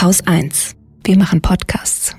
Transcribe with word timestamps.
Haus 0.00 0.26
1. 0.26 0.76
Wir 1.04 1.18
machen 1.18 1.42
Podcasts. 1.42 2.16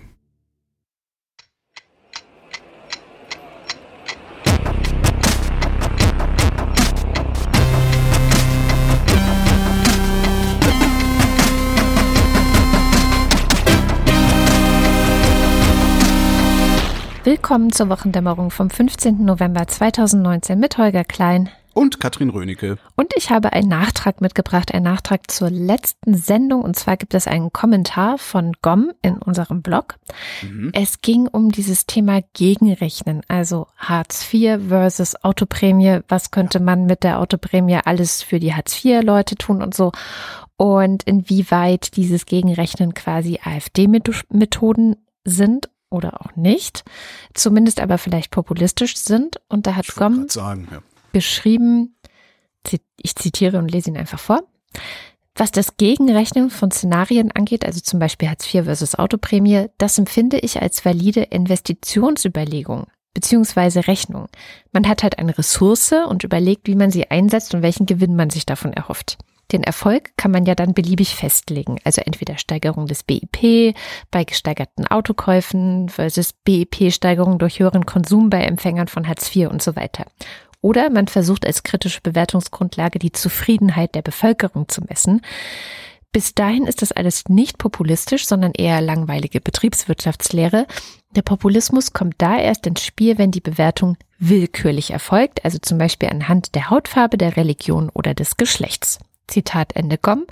Willkommen 17.24 17.72
zur 17.72 17.90
Wochendämmerung 17.90 18.52
vom 18.52 18.70
15. 18.70 19.26
November 19.26 19.68
2019 19.68 20.60
mit 20.60 20.78
Holger 20.78 21.04
Klein 21.04 21.50
und 21.74 22.00
Katrin 22.00 22.30
Rönecke. 22.30 22.78
Und 22.96 23.14
ich 23.16 23.30
habe 23.30 23.54
einen 23.54 23.70
Nachtrag 23.70 24.22
mitgebracht, 24.22 24.74
einen 24.74 24.86
Nachtrag 24.86 25.30
zur 25.32 25.50
letzten 25.50 26.16
Sendung. 26.16 26.62
Und 26.62 26.76
zwar 26.78 26.98
gibt 26.98 27.14
es 27.14 27.28
einen 27.28 27.54
Kommentar 27.54 28.18
von 28.18 28.54
GOM 28.62 28.92
in 29.02 29.18
unserem 29.18 29.62
Blog. 29.62 29.96
Mhm. 30.42 30.72
Es 30.74 31.02
ging 31.02 31.28
um 31.28 31.52
dieses 31.52 31.86
Thema 31.86 32.22
Gegenrechnen, 32.34 33.22
also 33.28 33.68
Hartz 33.78 34.32
IV 34.34 34.60
versus 34.68 35.16
Autoprämie. 35.24 36.00
Was 36.08 36.32
könnte 36.32 36.60
man 36.60 36.86
mit 36.86 37.04
der 37.04 37.20
Autoprämie 37.20 37.80
alles 37.84 38.22
für 38.22 38.40
die 38.40 38.54
Hartz 38.54 38.84
IV-Leute 38.84 39.36
tun 39.36 39.62
und 39.62 39.74
so? 39.74 39.92
Und 40.58 41.04
inwieweit 41.04 41.96
dieses 41.96 42.26
Gegenrechnen 42.26 42.94
quasi 42.94 43.40
AfD-Methoden 43.44 44.96
sind 45.24 45.70
oder 45.90 46.22
auch 46.22 46.36
nicht, 46.36 46.84
zumindest 47.34 47.80
aber 47.80 47.98
vielleicht 47.98 48.32
populistisch 48.32 48.98
sind. 48.98 49.42
Und 49.50 49.68
da 49.68 49.76
hat 49.76 49.90
ich 49.90 49.96
Gom 49.96 50.30
sagen, 50.30 50.68
ja. 50.72 50.80
Geschrieben, 51.12 51.96
ich 52.98 53.16
zitiere 53.16 53.58
und 53.58 53.72
lese 53.72 53.90
ihn 53.90 53.98
einfach 53.98 54.20
vor. 54.20 54.44
Was 55.36 55.52
das 55.52 55.78
Gegenrechnen 55.78 56.50
von 56.50 56.72
Szenarien 56.72 57.32
angeht, 57.32 57.66
also 57.66 57.80
zum 57.80 58.00
Beispiel 58.00 58.30
Hartz 58.30 58.54
IV 58.54 58.66
versus 58.66 58.96
Autoprämie, 58.96 59.68
das 59.78 59.98
empfinde 59.98 60.40
ich 60.40 60.62
als 60.62 60.84
valide 60.86 61.22
Investitionsüberlegung 61.22 62.88
beziehungsweise 63.14 63.88
Rechnung. 63.88 64.28
Man 64.72 64.88
hat 64.88 65.04
halt 65.04 65.20
eine 65.20 65.38
Ressource 65.38 65.94
und 66.08 66.24
überlegt, 66.24 66.68
wie 66.68 66.76
man 66.76 66.92
sie 66.92 67.12
einsetzt 67.12 67.54
und 67.54 67.62
welchen 67.62 67.86
Gewinn 67.86 68.16
man 68.16 68.30
sich 68.30 68.46
davon 68.46 68.74
erhofft. 68.74 69.18
Den 69.52 69.64
Erfolg 69.64 70.16
kann 70.16 70.32
man 70.32 70.46
ja 70.46 70.56
dann 70.56 70.74
beliebig 70.74 71.16
festlegen, 71.16 71.78
also 71.84 72.02
entweder 72.06 72.38
Steigerung 72.38 72.86
des 72.88 73.04
BIP 73.04 73.76
bei 74.10 74.24
gesteigerten 74.24 74.88
Autokäufen 74.88 75.90
versus 75.90 76.32
BIP-Steigerung 76.32 77.38
durch 77.38 77.60
höheren 77.60 77.86
Konsum 77.86 78.30
bei 78.30 78.44
Empfängern 78.44 78.88
von 78.88 79.10
Hartz 79.10 79.36
IV 79.36 79.50
und 79.50 79.62
so 79.62 79.76
weiter. 79.76 80.06
Oder 80.62 80.90
man 80.90 81.08
versucht 81.08 81.46
als 81.46 81.64
kritische 81.64 82.02
Bewertungsgrundlage 82.02 83.00
die 83.00 83.12
Zufriedenheit 83.12 83.96
der 83.96 84.04
Bevölkerung 84.04 84.70
zu 84.70 84.82
messen. 84.82 85.22
Bis 86.12 86.36
dahin 86.36 86.68
ist 86.68 86.82
das 86.82 86.92
alles 86.92 87.30
nicht 87.30 87.58
populistisch, 87.58 88.28
sondern 88.28 88.52
eher 88.52 88.82
langweilige 88.82 89.40
Betriebswirtschaftslehre. 89.40 90.68
Der 91.16 91.22
Populismus 91.22 91.94
kommt 91.94 92.16
da 92.18 92.38
erst 92.38 92.68
ins 92.68 92.84
Spiel, 92.84 93.18
wenn 93.18 93.32
die 93.32 93.42
Bewertung 93.42 93.98
willkürlich 94.20 94.92
erfolgt, 94.92 95.44
also 95.46 95.58
zum 95.58 95.78
Beispiel 95.78 96.10
anhand 96.10 96.54
der 96.54 96.70
Hautfarbe, 96.70 97.18
der 97.18 97.38
Religion 97.38 97.90
oder 97.90 98.14
des 98.14 98.38
Geschlechts. 98.38 99.00
Zitat 99.28 99.76
Ende 99.76 99.98
kommen. 99.98 100.26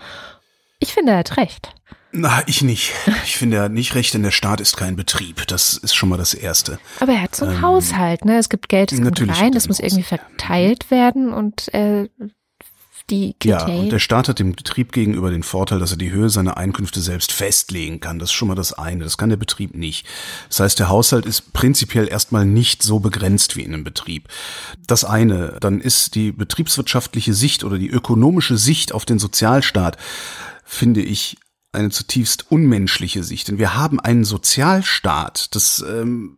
Ich 0.80 0.94
finde, 0.94 1.14
er 1.14 1.20
hat 1.20 1.38
recht. 1.38 1.74
Na, 2.12 2.42
ich 2.48 2.62
nicht. 2.64 2.94
Ich 3.24 3.38
finde, 3.38 3.62
hat 3.62 3.72
nicht 3.72 3.94
recht, 3.94 4.14
denn 4.14 4.24
der 4.24 4.32
Staat 4.32 4.62
ist 4.62 4.78
kein 4.78 4.96
Betrieb. 4.96 5.46
Das 5.48 5.78
ist 5.78 5.96
schon 5.96 6.10
mal 6.10 6.18
das 6.18 6.34
Erste. 6.34 6.80
Aber 7.00 7.14
er 7.14 7.22
hat 7.22 7.36
so 7.36 7.46
einen 7.46 7.58
ähm, 7.58 7.62
Haushalt, 7.62 8.26
ne? 8.26 8.40
Es 8.40 8.50
gibt 8.50 8.68
Geld, 8.70 8.92
es 8.92 9.02
kommt 9.02 9.40
rein, 9.40 9.52
das 9.52 9.68
muss 9.68 9.80
irgendwie 9.80 10.04
verteilt 10.04 10.90
werden 10.90 11.32
und 11.32 11.72
äh, 11.74 12.10
die 13.10 13.36
Ja, 13.44 13.66
und 13.66 13.92
der 13.92 14.00
Staat 14.00 14.28
hat 14.28 14.40
dem 14.40 14.54
Betrieb 14.54 14.92
gegenüber 14.92 15.32
den 15.32 15.44
Vorteil, 15.44 15.80
dass 15.80 15.92
er 15.92 15.98
die 15.98 16.12
Höhe 16.12 16.30
seiner 16.30 16.58
Einkünfte 16.58 17.02
selbst 17.02 17.32
festlegen 17.32 18.00
kann. 18.00 18.20
Das 18.20 18.30
ist 18.30 18.34
schon 18.36 18.48
mal 18.48 18.56
das 18.56 18.74
eine. 18.74 19.04
Das 19.04 19.18
kann 19.18 19.30
der 19.30 19.38
Betrieb 19.38 19.76
nicht. 19.76 20.06
Das 20.48 20.60
heißt, 20.60 20.80
der 20.80 20.90
Haushalt 20.90 21.26
ist 21.26 21.54
prinzipiell 21.54 22.08
erstmal 22.08 22.46
nicht 22.46 22.84
so 22.84 23.00
begrenzt 23.00 23.56
wie 23.56 23.64
in 23.64 23.74
einem 23.74 23.84
Betrieb. 23.84 24.28
Das 24.88 25.04
eine. 25.04 25.58
Dann 25.60 25.82
ist 25.82 26.16
die 26.16 26.32
betriebswirtschaftliche 26.32 27.34
Sicht 27.34 27.64
oder 27.64 27.78
die 27.78 27.90
ökonomische 27.90 28.58
Sicht 28.58 28.94
auf 28.94 29.06
den 29.06 29.20
Sozialstaat, 29.20 29.98
finde 30.64 31.02
ich, 31.02 31.38
eine 31.72 31.90
zutiefst 31.90 32.52
unmenschliche 32.52 33.24
Sicht. 33.24 33.48
Denn 33.48 33.60
wir 33.60 33.76
haben 33.76 34.00
einen 34.00 34.24
Sozialstaat. 34.24 35.54
Das 35.56 35.84
ähm, 35.88 36.38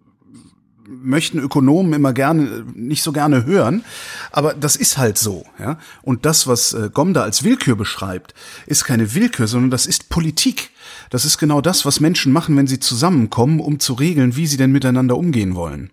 möchten 0.87 1.39
Ökonomen 1.39 1.93
immer 1.93 2.13
gerne, 2.13 2.65
nicht 2.75 3.03
so 3.03 3.11
gerne 3.11 3.45
hören. 3.45 3.83
Aber 4.31 4.53
das 4.53 4.75
ist 4.75 4.97
halt 4.97 5.17
so, 5.17 5.45
ja. 5.59 5.77
Und 6.01 6.25
das, 6.25 6.47
was 6.47 6.73
äh, 6.73 6.89
Gomda 6.93 7.23
als 7.23 7.43
Willkür 7.43 7.75
beschreibt, 7.75 8.33
ist 8.65 8.83
keine 8.83 9.13
Willkür, 9.13 9.47
sondern 9.47 9.71
das 9.71 9.85
ist 9.85 10.09
Politik. 10.09 10.71
Das 11.09 11.25
ist 11.25 11.37
genau 11.37 11.61
das, 11.61 11.85
was 11.85 11.99
Menschen 11.99 12.33
machen, 12.33 12.57
wenn 12.57 12.67
sie 12.67 12.79
zusammenkommen, 12.79 13.59
um 13.59 13.79
zu 13.79 13.93
regeln, 13.93 14.35
wie 14.35 14.47
sie 14.47 14.57
denn 14.57 14.71
miteinander 14.71 15.17
umgehen 15.17 15.55
wollen. 15.55 15.91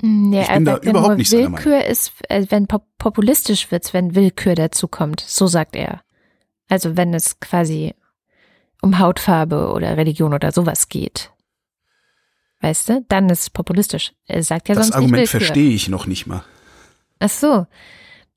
Nee, 0.00 0.42
ich 0.42 0.48
bin 0.48 0.64
da 0.64 0.76
überhaupt 0.78 1.18
nicht 1.18 1.32
Willkür 1.32 1.84
ist, 1.84 2.12
äh, 2.28 2.46
wenn 2.50 2.68
populistisch 2.98 3.70
wird, 3.72 3.92
wenn 3.92 4.14
Willkür 4.14 4.54
dazu 4.54 4.86
kommt, 4.86 5.24
so 5.26 5.48
sagt 5.48 5.74
er. 5.74 6.02
Also 6.68 6.96
wenn 6.96 7.14
es 7.14 7.40
quasi 7.40 7.94
um 8.82 8.98
Hautfarbe 8.98 9.70
oder 9.72 9.96
Religion 9.96 10.34
oder 10.34 10.52
sowas 10.52 10.88
geht. 10.88 11.32
Weißt 12.60 12.88
du? 12.88 13.04
Dann 13.08 13.28
ist 13.30 13.40
es 13.42 13.50
populistisch. 13.50 14.12
Er 14.26 14.42
sagt 14.42 14.68
ja 14.68 14.74
das 14.74 14.86
sonst 14.86 14.96
Argument 14.96 15.20
nicht 15.20 15.30
verstehe 15.30 15.70
ich 15.70 15.88
noch 15.88 16.06
nicht 16.06 16.26
mal. 16.26 16.42
Ach 17.20 17.28
so. 17.28 17.66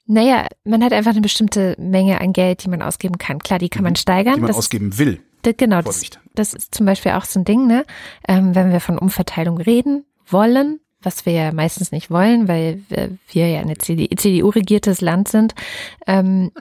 Naja, 0.06 0.47
man 0.63 0.84
hat 0.84 0.94
einfach 0.94 1.12
eine 1.12 1.22
bestimmte 1.22 1.75
Menge 1.80 2.22
an 2.22 2.34
Geld, 2.34 2.63
die 2.63 2.69
man 2.69 2.81
ausgeben 2.81 3.18
kann. 3.18 3.40
Klar, 3.40 3.59
die 3.59 3.69
kann 3.69 3.84
man 3.84 3.94
mhm. 3.94 3.97
steigern. 3.97 4.35
Die 4.35 4.41
man 4.41 4.47
das 4.47 4.57
ausgeben 4.57 4.97
will. 4.97 5.22
Ist, 5.46 5.57
genau, 5.57 5.81
das, 5.81 6.03
das, 6.35 6.53
ist 6.53 6.75
zum 6.75 6.85
Beispiel 6.85 7.13
auch 7.13 7.25
so 7.25 7.40
ein 7.40 7.46
Ding, 7.46 7.66
ne? 7.66 7.85
Ähm, 8.28 8.53
wenn 8.53 8.72
wir 8.72 8.80
von 8.80 8.97
Umverteilung 9.00 9.57
reden 9.57 10.06
wollen, 10.28 10.80
was 11.01 11.25
wir 11.25 11.34
ja 11.34 11.51
meistens 11.51 11.91
nicht 11.91 12.12
wollen, 12.12 12.47
weil 12.47 12.84
wir, 12.90 13.47
ja 13.47 13.59
eine 13.59 13.78
CDU-regiertes 13.78 15.01
Land 15.01 15.30
sind, 15.30 15.56
ähm, 16.06 16.51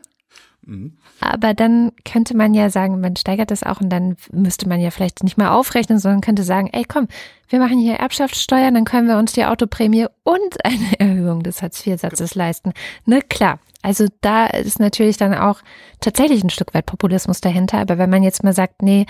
Mhm. 0.66 0.98
Aber 1.20 1.54
dann 1.54 1.92
könnte 2.04 2.36
man 2.36 2.54
ja 2.54 2.70
sagen, 2.70 3.00
man 3.00 3.16
steigert 3.16 3.50
das 3.50 3.62
auch 3.62 3.80
und 3.80 3.90
dann 3.90 4.16
müsste 4.32 4.68
man 4.68 4.80
ja 4.80 4.90
vielleicht 4.90 5.24
nicht 5.24 5.38
mal 5.38 5.50
aufrechnen, 5.50 5.98
sondern 5.98 6.20
könnte 6.20 6.42
sagen, 6.42 6.68
ey 6.72 6.84
komm, 6.86 7.08
wir 7.48 7.58
machen 7.58 7.78
hier 7.78 7.94
Erbschaftssteuern, 7.94 8.74
dann 8.74 8.84
können 8.84 9.08
wir 9.08 9.18
uns 9.18 9.32
die 9.32 9.44
Autoprämie 9.44 10.06
und 10.22 10.64
eine 10.64 10.98
Erhöhung 11.00 11.42
des 11.42 11.62
Hartz-IV-Satzes 11.62 12.34
leisten. 12.34 12.72
Ne, 13.04 13.20
klar. 13.22 13.58
Also 13.82 14.06
da 14.20 14.46
ist 14.46 14.78
natürlich 14.78 15.16
dann 15.16 15.32
auch 15.32 15.60
tatsächlich 16.00 16.44
ein 16.44 16.50
Stück 16.50 16.74
weit 16.74 16.84
Populismus 16.84 17.40
dahinter. 17.40 17.78
Aber 17.78 17.96
wenn 17.96 18.10
man 18.10 18.22
jetzt 18.22 18.44
mal 18.44 18.52
sagt, 18.52 18.82
nee, 18.82 19.06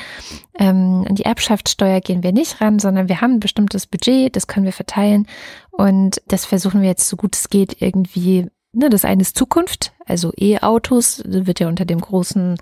ähm, 0.60 1.04
an 1.08 1.16
die 1.16 1.24
Erbschaftssteuer 1.24 2.00
gehen 2.00 2.22
wir 2.22 2.32
nicht 2.32 2.60
ran, 2.60 2.78
sondern 2.78 3.08
wir 3.08 3.20
haben 3.20 3.34
ein 3.34 3.40
bestimmtes 3.40 3.88
Budget, 3.88 4.36
das 4.36 4.46
können 4.46 4.66
wir 4.66 4.72
verteilen 4.72 5.26
und 5.72 6.22
das 6.28 6.44
versuchen 6.44 6.82
wir 6.82 6.88
jetzt 6.88 7.08
so 7.08 7.16
gut 7.16 7.34
es 7.34 7.50
geht 7.50 7.82
irgendwie 7.82 8.48
Ne, 8.72 8.88
das 8.88 9.04
eine 9.04 9.22
ist 9.22 9.36
Zukunft, 9.36 9.92
also 10.06 10.32
E-Autos 10.36 11.22
wird 11.24 11.58
ja 11.58 11.66
unter 11.66 11.84
dem 11.84 12.00
großen 12.00 12.56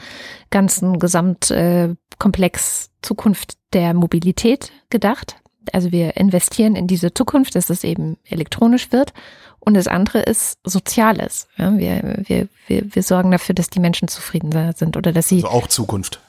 ganzen 0.51 0.99
Gesamtkomplex 0.99 2.87
äh, 2.87 2.89
Zukunft 3.03 3.59
der 3.75 3.93
Mobilität 3.93 4.73
gedacht. 4.89 5.37
Also 5.73 5.93
wir 5.93 6.17
investieren 6.17 6.77
in 6.77 6.87
diese 6.87 7.13
Zukunft, 7.13 7.55
dass 7.55 7.69
es 7.69 7.85
eben 7.85 8.17
elektronisch 8.25 8.91
wird. 8.91 9.13
Und 9.61 9.75
das 9.75 9.87
andere 9.87 10.21
ist 10.21 10.59
Soziales. 10.65 11.47
Ja, 11.59 11.77
wir, 11.77 12.23
wir, 12.27 12.49
wir, 12.69 12.95
wir 12.95 13.03
sorgen 13.03 13.31
dafür, 13.31 13.55
dass 13.55 13.69
die 13.69 13.81
Menschen 13.81 14.09
zufrieden 14.09 14.73
sind 14.75 14.97
oder 14.97 15.13
dass 15.13 15.29
sie. 15.29 15.45
Also 15.45 15.49
auch 15.49 15.67
Zukunft. 15.67 16.21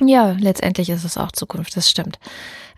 Ja, 0.00 0.32
letztendlich 0.32 0.88
ist 0.88 1.04
es 1.04 1.18
auch 1.18 1.30
Zukunft, 1.30 1.76
das 1.76 1.90
stimmt. 1.90 2.18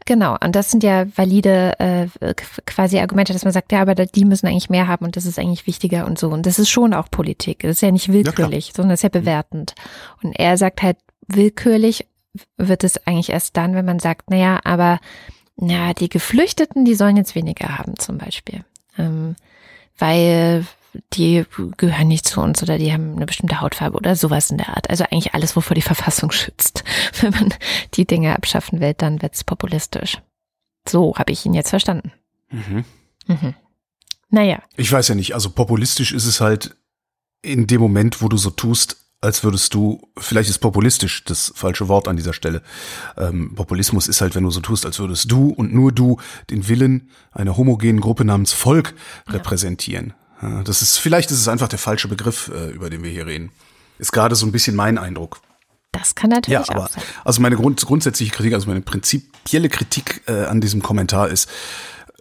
Genau, 0.06 0.36
und 0.40 0.54
das 0.54 0.70
sind 0.70 0.84
ja 0.84 1.04
valide 1.16 1.78
äh, 1.80 2.34
quasi 2.64 3.00
Argumente, 3.00 3.32
dass 3.32 3.42
man 3.42 3.52
sagt, 3.52 3.72
ja, 3.72 3.82
aber 3.82 3.94
die 3.94 4.24
müssen 4.24 4.46
eigentlich 4.46 4.70
mehr 4.70 4.86
haben 4.86 5.04
und 5.04 5.16
das 5.16 5.26
ist 5.26 5.36
eigentlich 5.38 5.66
wichtiger 5.66 6.06
und 6.06 6.16
so. 6.16 6.28
Und 6.28 6.46
das 6.46 6.60
ist 6.60 6.70
schon 6.70 6.94
auch 6.94 7.10
Politik. 7.10 7.60
Das 7.60 7.72
ist 7.72 7.80
ja 7.80 7.90
nicht 7.90 8.12
willkürlich, 8.12 8.68
ja, 8.68 8.74
sondern 8.74 8.90
das 8.90 9.00
ist 9.00 9.12
ja 9.12 9.20
mhm. 9.20 9.24
bewertend. 9.24 9.74
Und 10.22 10.38
er 10.38 10.56
sagt 10.56 10.82
halt, 10.82 10.96
willkürlich 11.26 12.06
wird 12.56 12.84
es 12.84 13.04
eigentlich 13.04 13.30
erst 13.30 13.56
dann, 13.56 13.74
wenn 13.74 13.84
man 13.84 13.98
sagt, 13.98 14.30
naja, 14.30 14.60
aber 14.62 15.00
na, 15.56 15.92
die 15.92 16.08
Geflüchteten, 16.08 16.84
die 16.84 16.94
sollen 16.94 17.16
jetzt 17.16 17.34
weniger 17.34 17.76
haben, 17.76 17.98
zum 17.98 18.16
Beispiel. 18.16 18.64
Ähm, 18.96 19.34
weil 19.98 20.66
die 21.12 21.44
gehören 21.76 22.08
nicht 22.08 22.26
zu 22.26 22.40
uns 22.40 22.62
oder 22.62 22.78
die 22.78 22.92
haben 22.92 23.16
eine 23.16 23.26
bestimmte 23.26 23.60
Hautfarbe 23.60 23.96
oder 23.96 24.16
sowas 24.16 24.50
in 24.50 24.58
der 24.58 24.70
Art. 24.70 24.90
Also 24.90 25.04
eigentlich 25.04 25.34
alles, 25.34 25.56
wovor 25.56 25.74
die 25.74 25.82
Verfassung 25.82 26.30
schützt. 26.32 26.84
Wenn 27.20 27.32
man 27.32 27.54
die 27.94 28.06
Dinge 28.06 28.34
abschaffen 28.34 28.80
will, 28.80 28.94
dann 28.94 29.22
wird's 29.22 29.44
populistisch. 29.44 30.18
So 30.88 31.16
habe 31.16 31.32
ich 31.32 31.44
ihn 31.44 31.54
jetzt 31.54 31.70
verstanden. 31.70 32.12
Mhm. 32.50 32.84
Mhm. 33.26 33.54
Naja. 34.30 34.62
Ich 34.76 34.90
weiß 34.90 35.08
ja 35.08 35.14
nicht, 35.14 35.34
also 35.34 35.50
populistisch 35.50 36.12
ist 36.12 36.26
es 36.26 36.40
halt 36.40 36.76
in 37.42 37.66
dem 37.66 37.80
Moment, 37.80 38.22
wo 38.22 38.28
du 38.28 38.36
so 38.36 38.50
tust, 38.50 38.96
als 39.20 39.42
würdest 39.42 39.72
du, 39.74 40.08
vielleicht 40.18 40.50
ist 40.50 40.58
populistisch 40.58 41.24
das 41.24 41.52
falsche 41.54 41.88
Wort 41.88 42.06
an 42.06 42.16
dieser 42.16 42.32
Stelle. 42.32 42.62
Ähm, 43.16 43.54
Populismus 43.54 44.08
ist 44.08 44.20
halt, 44.20 44.34
wenn 44.34 44.44
du 44.44 44.50
so 44.50 44.60
tust, 44.60 44.84
als 44.84 44.98
würdest 44.98 45.30
du 45.30 45.48
und 45.48 45.72
nur 45.72 45.92
du 45.92 46.18
den 46.50 46.68
Willen 46.68 47.10
einer 47.32 47.56
homogenen 47.56 48.00
Gruppe 48.00 48.24
namens 48.24 48.52
Volk 48.52 48.94
repräsentieren. 49.28 50.14
Das 50.64 50.82
ist, 50.82 50.98
vielleicht 50.98 51.30
ist 51.30 51.38
es 51.38 51.48
einfach 51.48 51.68
der 51.68 51.78
falsche 51.78 52.08
Begriff, 52.08 52.50
äh, 52.54 52.70
über 52.70 52.90
den 52.90 53.02
wir 53.02 53.10
hier 53.10 53.26
reden. 53.26 53.52
Ist 53.98 54.12
gerade 54.12 54.34
so 54.34 54.44
ein 54.46 54.52
bisschen 54.52 54.76
mein 54.76 54.98
Eindruck. 54.98 55.40
Das 55.92 56.14
kann 56.14 56.30
natürlich 56.30 56.68
ja, 56.68 56.74
aber, 56.74 56.84
auch 56.84 56.90
sein. 56.90 57.02
Also 57.24 57.40
meine 57.40 57.56
Grund, 57.56 57.80
grundsätzliche 57.84 58.32
Kritik, 58.32 58.52
also 58.52 58.68
meine 58.68 58.82
prinzipielle 58.82 59.70
Kritik 59.70 60.22
äh, 60.26 60.44
an 60.44 60.60
diesem 60.60 60.82
Kommentar 60.82 61.28
ist, 61.28 61.48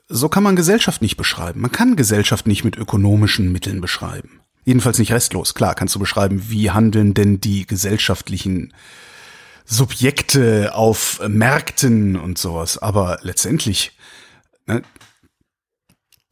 so 0.08 0.30
kann 0.30 0.44
man 0.44 0.56
Gesellschaft 0.56 1.02
nicht 1.02 1.18
beschreiben. 1.18 1.62
Man 1.62 1.72
kann 1.72 1.96
Gesellschaft 1.96 2.48
nicht 2.48 2.64
mit 2.64 2.78
ökonomischen 2.78 3.52
Mitteln 3.52 3.82
beschreiben. 3.82 4.40
Jedenfalls 4.64 4.98
nicht 4.98 5.12
restlos. 5.12 5.54
Klar, 5.54 5.76
kannst 5.76 5.94
du 5.96 6.00
beschreiben, 6.00 6.50
wie 6.50 6.72
handeln 6.72 7.14
denn 7.14 7.42
die 7.42 7.66
gesellschaftlichen 7.66 8.74
Subjekte 9.66 10.74
auf 10.74 11.22
Märkten 11.28 12.16
und 12.16 12.38
sowas. 12.38 12.78
Aber 12.78 13.20
letztendlich 13.22 13.98
ne, 14.68 14.84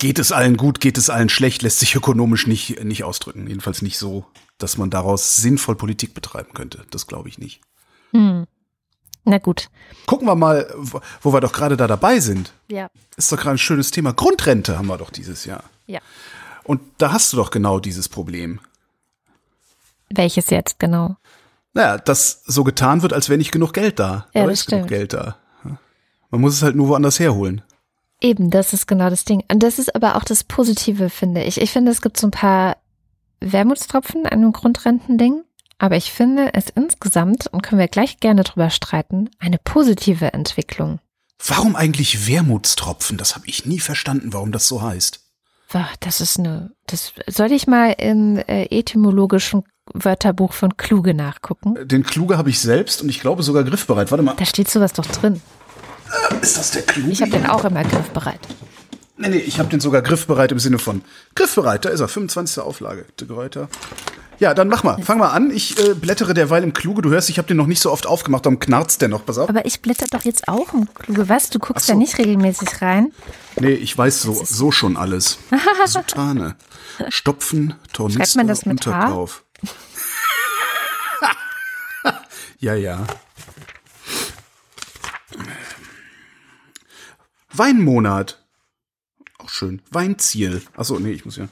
geht 0.03 0.19
es 0.19 0.33
allen 0.33 0.57
gut, 0.57 0.81
geht 0.81 0.97
es 0.97 1.09
allen 1.09 1.29
schlecht, 1.29 1.61
lässt 1.61 1.79
sich 1.79 1.95
ökonomisch 1.95 2.45
nicht, 2.45 2.83
nicht 2.83 3.05
ausdrücken. 3.05 3.47
Jedenfalls 3.47 3.81
nicht 3.81 3.97
so, 3.97 4.25
dass 4.57 4.77
man 4.77 4.89
daraus 4.89 5.37
sinnvoll 5.37 5.75
Politik 5.75 6.13
betreiben 6.13 6.53
könnte. 6.53 6.85
Das 6.91 7.07
glaube 7.07 7.29
ich 7.29 7.37
nicht. 7.37 7.61
Hm. 8.11 8.45
Na 9.23 9.37
gut. 9.37 9.69
Gucken 10.05 10.27
wir 10.27 10.35
mal, 10.35 10.67
wo 11.21 11.31
wir 11.31 11.39
doch 11.39 11.53
gerade 11.53 11.77
da 11.77 11.87
dabei 11.87 12.19
sind. 12.19 12.51
Ja. 12.67 12.89
Ist 13.15 13.31
doch 13.31 13.37
gerade 13.37 13.55
ein 13.55 13.59
schönes 13.59 13.91
Thema. 13.91 14.11
Grundrente 14.11 14.77
haben 14.77 14.87
wir 14.87 14.97
doch 14.97 15.09
dieses 15.09 15.45
Jahr. 15.45 15.63
Ja. 15.87 16.01
Und 16.65 16.81
da 16.97 17.13
hast 17.13 17.31
du 17.31 17.37
doch 17.37 17.49
genau 17.49 17.79
dieses 17.79 18.09
Problem. 18.09 18.59
Welches 20.09 20.49
jetzt 20.49 20.79
genau? 20.79 21.15
Naja, 21.73 21.97
dass 21.97 22.43
so 22.45 22.65
getan 22.65 23.03
wird, 23.03 23.13
als 23.13 23.29
wäre 23.29 23.37
nicht 23.37 23.53
genug 23.53 23.71
Geld 23.71 23.99
da. 23.99 24.27
Ja, 24.33 24.41
Aber 24.41 24.51
das 24.51 24.59
ist 24.59 24.65
genug 24.67 24.87
stimmt. 24.87 24.89
Geld 24.89 25.13
da. 25.13 25.37
Man 26.29 26.41
muss 26.41 26.55
es 26.55 26.61
halt 26.61 26.75
nur 26.75 26.89
woanders 26.89 27.21
herholen. 27.21 27.61
Eben, 28.23 28.49
das 28.49 28.71
ist 28.71 28.87
genau 28.87 29.09
das 29.09 29.25
Ding. 29.25 29.43
Und 29.51 29.61
das 29.61 29.77
ist 29.77 29.93
aber 29.95 30.15
auch 30.15 30.23
das 30.23 30.45
Positive, 30.45 31.09
finde 31.09 31.43
ich. 31.43 31.59
Ich 31.61 31.71
finde, 31.71 31.91
es 31.91 32.01
gibt 32.01 32.17
so 32.17 32.27
ein 32.27 32.31
paar 32.31 32.77
Wermutstropfen 33.41 34.25
an 34.25 34.41
dem 34.41 34.53
Grundrentending. 34.53 35.43
Aber 35.77 35.97
ich 35.97 36.13
finde 36.13 36.53
es 36.53 36.69
insgesamt, 36.69 37.47
und 37.47 37.61
können 37.61 37.79
wir 37.79 37.89
gleich 37.89 38.21
gerne 38.21 38.43
drüber 38.43 38.69
streiten, 38.69 39.29
eine 39.39 39.57
positive 39.57 40.31
Entwicklung. 40.33 40.99
Warum 41.45 41.75
eigentlich 41.75 42.25
Wermutstropfen? 42.25 43.17
Das 43.17 43.35
habe 43.35 43.47
ich 43.47 43.65
nie 43.65 43.79
verstanden, 43.79 44.31
warum 44.31 44.53
das 44.53 44.69
so 44.69 44.81
heißt. 44.81 45.19
Das 45.99 46.21
ist 46.21 46.39
eine, 46.39 46.71
das 46.85 47.13
sollte 47.27 47.55
ich 47.55 47.67
mal 47.67 47.95
im 47.97 48.37
äh, 48.37 48.65
etymologischen 48.65 49.63
Wörterbuch 49.91 50.53
von 50.53 50.77
Kluge 50.77 51.13
nachgucken. 51.15 51.75
Den 51.87 52.03
Kluge 52.03 52.37
habe 52.37 52.51
ich 52.51 52.59
selbst 52.59 53.01
und 53.01 53.09
ich 53.09 53.19
glaube 53.19 53.43
sogar 53.43 53.63
griffbereit. 53.63 54.11
Warte 54.11 54.23
mal, 54.23 54.35
Da 54.35 54.45
steht 54.45 54.69
sowas 54.69 54.93
doch 54.93 55.05
drin. 55.05 55.41
Ist 56.41 56.57
das 56.57 56.71
der 56.71 56.81
Kluge? 56.83 57.11
Ich 57.11 57.21
habe 57.21 57.31
den 57.31 57.45
auch 57.45 57.65
immer 57.65 57.83
griffbereit. 57.83 58.39
Nee, 59.17 59.29
nee, 59.29 59.37
ich 59.37 59.59
habe 59.59 59.69
den 59.69 59.79
sogar 59.79 60.01
griffbereit 60.01 60.51
im 60.51 60.59
Sinne 60.59 60.79
von 60.79 61.01
griffbereit. 61.35 61.85
Da 61.85 61.89
ist 61.89 61.99
er, 61.99 62.07
25. 62.07 62.63
Auflage. 62.63 63.05
De 63.19 63.27
Gruyter. 63.27 63.69
Ja, 64.39 64.53
dann 64.53 64.67
mach 64.67 64.83
mal. 64.83 65.01
Fang 65.01 65.19
mal 65.19 65.29
an. 65.29 65.51
Ich 65.51 65.79
äh, 65.79 65.93
blättere 65.93 66.33
derweil 66.33 66.63
im 66.63 66.73
Kluge. 66.73 67.01
Du 67.01 67.11
hörst, 67.11 67.29
ich 67.29 67.37
habe 67.37 67.47
den 67.47 67.57
noch 67.57 67.67
nicht 67.67 67.79
so 67.79 67.91
oft 67.91 68.07
aufgemacht, 68.07 68.45
darum 68.45 68.59
knarzt 68.59 69.01
der 69.01 69.09
noch. 69.09 69.25
Pass 69.25 69.37
auf. 69.37 69.47
Aber 69.47 69.65
ich 69.65 69.81
blätter 69.81 70.07
doch 70.09 70.25
jetzt 70.25 70.47
auch 70.47 70.73
im 70.73 70.93
Kluge. 70.93 71.29
Was? 71.29 71.49
Du 71.49 71.59
guckst 71.59 71.85
so. 71.85 71.93
da 71.93 71.97
nicht 71.97 72.17
regelmäßig 72.17 72.81
rein? 72.81 73.13
Nee, 73.59 73.73
ich 73.73 73.97
weiß 73.97 74.21
so, 74.21 74.43
so 74.43 74.71
schon 74.71 74.97
alles. 74.97 75.37
Sutane. 75.85 76.55
Stopfen, 77.09 77.75
Tornister, 77.93 78.25
Schreibt 78.25 78.35
man 78.35 78.47
das 78.47 78.65
mit? 78.65 78.85
Unterkauf. 78.85 79.43
ja, 82.59 82.73
ja. 82.75 83.05
Weinmonat. 87.53 88.39
Auch 89.39 89.49
schön. 89.49 89.81
Weinziel. 89.91 90.61
Achso, 90.75 90.99
nee, 90.99 91.11
ich 91.11 91.25
muss 91.25 91.37
ja. 91.37 91.47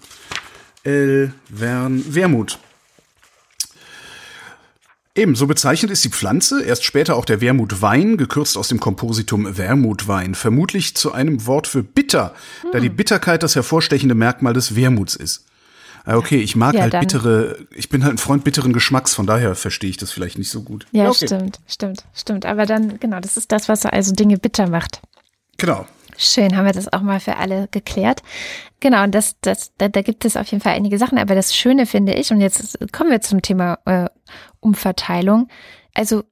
El 0.83 1.33
Wern 1.49 2.03
Wermut. 2.13 2.57
Ebenso 5.13 5.45
bezeichnet 5.45 5.91
ist 5.91 6.05
die 6.05 6.09
Pflanze, 6.09 6.63
erst 6.63 6.85
später 6.85 7.17
auch 7.17 7.25
der 7.25 7.41
Wermutwein, 7.41 8.15
gekürzt 8.15 8.57
aus 8.57 8.69
dem 8.69 8.79
Kompositum 8.79 9.57
Wermutwein, 9.57 10.35
vermutlich 10.35 10.95
zu 10.95 11.11
einem 11.11 11.45
Wort 11.45 11.67
für 11.67 11.83
bitter, 11.83 12.33
da 12.71 12.77
Hm. 12.77 12.81
die 12.81 12.89
Bitterkeit 12.89 13.43
das 13.43 13.55
hervorstechende 13.55 14.15
Merkmal 14.15 14.53
des 14.53 14.73
Wermuts 14.75 15.15
ist. 15.15 15.45
Ah, 16.05 16.15
Okay, 16.15 16.37
ich 16.37 16.55
mag 16.55 16.73
Ja, 16.75 16.83
halt 16.83 16.93
dann- 16.93 17.01
bittere, 17.01 17.57
ich 17.75 17.89
bin 17.89 18.03
halt 18.05 18.15
ein 18.15 18.17
Freund 18.19 18.45
bitteren 18.45 18.71
Geschmacks, 18.71 19.13
von 19.13 19.27
daher 19.27 19.53
verstehe 19.53 19.89
ich 19.89 19.97
das 19.97 20.11
vielleicht 20.11 20.37
nicht 20.37 20.49
so 20.49 20.63
gut. 20.63 20.87
Ja, 20.93 21.09
okay. 21.09 21.25
stimmt, 21.27 21.59
stimmt, 21.67 22.05
stimmt. 22.15 22.45
Aber 22.45 22.65
dann, 22.65 22.97
genau, 22.99 23.19
das 23.19 23.35
ist 23.35 23.51
das, 23.51 23.67
was 23.67 23.85
also 23.85 24.13
Dinge 24.13 24.37
bitter 24.37 24.69
macht. 24.69 25.01
Genau. 25.61 25.85
Schön, 26.17 26.57
haben 26.57 26.65
wir 26.65 26.73
das 26.73 26.91
auch 26.91 27.01
mal 27.01 27.19
für 27.19 27.37
alle 27.37 27.67
geklärt. 27.69 28.23
Genau, 28.79 29.03
und 29.03 29.13
das, 29.13 29.39
das, 29.41 29.73
da, 29.77 29.89
da 29.89 30.01
gibt 30.01 30.25
es 30.25 30.35
auf 30.35 30.47
jeden 30.47 30.63
Fall 30.63 30.73
einige 30.73 30.97
Sachen. 30.97 31.19
Aber 31.19 31.35
das 31.35 31.55
Schöne 31.55 31.85
finde 31.85 32.15
ich, 32.15 32.31
und 32.31 32.41
jetzt 32.41 32.79
kommen 32.91 33.11
wir 33.11 33.21
zum 33.21 33.43
Thema 33.43 33.77
äh, 33.85 34.09
Umverteilung. 34.59 35.49
Also 35.93 36.23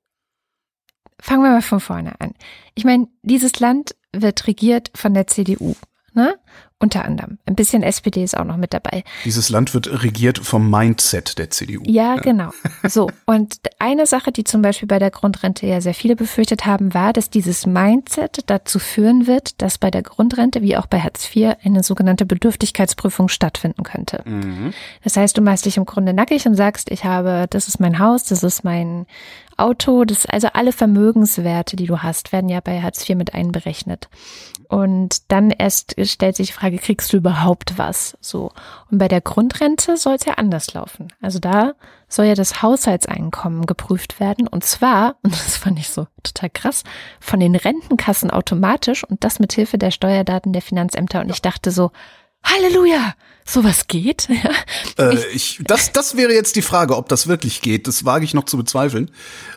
fangen 1.21 1.43
wir 1.43 1.51
mal 1.51 1.61
von 1.61 1.79
vorne 1.79 2.19
an. 2.19 2.33
Ich 2.73 2.85
meine, 2.85 3.07
dieses 3.21 3.59
Land 3.59 3.95
wird 4.11 4.47
regiert 4.47 4.89
von 4.95 5.13
der 5.13 5.27
CDU, 5.27 5.75
ne? 6.13 6.35
Unter 6.81 7.03
anderem. 7.03 7.39
Ein 7.45 7.55
bisschen 7.55 7.83
SPD 7.83 8.23
ist 8.23 8.37
auch 8.37 8.45
noch 8.45 8.55
mit 8.55 8.73
dabei. 8.73 9.03
Dieses 9.25 9.49
Land 9.49 9.73
wird 9.73 10.01
regiert 10.01 10.37
vom 10.39 10.69
Mindset 10.69 11.37
der 11.37 11.49
CDU. 11.49 11.83
Ja, 11.85 12.15
genau. 12.15 12.51
So. 12.87 13.09
Und 13.25 13.57
eine 13.79 14.05
Sache, 14.05 14.31
die 14.31 14.45
zum 14.45 14.61
Beispiel 14.61 14.87
bei 14.87 14.97
der 14.97 15.11
Grundrente 15.11 15.67
ja 15.67 15.81
sehr 15.81 15.93
viele 15.93 16.15
befürchtet 16.15 16.65
haben, 16.65 16.93
war, 16.93 17.11
dass 17.11 17.29
dieses 17.29 17.65
Mindset 17.65 18.49
dazu 18.49 18.79
führen 18.79 19.27
wird, 19.27 19.61
dass 19.61 19.77
bei 19.77 19.91
der 19.91 20.03
Grundrente 20.03 20.61
wie 20.61 20.77
auch 20.77 20.85
bei 20.85 21.01
Hartz 21.01 21.35
IV 21.35 21.55
eine 21.65 21.83
sogenannte 21.83 22.25
Bedürftigkeitsprüfung 22.25 23.27
stattfinden 23.27 23.83
könnte. 23.83 24.23
Das 25.03 25.17
heißt, 25.17 25.37
du 25.37 25.41
machst 25.41 25.65
dich 25.65 25.75
im 25.75 25.85
Grunde 25.85 26.13
nackig 26.13 26.45
und 26.45 26.55
sagst, 26.55 26.91
ich 26.91 27.03
habe, 27.03 27.47
das 27.49 27.67
ist 27.67 27.81
mein 27.81 27.99
Haus, 27.99 28.23
das 28.23 28.41
ist 28.43 28.63
mein 28.63 29.05
Auto, 29.59 30.05
das, 30.05 30.25
also 30.25 30.49
alle 30.53 30.71
Vermögenswerte, 30.71 31.75
die 31.75 31.85
du 31.85 31.99
hast, 31.99 32.31
werden 32.31 32.49
ja 32.49 32.59
bei 32.59 32.81
Hartz 32.81 33.07
IV 33.07 33.15
mit 33.15 33.33
einberechnet. 33.33 34.09
Und 34.69 35.31
dann 35.31 35.49
erst 35.49 35.95
stellt 36.07 36.35
sich 36.35 36.47
die 36.47 36.53
Frage, 36.53 36.77
kriegst 36.77 37.11
du 37.11 37.17
überhaupt 37.17 37.77
was? 37.77 38.15
So. 38.21 38.51
Und 38.91 38.99
bei 38.99 39.07
der 39.07 39.19
Grundrente 39.19 39.97
soll 39.97 40.13
es 40.13 40.25
ja 40.25 40.35
anders 40.35 40.73
laufen. 40.75 41.07
Also 41.21 41.39
da 41.39 41.73
soll 42.07 42.25
ja 42.25 42.35
das 42.35 42.61
Haushaltseinkommen 42.61 43.65
geprüft 43.65 44.19
werden. 44.19 44.47
Und 44.47 44.63
zwar, 44.63 45.15
und 45.23 45.33
das 45.33 45.57
fand 45.57 45.79
ich 45.79 45.89
so 45.89 46.05
total 46.21 46.51
krass, 46.51 46.83
von 47.19 47.39
den 47.39 47.55
Rentenkassen 47.55 48.29
automatisch 48.29 49.03
und 49.03 49.23
das 49.23 49.39
mit 49.39 49.53
Hilfe 49.53 49.79
der 49.79 49.89
Steuerdaten 49.89 50.53
der 50.53 50.61
Finanzämter. 50.61 51.21
Und 51.21 51.29
ich 51.29 51.41
dachte 51.41 51.71
so, 51.71 51.91
Halleluja, 52.43 53.13
sowas 53.45 53.87
geht. 53.87 54.27
Ja. 54.97 55.11
Äh, 55.11 55.25
ich, 55.33 55.59
das, 55.65 55.91
das 55.91 56.17
wäre 56.17 56.33
jetzt 56.33 56.55
die 56.55 56.61
Frage, 56.61 56.95
ob 56.95 57.09
das 57.09 57.27
wirklich 57.27 57.61
geht. 57.61 57.87
Das 57.87 58.05
wage 58.05 58.25
ich 58.25 58.33
noch 58.33 58.43
zu 58.43 58.57
bezweifeln. 58.57 59.11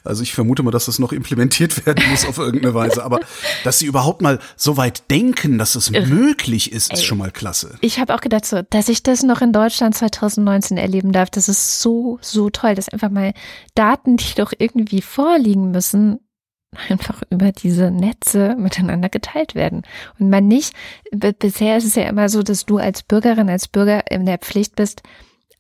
Also 0.05 0.23
ich 0.23 0.33
vermute 0.35 0.63
mal, 0.63 0.71
dass 0.71 0.87
das 0.87 0.99
noch 0.99 1.13
implementiert 1.13 1.85
werden 1.87 2.05
muss 2.11 2.25
auf 2.25 2.39
irgendeine 2.39 2.75
Weise. 2.75 3.05
Aber 3.05 3.21
dass 3.65 3.79
sie 3.79 3.87
überhaupt 3.87 4.23
mal 4.23 4.39
so 4.57 4.77
weit 4.77 5.11
denken, 5.11 5.59
dass 5.59 5.75
es 5.75 5.91
möglich 5.91 6.73
ist, 6.73 6.93
ist 6.93 7.05
schon 7.05 7.19
mal 7.19 7.31
klasse. 7.31 7.77
Ich 7.81 7.99
habe 7.99 8.15
auch 8.15 8.21
gedacht, 8.21 8.47
so, 8.47 8.63
dass 8.71 8.89
ich 8.89 9.03
das 9.03 9.23
noch 9.23 9.41
in 9.41 9.53
Deutschland 9.53 9.97
2019 9.97 10.79
erleben 10.79 11.13
darf, 11.13 11.31
das 11.31 11.49
ist 11.49 11.81
so, 11.81 12.19
so 12.21 12.51
toll, 12.51 12.75
dass 12.75 12.89
einfach 12.89 13.11
mal 13.11 13.35
Daten, 13.75 14.17
die 14.17 14.35
doch 14.37 14.53
irgendwie 14.57 15.03
vorliegen 15.03 15.71
müssen, 15.71 16.21
einfach 16.89 17.23
über 17.31 17.53
diese 17.53 17.91
Netze 17.91 18.57
miteinander 18.59 19.09
geteilt 19.09 19.55
werden. 19.55 19.83
Und 20.19 20.31
man 20.31 20.49
nicht, 20.49 20.75
bisher 21.11 21.77
ist 21.77 21.85
es 21.85 21.95
ja 21.95 22.05
immer 22.05 22.29
so, 22.29 22.43
dass 22.43 22.67
du 22.67 22.79
als 22.79 23.03
Bürgerin, 23.03 23.49
als 23.49 23.69
Bürger 23.69 24.11
in 24.11 24.27
der 24.27 24.39
Pflicht 24.39 24.77
bist, 24.77 25.03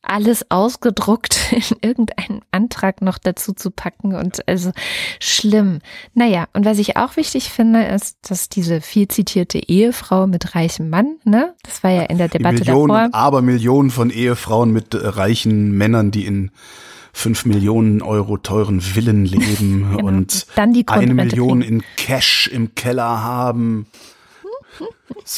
alles 0.03 0.51
ausgedruckt 0.51 1.39
in 1.53 1.77
irgendeinen 1.81 2.41
Antrag 2.51 3.03
noch 3.03 3.19
dazu 3.19 3.53
zu 3.53 3.71
packen 3.71 4.15
und 4.15 4.47
also 4.49 4.73
schlimm. 5.21 5.79
Naja, 6.15 6.49
und 6.53 6.65
was 6.65 6.79
ich 6.79 6.97
auch 6.97 7.17
wichtig 7.17 7.51
finde, 7.51 7.85
ist, 7.85 8.19
dass 8.29 8.49
diese 8.49 8.81
viel 8.81 9.09
zitierte 9.09 9.59
Ehefrau 9.59 10.27
mit 10.27 10.55
reichem 10.55 10.91
Mann, 10.91 11.17
ne, 11.25 11.55
das 11.63 11.85
war 11.85 11.91
ja 11.91 12.03
in 12.03 12.19
der 12.19 12.29
Die 12.29 12.39
Debatte 12.39 12.59
Millionen 12.61 12.89
davor. 12.89 13.05
und 13.07 13.15
Abermillionen 13.15 13.91
von 13.91 14.11
Ehefrauen 14.11 14.73
mit 14.73 14.95
äh, 14.95 14.99
reichen 15.07 15.73
Männern, 15.73 16.11
die 16.11 16.27
in 16.27 16.51
fünf 17.13 17.45
Millionen 17.45 18.03
Euro 18.03 18.37
teuren 18.39 18.81
Villen 18.81 19.25
leben 19.25 19.91
Genau. 19.97 20.07
und 20.07 20.47
Dann 20.57 20.73
die 20.73 20.87
eine 20.89 21.15
Million 21.15 21.61
kriegen. 21.61 21.77
in 21.77 21.83
Cash 21.97 22.49
im 22.49 22.75
Keller 22.75 23.23
haben. 23.23 23.87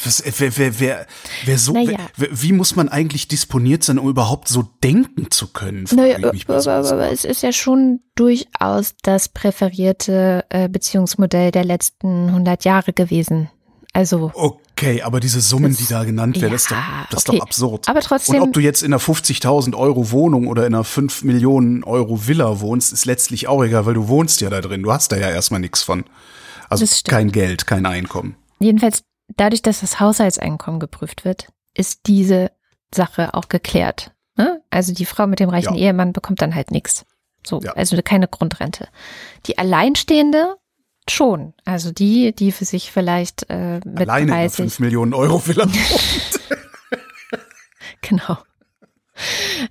Was, 0.05 0.23
wer, 0.39 0.57
wer, 0.57 0.81
wer, 0.81 1.07
wer 1.45 1.59
so, 1.59 1.73
Naja. 1.73 1.99
wer, 2.17 2.29
wie 2.31 2.53
muss 2.53 2.77
man 2.77 2.89
eigentlich 2.89 3.27
disponiert 3.27 3.83
sein, 3.83 3.99
um 3.99 4.09
überhaupt 4.09 4.49
so 4.49 4.63
denken 4.83 5.31
zu 5.31 5.49
können? 5.49 5.87
Naja, 5.93 6.17
aber, 6.17 6.33
aber, 6.67 7.11
es 7.11 7.25
ist 7.25 7.43
ja 7.43 7.53
schon 7.53 8.01
durchaus 8.15 8.95
das 9.03 9.29
präferierte 9.29 10.45
äh, 10.51 10.69
Beziehungsmodell 10.69 11.51
der 11.51 11.65
letzten 11.65 12.29
100 12.29 12.65
Jahre 12.65 12.93
gewesen. 12.93 13.51
Also 13.93 14.31
Okay, 14.35 14.61
aber 15.03 15.21
diese 15.21 15.41
Summen, 15.41 15.71
Das- 15.73 15.79
die 15.79 15.87
da 15.87 16.05
genannt 16.05 16.37
werden, 16.37 16.47
ja, 16.47 16.53
das 16.53 16.63
ist 16.63 16.71
doch, 16.71 16.77
das 17.11 17.19
ist 17.23 17.29
okay. 17.29 17.39
doch 17.39 17.45
absurd. 17.47 17.89
Aber 17.89 18.01
trotzdem- 18.01 18.37
Und 18.37 18.49
ob 18.49 18.53
du 18.53 18.61
jetzt 18.61 18.83
in 18.83 18.93
einer 18.93 19.01
50.000 19.01 19.75
Euro 19.75 20.11
Wohnung 20.11 20.47
oder 20.49 20.67
in 20.67 20.75
einer 20.75 20.85
5 20.85 21.23
Millionen 21.25 21.85
Euro 21.85 22.27
Villa 22.27 22.61
wohnst, 22.61 22.93
ist 22.93 23.05
letztlich 23.07 23.47
auch 23.49 23.63
egal, 23.65 23.87
weil 23.87 23.95
du 23.95 24.09
wohnst 24.09 24.41
ja 24.41 24.51
da 24.51 24.61
drin. 24.61 24.83
Du 24.83 24.93
hast 24.93 25.13
da 25.13 25.17
ja 25.17 25.31
erstmal 25.31 25.61
nichts 25.61 25.83
von. 25.83 26.05
Also 26.69 26.85
kein 27.09 27.31
Geld, 27.31 27.67
kein 27.67 27.87
Einkommen. 27.87 28.37
jedenfalls 28.59 29.03
dadurch, 29.37 29.63
dass 29.63 29.81
das 29.81 30.01
Haushaltseinkommen 30.01 30.81
geprüft 30.81 31.25
wird, 31.25 31.49
ist 31.75 32.01
diese 32.07 32.51
Sache 32.95 33.35
auch 33.35 33.49
geklärt. 33.49 34.13
Ne? 34.37 34.63
Also 34.71 34.93
die 34.93 35.05
Frau 35.07 35.27
mit 35.27 35.41
dem 35.41 35.49
reichen 35.51 35.75
Ja. 35.75 35.81
Ehemann 35.89 36.13
bekommt 36.13 36.43
dann 36.43 36.55
halt 36.55 36.71
nichts. 36.71 37.05
So, 37.47 37.61
ja. 37.61 37.73
also 37.73 37.97
keine 38.03 38.27
Grundrente. 38.29 38.89
Die 39.47 39.59
Alleinstehende 39.59 40.57
schon. 41.11 41.55
Also 41.65 41.93
die, 41.93 42.35
die 42.35 42.53
für 42.53 42.65
sich 42.65 42.91
vielleicht 42.91 43.47
äh, 43.51 43.81
mit 43.85 44.09
Alleine 44.09 44.33
30 44.33 44.57
5 44.57 44.81
Millionen 44.81 45.15
Euro 45.15 45.39
vielleicht. 45.39 45.75
genau. 48.01 48.39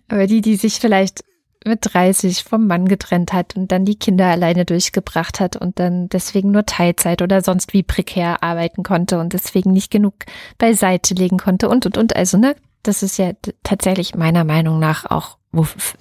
Aber 0.07 0.27
die, 0.27 0.41
die 0.41 0.55
sich 0.55 0.79
vielleicht 0.79 1.23
mit 1.65 1.79
30 1.81 2.43
vom 2.43 2.67
Mann 2.67 2.87
getrennt 2.87 3.33
hat 3.33 3.55
und 3.55 3.71
dann 3.71 3.85
die 3.85 3.95
Kinder 3.95 4.25
alleine 4.27 4.65
durchgebracht 4.65 5.39
hat 5.39 5.55
und 5.55 5.79
dann 5.79 6.09
deswegen 6.09 6.51
nur 6.51 6.65
Teilzeit 6.65 7.21
oder 7.21 7.41
sonst 7.41 7.73
wie 7.73 7.83
prekär 7.83 8.43
arbeiten 8.43 8.83
konnte 8.83 9.19
und 9.19 9.33
deswegen 9.33 9.71
nicht 9.71 9.91
genug 9.91 10.15
beiseite 10.57 11.13
legen 11.13 11.37
konnte 11.37 11.69
und 11.69 11.85
und 11.85 11.97
und. 11.97 12.15
Also, 12.15 12.37
ne, 12.37 12.55
das 12.83 13.01
ist 13.01 13.17
ja 13.17 13.31
tatsächlich 13.63 14.15
meiner 14.15 14.43
Meinung 14.43 14.79
nach 14.79 15.05
auch, 15.05 15.37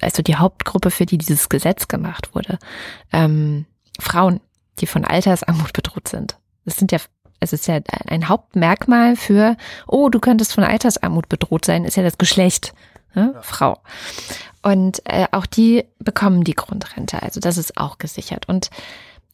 also 0.01 0.21
die 0.21 0.35
Hauptgruppe, 0.35 0.91
für 0.91 1.05
die 1.05 1.17
dieses 1.17 1.47
Gesetz 1.47 1.87
gemacht 1.87 2.35
wurde. 2.35 2.59
Ähm, 3.13 3.65
Frauen, 3.99 4.41
die 4.79 4.87
von 4.87 5.05
Altersarmut 5.05 5.73
bedroht 5.73 6.07
sind. 6.07 6.37
Das 6.65 6.77
sind 6.77 6.91
ja 6.91 6.99
es 7.43 7.51
ist 7.51 7.67
ja 7.67 7.79
ein 8.07 8.29
Hauptmerkmal 8.29 9.15
für, 9.17 9.57
oh, 9.85 10.09
du 10.09 10.19
könntest 10.19 10.53
von 10.53 10.63
Altersarmut 10.63 11.27
bedroht 11.27 11.65
sein, 11.65 11.83
ist 11.83 11.97
ja 11.97 12.03
das 12.03 12.17
Geschlecht, 12.17 12.73
ne? 13.15 13.33
ja. 13.35 13.41
Frau. 13.41 13.79
Und 14.61 15.01
äh, 15.05 15.27
auch 15.31 15.45
die 15.45 15.83
bekommen 15.99 16.45
die 16.45 16.55
Grundrente. 16.55 17.21
Also 17.21 17.41
das 17.41 17.57
ist 17.57 17.77
auch 17.77 17.97
gesichert. 17.97 18.47
Und 18.47 18.69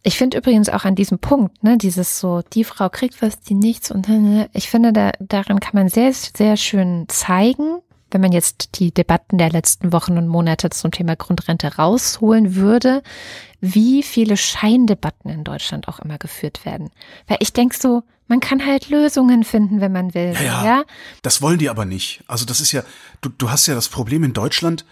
ich 0.02 0.18
finde 0.18 0.38
übrigens 0.38 0.70
auch 0.70 0.86
an 0.86 0.96
diesem 0.96 1.20
Punkt, 1.20 1.64
ne, 1.64 1.78
dieses 1.78 2.20
so, 2.20 2.42
die 2.54 2.64
Frau 2.64 2.90
kriegt 2.90 3.22
was, 3.22 3.40
die 3.42 3.54
nichts 3.54 3.92
und 3.92 4.08
ne, 4.08 4.50
ich 4.54 4.70
finde, 4.70 4.92
da, 4.92 5.12
daran 5.20 5.60
kann 5.60 5.76
man 5.76 5.90
sehr, 5.90 6.12
sehr 6.14 6.58
schön 6.58 7.06
zeigen, 7.10 7.80
wenn 8.12 8.22
man 8.22 8.32
jetzt 8.32 8.80
die 8.80 8.94
Debatten 8.94 9.38
der 9.38 9.50
letzten 9.50 9.92
Wochen 9.94 10.18
und 10.18 10.28
Monate 10.28 10.70
zum 10.70 10.92
Thema 10.92 11.16
Grundrente 11.16 11.76
rausholen 11.76 12.56
würde, 12.56 13.04
wie 13.62 14.04
viele 14.04 14.38
Scheindebatten 14.38 15.30
in 15.30 15.44
Deutschland 15.44 15.88
auch 15.88 16.00
immer 16.00 16.18
geführt 16.18 16.66
werden. 16.66 16.90
Weil 17.28 17.38
ich 17.40 17.54
denke 17.54 17.76
so, 17.78 18.04
man 18.28 18.40
kann 18.40 18.66
halt 18.66 18.90
Lösungen 18.90 19.44
finden, 19.44 19.82
wenn 19.82 19.92
man 19.92 20.14
will. 20.14 20.34
Ja, 20.34 20.64
ja, 20.64 20.84
Das 21.24 21.42
wollen 21.42 21.60
die 21.60 21.70
aber 21.70 21.86
nicht. 21.86 22.24
Also 22.28 22.46
das 22.46 22.62
ist 22.62 22.72
ja, 22.72 22.84
du, 23.22 23.30
du 23.30 23.50
hast 23.50 23.68
ja 23.68 23.76
das 23.76 23.90
Problem 23.90 24.24
in 24.24 24.34
Deutschland, 24.34 24.86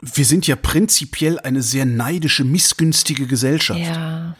wir 0.00 0.24
sind 0.24 0.46
ja 0.46 0.56
prinzipiell 0.56 1.38
eine 1.40 1.62
sehr 1.62 1.84
neidische, 1.84 2.44
missgünstige 2.44 3.26
Gesellschaft. 3.26 3.80
Ja. 3.80 4.36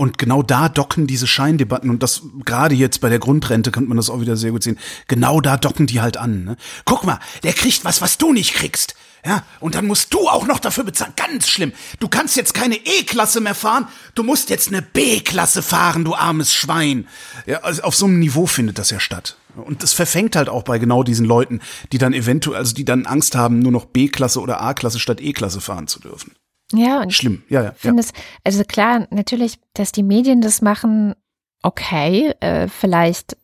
Und 0.00 0.16
genau 0.16 0.42
da 0.42 0.70
docken 0.70 1.06
diese 1.06 1.26
Scheindebatten 1.26 1.90
und 1.90 2.02
das 2.02 2.22
gerade 2.46 2.74
jetzt 2.74 3.02
bei 3.02 3.10
der 3.10 3.18
Grundrente 3.18 3.70
könnte 3.70 3.90
man 3.90 3.98
das 3.98 4.08
auch 4.08 4.22
wieder 4.22 4.34
sehr 4.34 4.50
gut 4.50 4.62
sehen. 4.62 4.78
Genau 5.08 5.42
da 5.42 5.58
docken 5.58 5.86
die 5.86 6.00
halt 6.00 6.16
an. 6.16 6.44
Ne? 6.44 6.56
Guck 6.86 7.04
mal, 7.04 7.20
der 7.42 7.52
kriegt 7.52 7.84
was, 7.84 8.00
was 8.00 8.16
du 8.16 8.32
nicht 8.32 8.54
kriegst. 8.54 8.94
Ja, 9.26 9.44
und 9.60 9.74
dann 9.74 9.86
musst 9.86 10.14
du 10.14 10.26
auch 10.26 10.46
noch 10.46 10.58
dafür 10.58 10.84
bezahlen. 10.84 11.12
Ganz 11.16 11.50
schlimm. 11.50 11.74
Du 11.98 12.08
kannst 12.08 12.34
jetzt 12.34 12.54
keine 12.54 12.76
E-Klasse 12.76 13.42
mehr 13.42 13.54
fahren. 13.54 13.88
Du 14.14 14.22
musst 14.22 14.48
jetzt 14.48 14.68
eine 14.68 14.80
B-Klasse 14.80 15.60
fahren, 15.60 16.06
du 16.06 16.14
armes 16.14 16.54
Schwein. 16.54 17.06
Ja, 17.44 17.58
also 17.58 17.82
auf 17.82 17.94
so 17.94 18.06
einem 18.06 18.20
Niveau 18.20 18.46
findet 18.46 18.78
das 18.78 18.88
ja 18.88 19.00
statt. 19.00 19.36
Und 19.54 19.82
das 19.82 19.92
verfängt 19.92 20.34
halt 20.34 20.48
auch 20.48 20.62
bei 20.62 20.78
genau 20.78 21.02
diesen 21.02 21.26
Leuten, 21.26 21.60
die 21.92 21.98
dann 21.98 22.14
eventuell, 22.14 22.56
also 22.56 22.72
die 22.74 22.86
dann 22.86 23.04
Angst 23.04 23.34
haben, 23.34 23.58
nur 23.58 23.72
noch 23.72 23.84
B-Klasse 23.84 24.40
oder 24.40 24.62
A-Klasse 24.62 24.98
statt 24.98 25.20
E-Klasse 25.20 25.60
fahren 25.60 25.88
zu 25.88 26.00
dürfen. 26.00 26.32
Ja, 26.72 27.02
und 27.02 27.12
schlimm. 27.12 27.42
Ja, 27.48 27.62
ja. 27.62 27.72
Ich 27.74 27.80
finde 27.80 28.00
es, 28.02 28.12
also 28.44 28.62
klar, 28.64 29.06
natürlich, 29.10 29.58
dass 29.74 29.92
die 29.92 30.02
Medien 30.02 30.40
das 30.40 30.62
machen, 30.62 31.14
okay, 31.62 32.34
äh, 32.40 32.68
vielleicht, 32.68 33.36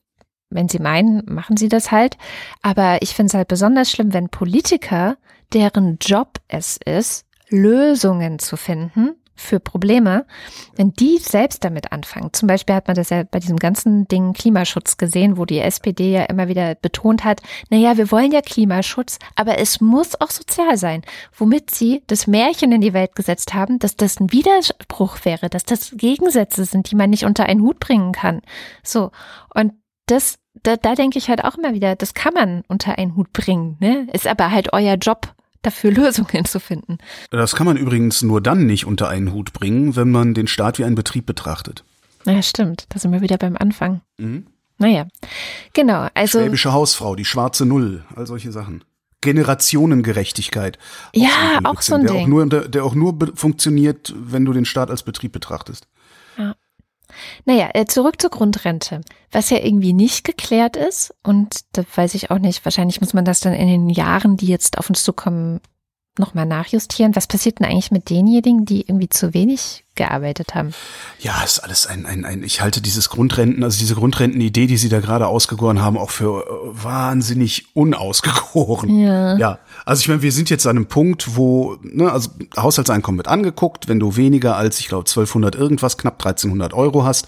wenn 0.51 0.69
sie 0.69 0.79
meinen, 0.79 1.23
machen 1.27 1.57
sie 1.57 1.69
das 1.69 1.91
halt. 1.91 2.17
Aber 2.63 3.03
ich 3.03 3.15
finde 3.15 3.29
es 3.29 3.35
halt 3.35 3.49
besonders 3.49 3.91
schlimm, 3.91 4.13
wenn 4.13 4.29
Politiker, 4.29 5.17
deren 5.53 5.99
Job 6.01 6.39
es 6.49 6.79
ist, 6.85 7.27
Lösungen 7.49 8.39
zu 8.39 8.57
finden, 8.57 9.17
für 9.37 9.61
Probleme, 9.61 10.27
wenn 10.77 10.93
die 10.93 11.19
selbst 11.19 11.65
damit 11.65 11.93
anfangen. 11.93 12.33
Zum 12.33 12.49
Beispiel 12.49 12.75
hat 12.75 12.89
man 12.89 12.97
das 12.97 13.11
ja 13.11 13.23
bei 13.23 13.39
diesem 13.39 13.59
ganzen 13.59 14.09
Ding 14.09 14.33
Klimaschutz 14.33 14.97
gesehen, 14.97 15.37
wo 15.37 15.45
die 15.45 15.61
SPD 15.61 16.13
ja 16.13 16.25
immer 16.25 16.49
wieder 16.49 16.75
betont 16.75 17.25
hat, 17.25 17.43
naja, 17.71 17.97
wir 17.97 18.11
wollen 18.11 18.33
ja 18.33 18.41
Klimaschutz, 18.41 19.19
aber 19.35 19.59
es 19.59 19.81
muss 19.81 20.21
auch 20.21 20.31
sozial 20.31 20.77
sein, 20.77 21.03
womit 21.37 21.71
sie 21.71 22.03
das 22.07 22.27
Märchen 22.27 22.73
in 22.73 22.81
die 22.81 22.95
Welt 22.95 23.15
gesetzt 23.15 23.55
haben, 23.55 23.79
dass 23.79 23.97
das 23.97 24.19
ein 24.21 24.33
Widerspruch 24.33 25.19
wäre, 25.25 25.49
dass 25.49 25.65
das 25.65 25.93
Gegensätze 25.97 26.65
sind, 26.65 26.91
die 26.91 26.97
man 26.97 27.11
nicht 27.11 27.25
unter 27.25 27.45
einen 27.47 27.63
Hut 27.63 27.79
bringen 27.79 28.13
kann. 28.13 28.41
So. 28.83 29.11
Und 29.55 29.73
das, 30.07 30.39
da, 30.63 30.77
da 30.77 30.95
denke 30.95 31.19
ich 31.19 31.29
halt 31.29 31.45
auch 31.45 31.59
immer 31.59 31.75
wieder, 31.75 31.97
das 31.97 32.15
kann 32.15 32.35
man 32.35 32.63
unter 32.69 32.99
einen 32.99 33.17
Hut 33.17 33.33
bringen, 33.33 33.77
ne? 33.81 34.07
Ist 34.13 34.27
aber 34.27 34.51
halt 34.51 34.73
euer 34.73 34.95
Job 34.95 35.35
dafür 35.67 35.91
Lösungen 35.93 36.45
zu 36.45 36.61
finden. 36.61 36.99
Das 37.31 37.55
kann 37.55 37.67
man 37.67 37.77
übrigens 37.77 38.23
nur 38.23 38.41
dann 38.41 38.67
nicht 38.67 38.87
unter 38.87 39.09
einen 39.09 39.33
Hut 39.33 39.53
bringen, 39.53 39.97
wenn 39.97 40.11
man 40.11 40.35
den 40.35 40.47
Staat 40.47 40.79
wie 40.79 40.85
einen 40.85 40.95
Betrieb 40.95 41.27
betrachtet. 41.27 41.85
Ja, 42.25 42.43
stimmt. 42.43 42.87
Da 42.89 42.99
sind 42.99 43.13
wir 43.13 43.21
wieder 43.21 43.39
beim 43.39 43.57
Anfang. 43.57 44.01
Mhm. 44.19 44.47
Naja, 44.79 45.07
genau. 45.73 46.09
Also 46.15 46.41
Schwäbische 46.41 46.73
Hausfrau, 46.73 47.17
die 47.17 47.25
schwarze 47.25 47.65
Null, 47.65 48.05
all 48.15 48.27
solche 48.27 48.53
Sachen. 48.53 48.85
Generationengerechtigkeit. 49.23 50.79
Ja, 51.15 51.61
auch 51.65 51.81
so 51.81 51.95
ein 51.95 52.03
der 52.03 52.13
Ding. 52.13 52.25
Auch 52.25 52.29
nur, 52.29 52.47
der, 52.47 52.69
der 52.69 52.85
auch 52.85 52.95
nur 52.95 53.17
funktioniert, 53.35 54.15
wenn 54.17 54.45
du 54.45 54.53
den 54.53 54.65
Staat 54.67 54.91
als 54.91 55.03
Betrieb 55.03 55.33
betrachtest. 55.33 55.89
Ja. 57.09 57.53
Naja, 57.55 57.71
äh, 57.75 57.87
zurück 57.87 58.21
zur 58.21 58.31
Grundrente. 58.31 59.01
Was 59.33 59.51
ja 59.51 59.59
irgendwie 59.59 59.93
nicht 59.93 60.25
geklärt 60.25 60.77
ist, 60.77 61.15
und 61.23 61.61
da 61.73 61.83
weiß 61.95 62.15
ich 62.15 62.31
auch 62.31 62.39
nicht, 62.39 62.65
wahrscheinlich 62.65 63.01
muss 63.01 63.15
man 63.15 63.25
das 63.25 63.41
dann 63.41 63.53
in 63.53 63.69
den 63.69 63.89
Jahren, 63.89 64.37
die 64.37 64.47
jetzt 64.47 64.79
auf 64.79 64.89
uns 64.89 65.03
zukommen, 65.03 65.61
nochmal 66.19 66.47
nachjustieren. 66.47 67.15
Was 67.15 67.27
passiert 67.27 67.59
denn 67.59 67.67
eigentlich 67.67 67.91
mit 67.91 68.11
denjenigen, 68.11 68.65
die 68.65 68.83
irgendwie 68.83 69.09
zu 69.09 69.35
wenig 69.35 69.85
gearbeitet 69.95 70.55
haben? 70.55 70.73
Ja, 71.19 71.43
ist 71.43 71.61
alles 71.61 71.87
ein, 71.87 72.07
ein, 72.07 72.25
ein, 72.25 72.43
ich 72.43 72.61
halte 72.61 72.81
dieses 72.81 73.09
Grundrenten, 73.09 73.63
also 73.65 73.79
diese 73.79 73.95
Grundrentenidee, 73.95 74.67
die 74.67 74.77
Sie 74.77 74.89
da 74.89 75.01
gerade 75.01 75.27
ausgegoren 75.27 75.83
haben, 75.83 75.97
auch 75.97 76.11
für 76.11 76.45
wahnsinnig 76.71 77.75
unausgegoren. 77.75 78.99
Ja. 78.99 79.37
Ja. 79.37 79.59
Also 79.87 80.01
ich 80.01 80.09
meine, 80.09 80.21
wir 80.21 80.33
sind 80.33 80.51
jetzt 80.51 80.67
an 80.67 80.77
einem 80.77 80.87
Punkt, 80.87 81.37
wo, 81.37 81.79
ne, 81.81 82.11
also 82.11 82.31
Haushaltseinkommen 82.57 83.19
wird 83.21 83.29
angeguckt, 83.29 83.87
wenn 83.87 84.01
du 84.01 84.17
weniger 84.17 84.57
als, 84.57 84.81
ich 84.81 84.89
glaube, 84.89 85.09
1200 85.09 85.55
irgendwas, 85.55 85.97
knapp 85.97 86.15
1300 86.15 86.75
Euro 86.75 87.05
hast, 87.05 87.27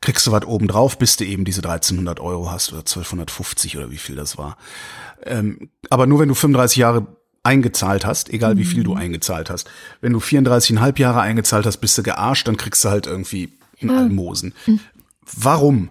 kriegst 0.00 0.26
du 0.26 0.32
was 0.32 0.44
obendrauf, 0.44 0.98
bis 0.98 1.16
du 1.16 1.24
eben 1.24 1.44
diese 1.44 1.60
1300 1.60 2.18
Euro 2.18 2.50
hast 2.50 2.70
oder 2.70 2.80
1250 2.80 3.76
oder 3.76 3.92
wie 3.92 3.98
viel 3.98 4.16
das 4.16 4.36
war. 4.36 4.56
Ähm, 5.24 5.70
aber 5.90 6.08
nur 6.08 6.18
wenn 6.18 6.28
du 6.28 6.34
35 6.34 6.76
Jahre 6.76 7.06
eingezahlt 7.44 8.04
hast, 8.04 8.30
egal 8.30 8.56
wie 8.56 8.64
viel 8.64 8.82
du 8.82 8.92
mhm. 8.92 9.00
eingezahlt 9.00 9.48
hast. 9.48 9.70
Wenn 10.00 10.12
du 10.12 10.18
34,5 10.18 10.98
Jahre 10.98 11.20
eingezahlt 11.20 11.66
hast, 11.66 11.78
bist 11.78 11.96
du 11.98 12.02
gearscht, 12.02 12.48
dann 12.48 12.56
kriegst 12.56 12.84
du 12.84 12.88
halt 12.88 13.06
irgendwie 13.06 13.52
ein 13.80 13.90
Almosen. 13.90 14.54
Mhm. 14.66 14.80
Warum, 15.36 15.90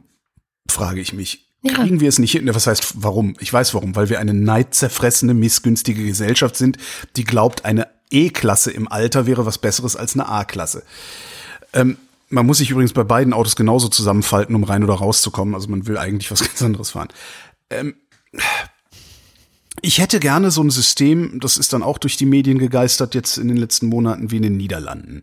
frage 0.70 1.00
ich 1.00 1.13
mich. 1.13 1.50
Ja. 1.63 1.74
Kriegen 1.74 2.00
wir 2.00 2.10
es 2.10 2.18
nicht 2.18 2.32
hin? 2.32 2.50
Was 2.53 2.65
heißt 2.65 3.03
warum? 3.03 3.36
Ich 3.39 3.53
weiß 3.53 3.74
warum, 3.75 3.96
weil 3.96 4.10
wir 4.10 4.20
eine 4.20 4.34
neidzerfressene, 4.34 5.34
missgünstige 5.34 6.03
Gesellschaft 6.03 6.56
sind, 6.56 6.77
die 7.18 7.24
glaubt, 7.24 7.65
eine 7.65 7.88
E-Klasse 8.10 8.72
im 8.72 8.91
Alter 8.91 9.25
wäre 9.27 9.46
was 9.46 9.60
Besseres 9.60 9.96
als 9.96 10.13
eine 10.13 10.27
A-Klasse. 10.27 10.84
Ähm, 11.74 11.98
man 12.30 12.46
muss 12.46 12.58
sich 12.58 12.72
übrigens 12.72 12.94
bei 12.94 13.03
beiden 13.03 13.34
Autos 13.34 13.56
genauso 13.56 13.89
zusammenfalten, 13.89 14.56
um 14.56 14.63
rein 14.63 14.84
oder 14.84 14.96
rauszukommen. 14.96 15.53
Also 15.53 15.70
man 15.70 15.86
will 15.86 15.98
eigentlich 15.98 16.32
was 16.32 16.39
ganz 16.48 16.62
anderes 16.62 16.91
fahren. 16.91 17.10
Ähm, 17.70 17.96
ich 19.82 20.00
hätte 20.00 20.20
gerne 20.20 20.51
so 20.51 20.62
ein 20.62 20.70
System, 20.70 21.39
das 21.39 21.58
ist 21.58 21.74
dann 21.74 21.84
auch 21.84 21.98
durch 21.98 22.18
die 22.18 22.25
Medien 22.25 22.60
gegeistert 22.60 23.15
jetzt 23.15 23.38
in 23.38 23.48
den 23.48 23.58
letzten 23.58 23.88
Monaten 23.88 24.32
wie 24.32 24.38
in 24.38 24.44
den 24.44 24.58
Niederlanden. 24.58 25.22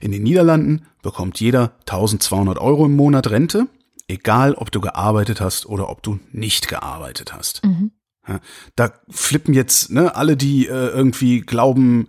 In 0.00 0.12
den 0.12 0.22
Niederlanden 0.22 0.86
bekommt 1.02 1.40
jeder 1.40 1.72
1200 1.80 2.58
Euro 2.58 2.86
im 2.86 2.96
Monat 2.96 3.30
Rente, 3.30 3.66
egal 4.10 4.54
ob 4.54 4.70
du 4.70 4.80
gearbeitet 4.80 5.40
hast 5.40 5.66
oder 5.66 5.88
ob 5.88 6.02
du 6.02 6.18
nicht 6.32 6.68
gearbeitet 6.68 7.32
hast. 7.32 7.64
Mhm. 7.64 7.92
Ja, 8.28 8.38
da 8.76 8.92
flippen 9.08 9.54
jetzt 9.54 9.90
ne, 9.90 10.14
alle, 10.14 10.36
die 10.36 10.66
äh, 10.66 10.88
irgendwie 10.88 11.40
glauben, 11.40 12.08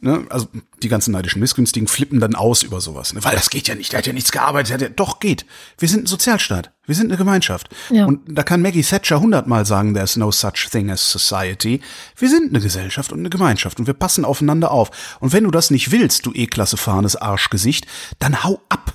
ne, 0.00 0.26
also 0.30 0.48
die 0.82 0.88
ganzen 0.88 1.12
neidischen 1.12 1.38
Missgünstigen 1.38 1.86
flippen 1.86 2.18
dann 2.18 2.34
aus 2.34 2.62
über 2.62 2.80
sowas, 2.80 3.12
ne, 3.12 3.22
weil 3.22 3.36
das 3.36 3.50
geht 3.50 3.68
ja 3.68 3.74
nicht, 3.74 3.92
der 3.92 3.98
hat 3.98 4.06
ja 4.06 4.14
nichts 4.14 4.32
gearbeitet, 4.32 4.70
der 4.70 4.74
hat 4.74 4.82
ja, 4.82 4.88
doch 4.88 5.20
geht. 5.20 5.44
Wir 5.76 5.88
sind 5.88 6.04
ein 6.04 6.06
Sozialstaat, 6.06 6.72
wir 6.86 6.94
sind 6.94 7.08
eine 7.08 7.18
Gemeinschaft. 7.18 7.68
Ja. 7.90 8.06
Und 8.06 8.22
da 8.26 8.42
kann 8.42 8.62
Maggie 8.62 8.82
Thatcher 8.82 9.20
hundertmal 9.20 9.66
sagen, 9.66 9.92
there's 9.92 10.16
no 10.16 10.32
such 10.32 10.70
thing 10.72 10.90
as 10.90 11.12
society. 11.12 11.82
Wir 12.16 12.30
sind 12.30 12.48
eine 12.48 12.60
Gesellschaft 12.60 13.12
und 13.12 13.18
eine 13.18 13.30
Gemeinschaft 13.30 13.78
und 13.78 13.86
wir 13.86 13.94
passen 13.94 14.24
aufeinander 14.24 14.70
auf. 14.70 15.18
Und 15.20 15.34
wenn 15.34 15.44
du 15.44 15.50
das 15.50 15.70
nicht 15.70 15.92
willst, 15.92 16.24
du 16.24 16.32
E-Klasse 16.32 16.78
fahrendes 16.78 17.16
Arschgesicht, 17.16 17.86
dann 18.18 18.42
hau 18.42 18.60
ab. 18.70 18.89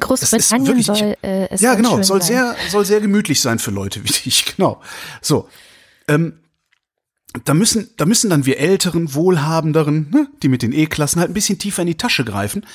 Großbritannien 0.00 0.66
wirklich, 0.66 0.86
soll 0.86 1.16
äh, 1.22 1.48
es 1.50 1.60
Ja, 1.60 1.74
genau, 1.74 2.02
soll 2.02 2.20
sein. 2.20 2.28
sehr 2.28 2.56
soll 2.70 2.84
sehr 2.84 3.00
gemütlich 3.00 3.40
sein 3.40 3.58
für 3.58 3.70
Leute 3.70 4.02
wie 4.04 4.12
dich, 4.24 4.56
genau. 4.56 4.80
So, 5.20 5.48
ähm, 6.08 6.38
da 7.44 7.54
müssen, 7.54 7.90
da 7.96 8.04
müssen 8.04 8.30
dann 8.30 8.46
wir 8.46 8.58
älteren, 8.58 9.14
wohlhabenderen, 9.14 10.10
ne, 10.10 10.28
die 10.42 10.48
mit 10.48 10.62
den 10.62 10.72
E-Klassen 10.72 11.20
halt 11.20 11.30
ein 11.30 11.34
bisschen 11.34 11.58
tiefer 11.58 11.82
in 11.82 11.88
die 11.88 11.96
Tasche 11.96 12.24
greifen. 12.24 12.66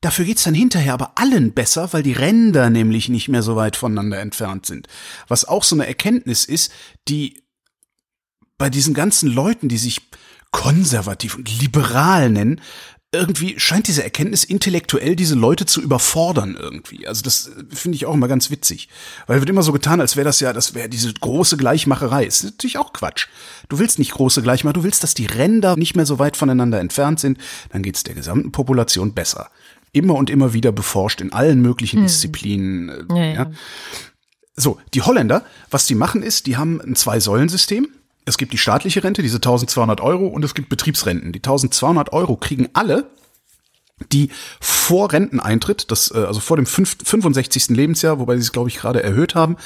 Dafür 0.00 0.24
geht's 0.24 0.44
dann 0.44 0.54
hinterher 0.54 0.94
aber 0.94 1.12
allen 1.16 1.52
besser, 1.52 1.92
weil 1.92 2.02
die 2.02 2.14
Ränder 2.14 2.70
nämlich 2.70 3.10
nicht 3.10 3.28
mehr 3.28 3.42
so 3.42 3.56
weit 3.56 3.76
voneinander 3.76 4.18
entfernt 4.18 4.64
sind. 4.64 4.88
Was 5.28 5.44
auch 5.44 5.62
so 5.62 5.76
eine 5.76 5.86
Erkenntnis 5.86 6.46
ist, 6.46 6.72
die 7.08 7.42
bei 8.56 8.70
diesen 8.70 8.94
ganzen 8.94 9.30
Leuten, 9.30 9.68
die 9.68 9.76
sich 9.76 10.00
konservativ 10.52 11.36
und 11.36 11.60
liberal 11.60 12.30
nennen, 12.30 12.60
irgendwie 13.12 13.58
scheint 13.58 13.88
diese 13.88 14.04
Erkenntnis 14.04 14.44
intellektuell 14.44 15.16
diese 15.16 15.34
Leute 15.34 15.66
zu 15.66 15.82
überfordern 15.82 16.56
irgendwie. 16.58 17.08
Also 17.08 17.22
das 17.22 17.50
finde 17.70 17.96
ich 17.96 18.06
auch 18.06 18.14
immer 18.14 18.28
ganz 18.28 18.50
witzig. 18.50 18.88
Weil 19.26 19.40
wird 19.40 19.50
immer 19.50 19.64
so 19.64 19.72
getan, 19.72 20.00
als 20.00 20.14
wäre 20.14 20.24
das 20.24 20.38
ja, 20.38 20.52
das 20.52 20.74
wäre 20.74 20.88
diese 20.88 21.12
große 21.12 21.56
Gleichmacherei. 21.56 22.24
Ist 22.24 22.44
natürlich 22.44 22.78
auch 22.78 22.92
Quatsch. 22.92 23.26
Du 23.68 23.80
willst 23.80 23.98
nicht 23.98 24.12
große 24.12 24.42
Gleichmacher, 24.42 24.74
du 24.74 24.84
willst, 24.84 25.02
dass 25.02 25.14
die 25.14 25.26
Ränder 25.26 25.76
nicht 25.76 25.96
mehr 25.96 26.06
so 26.06 26.20
weit 26.20 26.36
voneinander 26.36 26.78
entfernt 26.78 27.18
sind. 27.18 27.38
Dann 27.70 27.82
geht's 27.82 28.04
der 28.04 28.14
gesamten 28.14 28.52
Population 28.52 29.12
besser. 29.12 29.50
Immer 29.92 30.14
und 30.14 30.30
immer 30.30 30.52
wieder 30.52 30.70
beforscht 30.70 31.20
in 31.20 31.32
allen 31.32 31.60
möglichen 31.60 31.98
hm. 32.00 32.06
Disziplinen. 32.06 32.88
Äh, 32.88 33.04
ja, 33.08 33.24
ja. 33.24 33.32
ja. 33.32 33.50
So, 34.54 34.78
die 34.94 35.02
Holländer, 35.02 35.44
was 35.70 35.86
die 35.86 35.96
machen 35.96 36.22
ist, 36.22 36.46
die 36.46 36.56
haben 36.56 36.80
ein 36.80 36.94
Zwei-Säulen-System 36.94 37.88
es 38.30 38.38
gibt 38.38 38.52
die 38.52 38.58
staatliche 38.58 39.04
Rente, 39.04 39.22
diese 39.22 39.36
1200 39.36 40.00
Euro, 40.00 40.26
und 40.26 40.44
es 40.44 40.54
gibt 40.54 40.68
Betriebsrenten. 40.68 41.32
Die 41.32 41.40
1200 41.40 42.12
Euro 42.12 42.36
kriegen 42.36 42.68
alle, 42.72 43.10
die 44.12 44.30
vor 44.60 45.12
Renteneintritt, 45.12 45.90
das, 45.90 46.10
äh, 46.14 46.18
also 46.18 46.40
vor 46.40 46.56
dem 46.56 46.66
65. 46.66 47.68
Lebensjahr, 47.68 48.18
wobei 48.18 48.36
sie 48.36 48.42
es, 48.42 48.52
glaube 48.52 48.70
ich, 48.70 48.78
gerade 48.78 49.02
erhöht 49.02 49.34
haben, 49.34 49.56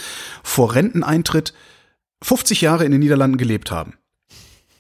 vor 0.42 0.75
Renteneintritt 0.75 1.54
50 2.23 2.62
Jahre 2.62 2.85
in 2.85 2.90
den 2.90 3.00
Niederlanden 3.00 3.37
gelebt 3.37 3.71
haben. 3.71 3.94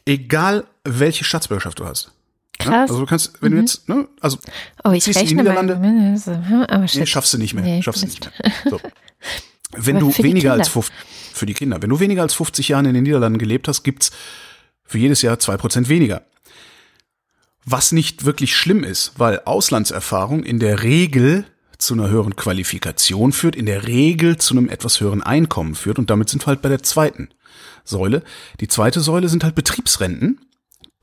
Egal, 0.06 0.64
welche 0.84 1.24
Staatsbürgerschaft 1.24 1.78
du 1.78 1.86
hast. 1.86 2.10
Krass. 2.58 2.72
Ja, 2.72 2.80
also 2.82 3.00
du 3.00 3.06
kannst, 3.06 3.42
wenn 3.42 3.52
mhm. 3.52 3.56
du 3.56 3.60
jetzt, 3.62 3.88
ne, 3.88 4.08
also 4.20 4.38
oh, 4.84 4.90
ich 4.90 5.02
ziehst 5.02 5.20
in 5.20 5.26
die 5.26 5.34
Niederlande, 5.34 5.76
mal, 5.76 6.66
aber 6.68 6.86
nee, 6.94 7.06
schaffst 7.06 7.34
du 7.34 7.38
nicht 7.38 7.54
mehr, 7.54 7.64
nee, 7.64 7.82
schaffst 7.82 8.02
du 8.02 8.06
nicht 8.06 8.30
mehr. 8.42 8.52
So. 8.70 8.80
Wenn 9.72 9.96
aber 9.96 10.06
du 10.06 10.22
weniger 10.22 10.52
als 10.52 10.68
50, 10.68 10.94
für 11.32 11.46
die 11.46 11.54
Kinder. 11.54 11.82
Wenn 11.82 11.90
du 11.90 12.00
weniger 12.00 12.22
als 12.22 12.34
50 12.34 12.68
Jahre 12.68 12.86
in 12.88 12.94
den 12.94 13.04
Niederlanden 13.04 13.38
gelebt 13.38 13.68
hast, 13.68 13.82
gibt's 13.82 14.12
für 14.84 14.98
jedes 14.98 15.22
Jahr 15.22 15.38
zwei 15.38 15.56
Prozent 15.56 15.88
weniger. 15.88 16.22
Was 17.64 17.92
nicht 17.92 18.24
wirklich 18.24 18.54
schlimm 18.54 18.84
ist, 18.84 19.12
weil 19.16 19.40
Auslandserfahrung 19.44 20.44
in 20.44 20.58
der 20.58 20.82
Regel 20.82 21.46
zu 21.78 21.94
einer 21.94 22.08
höheren 22.08 22.36
Qualifikation 22.36 23.32
führt, 23.32 23.56
in 23.56 23.66
der 23.66 23.86
Regel 23.86 24.36
zu 24.36 24.54
einem 24.54 24.68
etwas 24.68 25.00
höheren 25.00 25.22
Einkommen 25.22 25.74
führt 25.74 25.98
und 25.98 26.10
damit 26.10 26.28
sind 26.28 26.42
wir 26.42 26.48
halt 26.48 26.62
bei 26.62 26.68
der 26.68 26.82
zweiten 26.82 27.30
Säule. 27.84 28.22
Die 28.60 28.68
zweite 28.68 29.00
Säule 29.00 29.28
sind 29.28 29.44
halt 29.44 29.54
Betriebsrenten, 29.54 30.40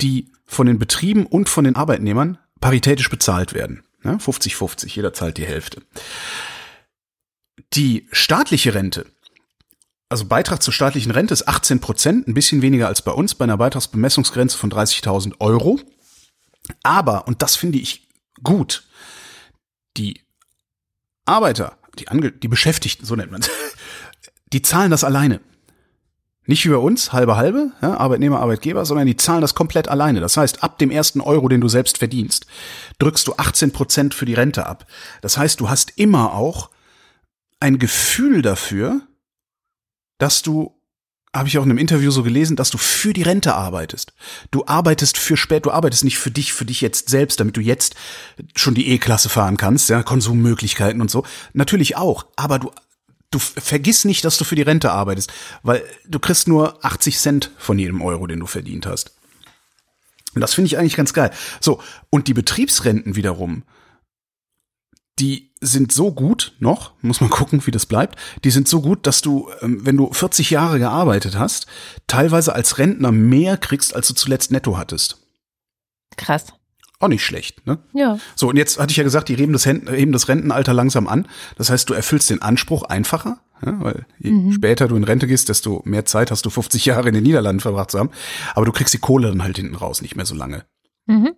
die 0.02 0.32
von 0.46 0.68
den 0.68 0.80
Betrieben 0.80 1.26
und 1.26 1.50
von 1.50 1.64
den 1.64 1.76
Arbeitnehmern 1.76 2.38
paritätisch 2.60 3.10
bezahlt 3.10 3.54
werden. 3.54 3.84
50-50, 4.04 4.88
jeder 4.88 5.14
zahlt 5.14 5.38
die 5.38 5.46
Hälfte. 5.46 5.82
Die 7.74 8.08
staatliche 8.12 8.74
Rente 8.74 9.06
also 10.12 10.26
Beitrag 10.26 10.62
zur 10.62 10.74
staatlichen 10.74 11.12
Rente 11.12 11.34
ist 11.34 11.48
18 11.48 11.80
Prozent, 11.80 12.28
ein 12.28 12.34
bisschen 12.34 12.62
weniger 12.62 12.88
als 12.88 13.02
bei 13.02 13.14
uns, 13.14 13.34
bei 13.34 13.46
einer 13.46 13.56
Beitragsbemessungsgrenze 13.56 14.58
von 14.58 14.70
30.000 14.70 15.36
Euro. 15.40 15.80
Aber, 16.84 17.28
und 17.28 17.42
das 17.42 17.56
finde 17.56 17.78
ich 17.78 18.10
gut, 18.44 18.84
die 19.96 20.20
Arbeiter, 21.24 21.78
die, 21.98 22.10
Ange 22.10 22.34
die 22.34 22.50
Beschäftigten, 22.50 23.06
so 23.06 23.16
nennt 23.16 23.32
man 23.32 23.40
es, 23.40 23.50
die 24.54 24.62
zahlen 24.62 24.92
das 24.92 25.06
alleine. 25.06 25.40
Nicht 26.46 26.68
bei 26.68 26.76
uns, 26.76 27.14
halbe 27.14 27.38
halbe, 27.38 27.72
ja, 27.82 27.96
Arbeitnehmer, 27.96 28.42
Arbeitgeber, 28.42 28.84
sondern 28.84 29.08
die 29.08 29.16
zahlen 29.16 29.40
das 29.40 29.56
komplett 29.56 29.88
alleine. 29.88 30.20
Das 30.20 30.36
heißt, 30.36 30.62
ab 30.62 30.78
dem 30.78 30.92
ersten 30.92 31.22
Euro, 31.22 31.48
den 31.48 31.62
du 31.62 31.70
selbst 31.70 32.00
verdienst, 32.00 32.48
drückst 33.00 33.28
du 33.28 33.36
18 33.38 33.72
Prozent 33.72 34.14
für 34.14 34.26
die 34.26 34.34
Rente 34.34 34.66
ab. 34.66 34.88
Das 35.22 35.38
heißt, 35.38 35.62
du 35.62 35.70
hast 35.70 35.94
immer 35.98 36.34
auch 36.34 36.70
ein 37.62 37.80
Gefühl 37.80 38.42
dafür, 38.42 39.02
dass 40.18 40.42
du 40.42 40.78
habe 41.34 41.48
ich 41.48 41.58
auch 41.58 41.64
in 41.64 41.70
einem 41.70 41.78
Interview 41.78 42.12
so 42.12 42.24
gelesen, 42.24 42.58
dass 42.58 42.72
du 42.72 42.78
für 42.78 43.14
die 43.14 43.22
Rente 43.22 43.56
arbeitest. 43.56 44.12
Du 44.52 44.66
arbeitest 44.66 45.18
für 45.18 45.38
spät, 45.38 45.66
du 45.66 45.72
arbeitest 45.72 46.04
nicht 46.04 46.18
für 46.18 46.30
dich, 46.30 46.52
für 46.52 46.66
dich 46.66 46.82
jetzt 46.82 47.08
selbst, 47.08 47.40
damit 47.40 47.56
du 47.56 47.62
jetzt 47.62 47.96
schon 48.54 48.74
die 48.74 48.90
E-Klasse 48.90 49.30
fahren 49.30 49.56
kannst, 49.56 49.88
ja, 49.88 50.04
Konsummöglichkeiten 50.04 51.00
und 51.00 51.10
so. 51.10 51.26
Natürlich 51.54 51.96
auch, 51.96 52.26
aber 52.36 52.60
du 52.60 52.72
du 53.32 53.40
vergiss 53.40 54.04
nicht, 54.04 54.26
dass 54.26 54.38
du 54.38 54.44
für 54.44 54.56
die 54.56 54.62
Rente 54.62 54.92
arbeitest, 54.92 55.32
weil 55.64 55.84
du 56.06 56.20
kriegst 56.20 56.50
nur 56.50 56.84
80 56.84 57.18
Cent 57.18 57.52
von 57.58 57.80
jedem 57.80 58.02
Euro, 58.02 58.28
den 58.28 58.42
du 58.42 58.46
verdient 58.46 58.86
hast. 58.86 59.16
Und 60.36 60.42
das 60.42 60.54
finde 60.54 60.68
ich 60.68 60.78
eigentlich 60.78 60.98
ganz 60.98 61.14
geil. 61.14 61.32
So, 61.62 61.82
und 62.10 62.28
die 62.28 62.34
Betriebsrenten 62.34 63.16
wiederum, 63.16 63.64
die 65.20 65.51
sind 65.62 65.92
so 65.92 66.12
gut 66.12 66.54
noch, 66.60 66.92
muss 67.02 67.22
man 67.22 67.30
gucken, 67.32 67.66
wie 67.66 67.72
das 67.72 67.86
bleibt, 67.86 68.18
die 68.44 68.52
sind 68.52 68.68
so 68.68 68.82
gut, 68.82 69.08
dass 69.08 69.22
du, 69.22 69.50
ähm, 69.62 69.86
wenn 69.86 69.98
du 69.98 70.12
40 70.12 70.50
Jahre 70.50 70.80
gearbeitet 70.80 71.38
hast, 71.38 71.68
teilweise 72.08 72.54
als 72.54 72.78
Rentner 72.78 73.12
mehr 73.12 73.58
kriegst, 73.58 73.96
als 73.96 74.08
du 74.08 74.14
zuletzt 74.14 74.52
netto 74.52 74.78
hattest. 74.78 75.18
Krass. 76.18 76.48
Auch 77.00 77.08
nicht 77.08 77.26
schlecht, 77.26 77.66
ne? 77.66 77.80
Ja. 77.94 78.20
So, 78.36 78.50
und 78.50 78.58
jetzt 78.58 78.80
hatte 78.80 78.92
ich 78.92 78.98
ja 78.98 79.04
gesagt, 79.04 79.30
die 79.30 79.36
heben 79.36 79.54
das, 79.54 79.66
heben 79.66 80.12
das 80.12 80.28
Rentenalter 80.28 80.74
langsam 80.74 81.08
an. 81.08 81.28
Das 81.58 81.72
heißt, 81.72 81.90
du 81.90 81.96
erfüllst 81.96 82.30
den 82.30 82.44
Anspruch 82.44 82.84
einfacher, 82.84 83.40
ja, 83.66 83.82
weil 83.82 84.06
je 84.20 84.32
mhm. 84.32 84.52
später 84.52 84.88
du 84.88 84.96
in 84.96 85.04
Rente 85.04 85.26
gehst, 85.26 85.50
desto 85.50 85.82
mehr 85.84 86.06
Zeit 86.06 86.30
hast 86.30 86.46
du 86.46 86.52
50 86.52 86.86
Jahre 86.86 87.08
in 87.08 87.16
den 87.16 87.24
Niederlanden 87.24 87.60
verbracht 87.60 87.90
zu 87.90 87.98
haben. 87.98 88.12
Aber 88.54 88.68
du 88.68 88.72
kriegst 88.72 88.94
die 88.94 89.00
Kohle 89.00 89.30
dann 89.30 89.42
halt 89.42 89.58
hinten 89.58 89.76
raus, 89.76 90.04
nicht 90.04 90.16
mehr 90.16 90.28
so 90.28 90.36
lange. 90.36 90.64
Mhm. 91.08 91.34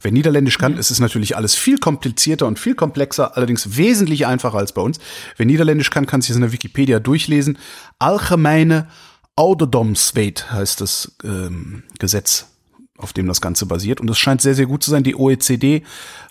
Wer 0.00 0.12
Niederländisch 0.12 0.58
kann, 0.58 0.76
ist 0.76 0.90
es 0.90 1.00
natürlich 1.00 1.36
alles 1.36 1.54
viel 1.54 1.78
komplizierter 1.78 2.46
und 2.46 2.58
viel 2.58 2.74
komplexer, 2.74 3.36
allerdings 3.36 3.76
wesentlich 3.76 4.26
einfacher 4.26 4.58
als 4.58 4.72
bei 4.72 4.82
uns. 4.82 4.98
Wer 5.36 5.46
Niederländisch 5.46 5.90
kann, 5.90 6.06
kann 6.06 6.20
sich 6.20 6.28
das 6.28 6.36
in 6.36 6.42
der 6.42 6.52
Wikipedia 6.52 7.00
durchlesen. 7.00 7.58
Allgemeine 7.98 8.88
Ouderdomswet 9.36 10.52
heißt 10.52 10.80
das 10.80 11.16
ähm, 11.24 11.82
Gesetz, 11.98 12.46
auf 12.98 13.12
dem 13.12 13.26
das 13.26 13.40
Ganze 13.40 13.66
basiert. 13.66 14.00
Und 14.00 14.08
es 14.10 14.18
scheint 14.18 14.40
sehr, 14.40 14.54
sehr 14.54 14.66
gut 14.66 14.82
zu 14.82 14.90
sein. 14.90 15.02
Die 15.02 15.16
OECD 15.16 15.82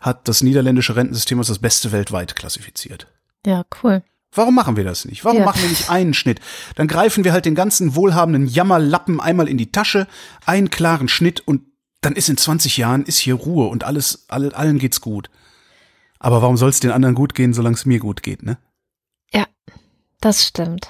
hat 0.01 0.27
das 0.27 0.41
niederländische 0.41 0.95
Rentensystem 0.95 1.37
als 1.39 1.47
das 1.47 1.59
beste 1.59 1.91
weltweit 1.91 2.35
klassifiziert. 2.35 3.07
Ja, 3.45 3.63
cool. 3.83 4.03
Warum 4.35 4.55
machen 4.55 4.77
wir 4.77 4.83
das 4.83 5.05
nicht? 5.05 5.25
Warum 5.25 5.39
ja. 5.39 5.45
machen 5.45 5.61
wir 5.61 5.69
nicht 5.69 5.89
einen 5.89 6.13
Schnitt? 6.13 6.39
Dann 6.75 6.87
greifen 6.87 7.23
wir 7.23 7.33
halt 7.33 7.45
den 7.45 7.55
ganzen 7.55 7.95
wohlhabenden 7.95 8.47
Jammerlappen 8.47 9.19
einmal 9.19 9.47
in 9.47 9.57
die 9.57 9.71
Tasche, 9.71 10.07
einen 10.45 10.69
klaren 10.69 11.07
Schnitt 11.07 11.41
und 11.41 11.61
dann 12.05 12.13
ist 12.13 12.29
in 12.29 12.37
20 12.37 12.77
Jahren 12.77 13.03
ist 13.03 13.17
hier 13.17 13.35
Ruhe 13.35 13.67
und 13.67 13.83
alles, 13.83 14.25
alle, 14.27 14.55
allen 14.55 14.79
geht's 14.79 15.01
gut. 15.01 15.29
Aber 16.19 16.41
warum 16.41 16.57
soll 16.57 16.69
es 16.69 16.79
den 16.79 16.91
anderen 16.91 17.15
gut 17.15 17.33
gehen, 17.35 17.53
solange 17.53 17.75
es 17.75 17.85
mir 17.85 17.99
gut 17.99 18.23
geht, 18.23 18.43
ne? 18.43 18.57
Ja, 19.33 19.45
das 20.21 20.45
stimmt. 20.45 20.87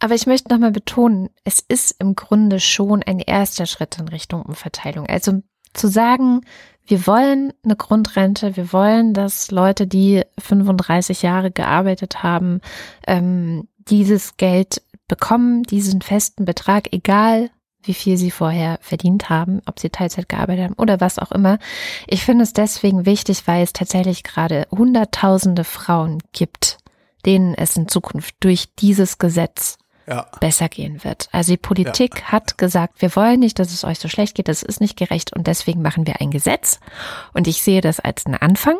Aber 0.00 0.14
ich 0.14 0.26
möchte 0.26 0.52
nochmal 0.52 0.72
betonen, 0.72 1.30
es 1.44 1.60
ist 1.60 1.96
im 1.98 2.14
Grunde 2.14 2.60
schon 2.60 3.02
ein 3.02 3.20
erster 3.20 3.66
Schritt 3.66 3.98
in 3.98 4.08
Richtung 4.08 4.42
Umverteilung. 4.42 5.06
Also 5.06 5.42
zu 5.72 5.88
sagen, 5.88 6.42
wir 6.86 7.06
wollen 7.06 7.52
eine 7.64 7.76
Grundrente, 7.76 8.56
wir 8.56 8.72
wollen, 8.72 9.14
dass 9.14 9.50
Leute, 9.50 9.86
die 9.86 10.22
35 10.38 11.22
Jahre 11.22 11.50
gearbeitet 11.50 12.22
haben, 12.22 12.60
ähm, 13.06 13.68
dieses 13.78 14.36
Geld 14.36 14.82
bekommen, 15.08 15.62
diesen 15.62 16.02
festen 16.02 16.44
Betrag, 16.44 16.92
egal 16.92 17.50
wie 17.84 17.94
viel 17.94 18.16
sie 18.16 18.30
vorher 18.30 18.78
verdient 18.80 19.30
haben, 19.30 19.60
ob 19.66 19.78
sie 19.78 19.90
Teilzeit 19.90 20.28
gearbeitet 20.28 20.64
haben 20.64 20.74
oder 20.74 21.00
was 21.00 21.18
auch 21.18 21.32
immer. 21.32 21.58
Ich 22.06 22.24
finde 22.24 22.44
es 22.44 22.52
deswegen 22.52 23.06
wichtig, 23.06 23.46
weil 23.46 23.62
es 23.62 23.72
tatsächlich 23.72 24.22
gerade 24.22 24.66
Hunderttausende 24.70 25.64
Frauen 25.64 26.18
gibt, 26.32 26.78
denen 27.26 27.54
es 27.54 27.76
in 27.76 27.88
Zukunft 27.88 28.36
durch 28.40 28.74
dieses 28.76 29.18
Gesetz 29.18 29.78
ja. 30.06 30.26
besser 30.40 30.68
gehen 30.68 31.02
wird. 31.04 31.28
Also 31.32 31.52
die 31.52 31.58
Politik 31.58 32.20
ja. 32.20 32.32
hat 32.32 32.58
gesagt, 32.58 33.00
wir 33.00 33.14
wollen 33.16 33.40
nicht, 33.40 33.58
dass 33.58 33.72
es 33.72 33.84
euch 33.84 33.98
so 33.98 34.08
schlecht 34.08 34.34
geht, 34.34 34.48
das 34.48 34.62
ist 34.62 34.80
nicht 34.80 34.96
gerecht 34.96 35.34
und 35.34 35.46
deswegen 35.46 35.82
machen 35.82 36.06
wir 36.06 36.20
ein 36.20 36.30
Gesetz. 36.30 36.80
Und 37.32 37.46
ich 37.46 37.62
sehe 37.62 37.80
das 37.80 38.00
als 38.00 38.26
einen 38.26 38.36
Anfang. 38.36 38.76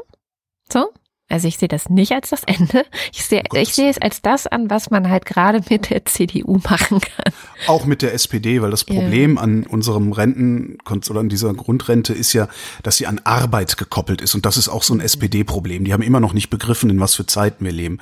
So, 0.73 0.91
also 1.35 1.49
ich 1.49 1.59
sehe 1.59 1.69
das 1.69 1.91
nicht 1.91 2.13
als 2.13 2.31
das 2.31 2.43
Ende. 2.45 2.85
Ich 3.13 3.25
sehe, 3.25 3.43
oh 3.53 3.57
ich 3.57 3.75
sehe 3.75 3.91
es 3.91 3.99
als 3.99 4.23
das 4.23 4.47
an, 4.47 4.71
was 4.71 4.91
man 4.91 5.09
halt 5.09 5.27
gerade 5.27 5.61
mit 5.69 5.91
der 5.91 6.05
CDU 6.05 6.59
machen 6.59 7.01
kann. 7.01 7.33
Auch 7.67 7.85
mit 7.85 8.03
der 8.03 8.15
SPD, 8.15 8.63
weil 8.63 8.71
das 8.71 8.85
Problem 8.85 9.37
ja. 9.37 9.43
an 9.43 9.65
unserem 9.65 10.13
Renten 10.13 10.79
oder 11.11 11.21
an 11.21 11.29
dieser 11.29 11.53
Grundrente 11.55 12.13
ist 12.13 12.33
ja, 12.33 12.49
dass 12.83 12.97
sie 12.97 13.07
an 13.07 13.21
Arbeit 13.25 13.77
gekoppelt 13.77 14.21
ist. 14.21 14.35
Und 14.35 14.47
das 14.47 14.57
ist 14.57 14.69
auch 14.69 14.83
so 14.83 14.95
ein. 14.95 15.01
SPD-Problem. 15.05 15.85
Die 15.85 15.93
haben 15.93 16.03
immer 16.03 16.21
noch 16.21 16.33
nicht 16.33 16.51
begriffen, 16.51 16.91
in 16.91 16.99
was 16.99 17.15
für 17.15 17.27
Zeiten 17.27 17.65
wir 17.65 17.73
leben. 17.73 17.99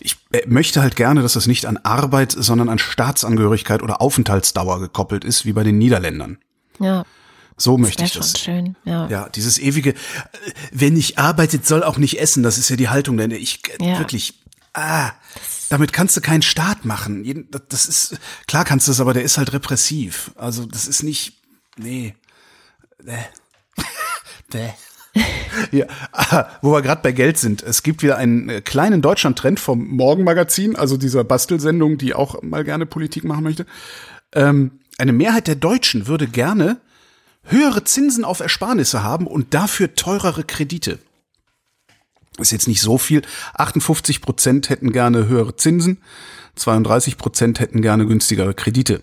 Ich 0.00 0.16
äh, 0.32 0.42
möchte 0.46 0.80
halt 0.80 0.96
gerne, 0.96 1.22
dass 1.22 1.34
das 1.34 1.46
nicht 1.46 1.66
an 1.66 1.76
Arbeit, 1.78 2.32
sondern 2.32 2.68
an 2.68 2.78
Staatsangehörigkeit 2.78 3.82
oder 3.82 4.00
Aufenthaltsdauer 4.00 4.80
gekoppelt 4.80 5.24
ist, 5.24 5.44
wie 5.44 5.52
bei 5.52 5.64
den 5.64 5.78
Niederländern. 5.78 6.38
Ja. 6.80 7.04
So 7.56 7.78
möchte 7.78 8.04
ich 8.04 8.12
das. 8.12 8.38
Schön, 8.38 8.76
ja. 8.84 9.08
ja, 9.08 9.28
dieses 9.28 9.58
ewige, 9.58 9.90
äh, 9.90 9.94
wer 10.72 10.90
nicht 10.90 11.18
arbeitet, 11.18 11.66
soll 11.66 11.84
auch 11.84 11.98
nicht 11.98 12.20
essen. 12.20 12.42
Das 12.42 12.58
ist 12.58 12.68
ja 12.68 12.76
die 12.76 12.88
Haltung, 12.88 13.16
denn 13.16 13.30
ich 13.30 13.60
äh, 13.80 13.90
ja. 13.90 13.98
wirklich, 13.98 14.34
ah, 14.72 15.12
damit 15.68 15.92
kannst 15.92 16.16
du 16.16 16.20
keinen 16.20 16.42
Staat 16.42 16.84
machen. 16.84 17.48
Das 17.68 17.86
ist, 17.86 18.18
klar 18.46 18.64
kannst 18.64 18.88
du 18.88 18.92
es, 18.92 19.00
aber 19.00 19.14
der 19.14 19.22
ist 19.22 19.38
halt 19.38 19.52
repressiv. 19.52 20.32
Also, 20.36 20.66
das 20.66 20.88
ist 20.88 21.02
nicht, 21.04 21.34
nee. 21.76 22.14
Bäh. 23.02 23.18
Bäh. 24.50 24.70
Ja, 25.70 25.86
ah, 26.10 26.46
wo 26.60 26.72
wir 26.72 26.82
gerade 26.82 27.02
bei 27.02 27.12
Geld 27.12 27.38
sind. 27.38 27.62
Es 27.62 27.84
gibt 27.84 28.02
wieder 28.02 28.16
einen 28.16 28.48
äh, 28.48 28.60
kleinen 28.60 29.00
Deutschland-Trend 29.00 29.60
vom 29.60 29.86
Morgenmagazin, 29.86 30.74
also 30.74 30.96
dieser 30.96 31.22
Bastelsendung, 31.22 31.98
die 31.98 32.14
auch 32.14 32.42
mal 32.42 32.64
gerne 32.64 32.84
Politik 32.84 33.22
machen 33.22 33.44
möchte. 33.44 33.64
Ähm, 34.32 34.80
eine 34.98 35.12
Mehrheit 35.12 35.46
der 35.46 35.54
Deutschen 35.54 36.08
würde 36.08 36.26
gerne 36.26 36.80
höhere 37.44 37.84
Zinsen 37.84 38.24
auf 38.24 38.40
Ersparnisse 38.40 39.02
haben 39.02 39.26
und 39.26 39.54
dafür 39.54 39.94
teurere 39.94 40.44
Kredite. 40.44 40.98
Ist 42.38 42.52
jetzt 42.52 42.68
nicht 42.68 42.80
so 42.80 42.98
viel. 42.98 43.22
58 43.54 44.20
Prozent 44.20 44.68
hätten 44.68 44.92
gerne 44.92 45.28
höhere 45.28 45.56
Zinsen, 45.56 45.98
32 46.56 47.16
Prozent 47.16 47.60
hätten 47.60 47.82
gerne 47.82 48.06
günstigere 48.06 48.54
Kredite. 48.54 49.02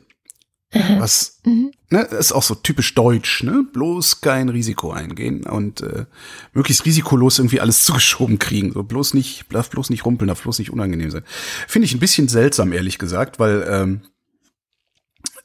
Was 0.99 1.41
mhm. 1.43 1.71
ne, 1.89 1.99
ist 2.01 2.31
auch 2.31 2.43
so 2.43 2.55
typisch 2.55 2.95
deutsch, 2.95 3.43
ne? 3.43 3.65
Bloß 3.73 4.21
kein 4.21 4.47
Risiko 4.47 4.91
eingehen 4.93 5.43
und 5.43 5.81
äh, 5.81 6.05
möglichst 6.53 6.85
risikolos 6.85 7.39
irgendwie 7.39 7.59
alles 7.59 7.83
zugeschoben 7.85 8.39
kriegen. 8.39 8.71
So 8.71 8.83
bloß 8.83 9.13
nicht, 9.13 9.45
darf 9.51 9.69
bloß 9.69 9.89
nicht 9.89 10.05
rumpeln, 10.05 10.29
darf 10.29 10.43
bloß 10.43 10.59
nicht 10.59 10.71
unangenehm 10.71 11.11
sein. 11.11 11.23
Finde 11.67 11.87
ich 11.87 11.93
ein 11.93 11.99
bisschen 11.99 12.29
seltsam, 12.29 12.71
ehrlich 12.71 12.99
gesagt, 12.99 13.37
weil 13.37 13.67
ähm, 13.69 14.01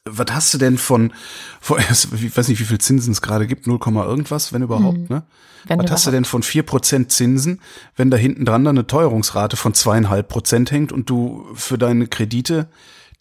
was 0.06 0.26
hast 0.30 0.54
du 0.54 0.58
denn 0.58 0.78
von, 0.78 1.12
von 1.60 1.78
ich 1.90 2.36
weiß 2.36 2.48
nicht, 2.48 2.60
wie 2.60 2.64
viel 2.64 2.78
Zinsen 2.78 3.12
es 3.12 3.22
gerade 3.22 3.46
gibt, 3.46 3.66
0, 3.66 3.78
irgendwas, 3.84 4.52
wenn 4.52 4.62
überhaupt, 4.62 4.98
hm. 4.98 5.06
ne? 5.08 5.22
Wenn 5.64 5.78
was 5.78 5.84
überhaupt. 5.84 5.90
hast 5.90 6.06
du 6.06 6.10
denn 6.12 6.24
von 6.24 6.42
vier 6.42 6.62
Prozent 6.62 7.10
Zinsen, 7.10 7.60
wenn 7.96 8.10
da 8.10 8.16
hinten 8.16 8.44
dran 8.44 8.64
dann 8.64 8.78
eine 8.78 8.86
Teuerungsrate 8.86 9.56
von 9.56 9.74
zweieinhalb 9.74 10.28
Prozent 10.28 10.70
hängt 10.70 10.92
und 10.92 11.10
du 11.10 11.46
für 11.54 11.76
deine 11.76 12.06
Kredite, 12.06 12.68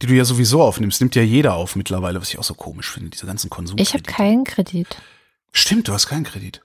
die 0.02 0.08
du 0.08 0.14
ja 0.14 0.26
sowieso 0.26 0.62
aufnimmst, 0.62 1.02
nimmt 1.02 1.16
ja 1.16 1.24
jeder 1.24 1.56
auf 1.56 1.76
mittlerweile, 1.76 2.22
was 2.22 2.30
ich 2.30 2.38
auch 2.38 2.44
so 2.44 2.54
komisch 2.54 2.92
finde, 2.92 3.10
diese 3.10 3.26
ganzen 3.26 3.50
Konsum. 3.50 3.78
Ich 3.80 3.94
habe 3.94 4.04
keinen 4.04 4.44
Kredit. 4.44 4.88
Stimmt, 5.52 5.88
du 5.88 5.94
hast 5.94 6.08
keinen 6.08 6.24
Kredit. 6.24 6.62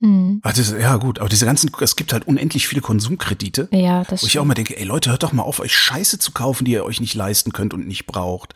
Hm. 0.00 0.40
Also, 0.42 0.76
ja, 0.76 0.96
gut, 0.96 1.18
aber 1.18 1.28
diese 1.28 1.46
ganzen, 1.46 1.70
es 1.80 1.96
gibt 1.96 2.12
halt 2.12 2.26
unendlich 2.26 2.68
viele 2.68 2.80
Konsumkredite. 2.80 3.68
Ja, 3.72 4.04
das 4.04 4.22
Wo 4.22 4.26
ich 4.26 4.38
auch 4.38 4.44
mal 4.44 4.54
denke, 4.54 4.78
ey 4.78 4.84
Leute, 4.84 5.10
hört 5.10 5.22
doch 5.22 5.32
mal 5.32 5.42
auf, 5.42 5.60
euch 5.60 5.76
Scheiße 5.76 6.18
zu 6.18 6.32
kaufen, 6.32 6.64
die 6.64 6.72
ihr 6.72 6.84
euch 6.84 7.00
nicht 7.00 7.14
leisten 7.14 7.52
könnt 7.52 7.74
und 7.74 7.86
nicht 7.86 8.06
braucht. 8.06 8.54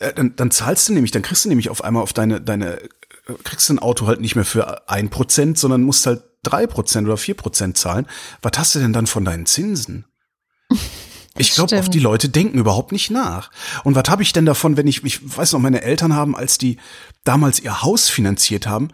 Äh, 0.00 0.12
dann, 0.14 0.34
dann 0.34 0.50
zahlst 0.50 0.88
du 0.88 0.92
nämlich, 0.92 1.12
dann 1.12 1.22
kriegst 1.22 1.44
du 1.44 1.48
nämlich 1.48 1.70
auf 1.70 1.84
einmal 1.84 2.02
auf 2.02 2.12
deine, 2.12 2.40
deine, 2.40 2.80
äh, 2.80 2.88
kriegst 3.44 3.68
du 3.68 3.74
ein 3.74 3.78
Auto 3.78 4.08
halt 4.08 4.20
nicht 4.20 4.34
mehr 4.34 4.44
für 4.44 4.88
ein 4.88 5.10
Prozent, 5.10 5.58
sondern 5.58 5.82
musst 5.82 6.06
halt 6.06 6.24
drei 6.42 6.66
Prozent 6.66 7.06
oder 7.06 7.16
vier 7.16 7.34
Prozent 7.36 7.78
zahlen. 7.78 8.06
Was 8.42 8.52
hast 8.56 8.74
du 8.74 8.80
denn 8.80 8.92
dann 8.92 9.06
von 9.06 9.24
deinen 9.24 9.46
Zinsen? 9.46 10.06
Ich 11.38 11.54
glaube, 11.54 11.78
auf 11.78 11.88
die 11.88 12.00
Leute 12.00 12.28
denken 12.28 12.58
überhaupt 12.58 12.90
nicht 12.90 13.10
nach. 13.10 13.50
Und 13.84 13.94
was 13.94 14.10
habe 14.10 14.22
ich 14.22 14.32
denn 14.32 14.44
davon, 14.44 14.76
wenn 14.76 14.88
ich, 14.88 15.04
ich 15.04 15.36
weiß 15.36 15.52
noch, 15.52 15.60
meine 15.60 15.80
Eltern 15.80 16.14
haben, 16.14 16.36
als 16.36 16.58
die 16.58 16.76
damals 17.24 17.60
ihr 17.60 17.82
Haus 17.82 18.08
finanziert 18.08 18.66
haben, 18.66 18.88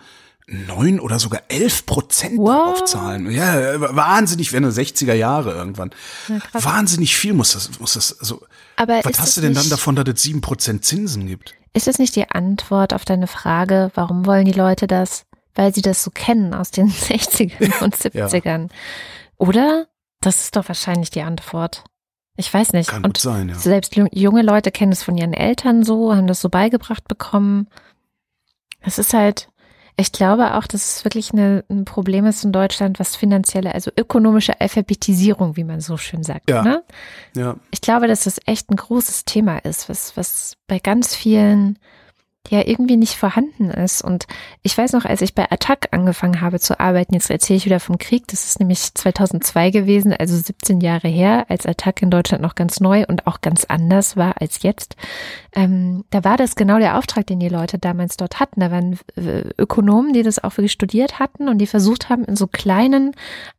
neun 0.47 1.01
oder 1.01 1.19
sogar 1.19 1.43
elf 1.49 1.87
Prozent 1.87 2.39
aufzahlen. 2.39 3.31
Ja, 3.31 3.81
wahnsinnig, 3.81 4.53
wenn 4.53 4.63
du 4.63 4.69
60er 4.69 5.15
Jahre 5.15 5.53
irgendwann. 5.53 5.91
Ja, 6.29 6.39
wahnsinnig 6.53 7.17
viel 7.17 7.33
muss 7.33 7.53
das, 7.53 7.81
muss 7.81 7.95
das, 7.95 8.19
also, 8.21 8.47
Aber 8.77 9.01
was 9.03 9.19
hast 9.19 9.37
du 9.37 9.41
denn 9.41 9.55
dann 9.55 9.69
davon, 9.69 9.97
dass 9.97 10.07
es 10.07 10.23
sieben 10.23 10.41
Prozent 10.41 10.85
Zinsen 10.85 11.27
gibt? 11.27 11.55
Ist 11.73 11.89
das 11.89 11.99
nicht 11.99 12.15
die 12.17 12.31
Antwort 12.31 12.95
auf 12.95 13.05
deine 13.05 13.27
Frage, 13.27 13.91
warum 13.95 14.25
wollen 14.25 14.45
die 14.45 14.53
Leute 14.53 14.87
das? 14.87 15.27
Weil 15.55 15.75
sie 15.75 15.83
das 15.83 16.05
so 16.05 16.11
kennen 16.11 16.55
aus 16.55 16.71
den 16.71 16.91
60ern 16.93 17.83
und 17.83 17.97
70ern. 17.97 18.63
Ja. 18.63 18.69
Oder? 19.39 19.87
Das 20.21 20.43
ist 20.43 20.57
doch 20.57 20.69
wahrscheinlich 20.69 21.11
die 21.11 21.23
Antwort. 21.23 21.85
Ich 22.37 22.53
weiß 22.53 22.73
nicht. 22.73 22.91
Kann 22.91 23.05
und 23.05 23.15
gut 23.15 23.19
sein, 23.19 23.49
ja. 23.49 23.55
Selbst 23.57 23.97
junge 23.97 24.43
Leute 24.43 24.71
kennen 24.71 24.93
es 24.93 25.03
von 25.03 25.17
ihren 25.17 25.33
Eltern 25.33 25.83
so, 25.83 26.15
haben 26.15 26.27
das 26.27 26.41
so 26.41 26.49
beigebracht 26.49 27.09
bekommen. 27.09 27.69
Es 28.81 28.99
ist 28.99 29.15
halt, 29.15 29.49
ich 29.99 30.13
glaube 30.13 30.55
auch, 30.55 30.67
dass 30.67 30.97
es 30.97 31.05
wirklich 31.05 31.33
eine, 31.33 31.65
ein 31.71 31.87
Problem 31.87 32.27
ist 32.27 32.45
in 32.45 32.53
Deutschland, 32.53 33.01
was 33.01 33.17
finanzielle, 33.17 33.75
also 33.75 33.91
ökonomische 33.97 34.61
Alphabetisierung, 34.61 35.57
wie 35.57 35.65
man 35.65 35.81
so 35.81 35.97
schön 35.97 36.23
sagt. 36.23 36.51
Ja. 36.51 36.63
Ne? 36.63 36.83
ja. 37.35 37.57
Ich 37.71 37.81
glaube, 37.81 38.07
dass 38.07 38.25
das 38.25 38.39
echt 38.45 38.71
ein 38.71 38.77
großes 38.77 39.25
Thema 39.25 39.59
ist, 39.59 39.89
was, 39.89 40.17
was 40.17 40.57
bei 40.67 40.79
ganz 40.79 41.15
vielen 41.15 41.79
ja 42.51 42.67
irgendwie 42.67 42.97
nicht 42.97 43.15
vorhanden 43.15 43.71
ist. 43.71 44.03
Und 44.03 44.27
ich 44.63 44.77
weiß 44.77 44.93
noch, 44.93 45.05
als 45.05 45.23
ich 45.23 45.35
bei 45.35 45.51
Attac 45.51 45.89
angefangen 45.91 46.41
habe 46.41 46.61
zu 46.61 46.79
arbeiten, 46.81 47.15
jetzt 47.15 47.31
erzähle 47.31 47.59
ich 47.59 47.67
wieder 47.67 47.81
vom 47.81 47.99
Krieg, 47.99 48.27
das 48.29 48.45
ist 48.47 48.61
nämlich 48.61 48.95
2002 48.95 49.71
gewesen, 49.71 50.13
also 50.13 50.37
17 50.37 50.81
Jahre 50.81 51.09
her, 51.09 51.47
als 51.49 51.67
Attac 51.67 52.03
in 52.03 52.11
Deutschland 52.11 52.43
noch 52.43 52.55
ganz 52.55 52.81
neu 52.81 53.05
und 53.07 53.27
auch 53.27 53.41
ganz 53.41 53.65
anders 53.65 54.17
war 54.17 54.41
als 54.41 54.63
jetzt. 54.63 54.97
Ähm, 55.55 56.05
da 56.11 56.25
war 56.25 56.37
das 56.37 56.55
genau 56.55 56.79
der 56.79 56.99
Auftrag, 56.99 57.27
den 57.27 57.41
die 57.41 57.49
Leute 57.49 57.79
damals 57.79 58.17
dort 58.17 58.41
hatten. 58.41 58.61
Da 58.61 58.71
waren 58.71 58.99
äh, 59.17 59.43
Ökonomen, 59.59 60.13
die 60.13 60.23
das 60.23 60.43
auch 60.43 60.57
wirklich 60.57 60.73
studiert 60.73 61.19
hatten 61.19 61.49
und 61.49 61.59
die 61.59 61.67
versucht 61.67 62.09
haben, 62.09 62.25
in 62.25 62.37
so 62.37 62.47
kleinen 62.47 63.13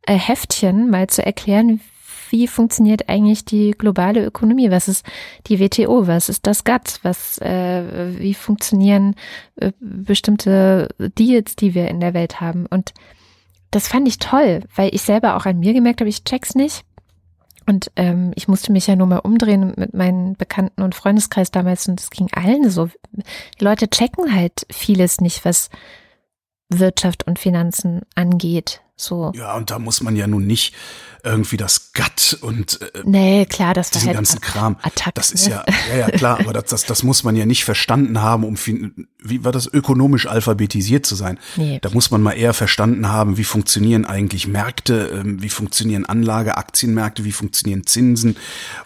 äh, 0.06 0.14
Heftchen 0.14 0.90
mal 0.90 1.08
zu 1.08 1.24
erklären, 1.24 1.80
wie 2.30 2.46
funktioniert 2.46 3.08
eigentlich 3.08 3.44
die 3.44 3.72
globale 3.72 4.24
Ökonomie? 4.24 4.70
Was 4.70 4.88
ist 4.88 5.04
die 5.46 5.60
WTO? 5.60 6.06
Was 6.06 6.28
ist 6.28 6.46
das 6.46 6.64
GATT? 6.64 7.00
Was, 7.02 7.38
äh, 7.38 8.18
wie 8.18 8.34
funktionieren 8.34 9.14
äh, 9.56 9.72
bestimmte 9.80 10.88
Deals, 10.98 11.56
die 11.56 11.74
wir 11.74 11.88
in 11.88 12.00
der 12.00 12.14
Welt 12.14 12.40
haben? 12.40 12.66
Und 12.66 12.92
das 13.70 13.88
fand 13.88 14.08
ich 14.08 14.18
toll, 14.18 14.62
weil 14.74 14.94
ich 14.94 15.02
selber 15.02 15.36
auch 15.36 15.46
an 15.46 15.58
mir 15.58 15.74
gemerkt 15.74 16.00
habe, 16.00 16.08
ich 16.08 16.24
check's 16.24 16.54
nicht. 16.54 16.84
Und 17.66 17.90
ähm, 17.96 18.32
ich 18.34 18.48
musste 18.48 18.72
mich 18.72 18.86
ja 18.86 18.96
nur 18.96 19.06
mal 19.06 19.18
umdrehen 19.18 19.74
mit 19.76 19.92
meinen 19.92 20.36
Bekannten 20.36 20.80
und 20.80 20.94
Freundeskreis 20.94 21.50
damals 21.50 21.86
und 21.86 22.00
es 22.00 22.08
ging 22.08 22.28
allen 22.32 22.70
so. 22.70 22.88
Die 23.12 23.64
Leute 23.64 23.90
checken 23.90 24.34
halt 24.34 24.66
vieles 24.70 25.20
nicht, 25.20 25.44
was 25.44 25.68
Wirtschaft 26.70 27.26
und 27.26 27.38
Finanzen 27.38 28.02
angeht. 28.14 28.80
So. 29.00 29.32
Ja, 29.34 29.54
und 29.54 29.70
da 29.70 29.78
muss 29.78 30.02
man 30.02 30.16
ja 30.16 30.26
nun 30.26 30.46
nicht 30.46 30.74
irgendwie 31.24 31.56
das 31.56 31.92
Gatt 31.92 32.38
und 32.40 32.80
äh, 32.80 33.02
nee, 33.04 33.44
klar, 33.46 33.74
das 33.74 33.90
diesen 33.90 34.06
halt 34.06 34.16
ganzen 34.16 34.40
Kram. 34.40 34.76
Attack, 34.82 35.14
das 35.14 35.32
ist 35.32 35.48
ne? 35.48 35.54
ja, 35.54 35.64
ja, 35.90 35.98
ja 35.98 36.10
klar, 36.10 36.38
aber 36.40 36.52
das, 36.52 36.66
das, 36.66 36.84
das 36.84 37.02
muss 37.02 37.24
man 37.24 37.34
ja 37.34 37.44
nicht 37.44 37.64
verstanden 37.64 38.22
haben, 38.22 38.44
um 38.44 38.56
wie 39.20 39.44
war 39.44 39.50
das 39.50 39.72
ökonomisch 39.72 40.26
alphabetisiert 40.26 41.04
zu 41.04 41.16
sein. 41.16 41.38
Nee. 41.56 41.80
Da 41.82 41.90
muss 41.90 42.10
man 42.10 42.22
mal 42.22 42.32
eher 42.32 42.54
verstanden 42.54 43.08
haben, 43.08 43.36
wie 43.36 43.44
funktionieren 43.44 44.04
eigentlich 44.04 44.46
Märkte, 44.46 45.10
ähm, 45.12 45.42
wie 45.42 45.48
funktionieren 45.48 46.06
Anlage, 46.06 46.56
Aktienmärkte, 46.56 47.24
wie 47.24 47.32
funktionieren 47.32 47.84
Zinsen. 47.84 48.36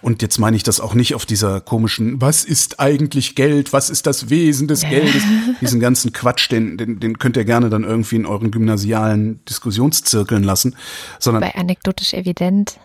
Und 0.00 0.22
jetzt 0.22 0.38
meine 0.38 0.56
ich 0.56 0.62
das 0.62 0.80
auch 0.80 0.94
nicht 0.94 1.14
auf 1.14 1.26
dieser 1.26 1.60
komischen, 1.60 2.20
was 2.20 2.44
ist 2.44 2.80
eigentlich 2.80 3.34
Geld, 3.34 3.72
was 3.74 3.90
ist 3.90 4.06
das 4.06 4.30
Wesen 4.30 4.68
des 4.68 4.80
Geldes, 4.80 5.22
diesen 5.60 5.80
ganzen 5.80 6.12
Quatsch, 6.12 6.50
den, 6.50 6.78
den, 6.78 6.98
den 6.98 7.18
könnt 7.18 7.36
ihr 7.36 7.44
gerne 7.44 7.68
dann 7.68 7.84
irgendwie 7.84 8.16
in 8.16 8.26
euren 8.26 8.50
gymnasialen 8.50 9.40
Diskussionszirkeln 10.02 10.42
lassen, 10.42 10.76
sondern 11.18 11.42
bei 11.42 11.54
anekdotisch 11.54 12.14
evident. 12.14 12.78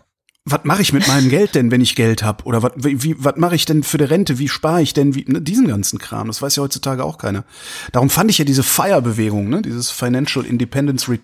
Was 0.45 0.61
mache 0.63 0.81
ich 0.81 0.93
mit 0.93 1.07
meinem 1.09 1.29
Geld 1.29 1.55
denn, 1.55 1.71
wenn 1.71 1.81
ich 1.81 1.95
Geld 1.95 2.23
habe? 2.23 2.45
Oder 2.45 2.63
was 2.63 2.71
wie, 2.77 3.21
was 3.21 3.35
mache 3.35 3.55
ich 3.55 3.65
denn 3.65 3.83
für 3.83 3.97
die 3.97 4.05
Rente? 4.05 4.39
Wie 4.39 4.47
spare 4.47 4.81
ich 4.81 4.93
denn? 4.93 5.13
Wie, 5.13 5.25
ne, 5.27 5.41
diesen 5.41 5.67
ganzen 5.67 5.99
Kram, 5.99 6.27
das 6.27 6.41
weiß 6.41 6.55
ja 6.55 6.63
heutzutage 6.63 7.03
auch 7.03 7.17
keiner. 7.17 7.43
Darum 7.91 8.09
fand 8.09 8.29
ich 8.29 8.37
ja 8.37 8.45
diese 8.45 8.63
FIRE-Bewegung, 8.63 9.49
ne, 9.49 9.61
dieses 9.61 9.91
Financial 9.91 10.45
Independence 10.45 11.09
Re 11.09 11.19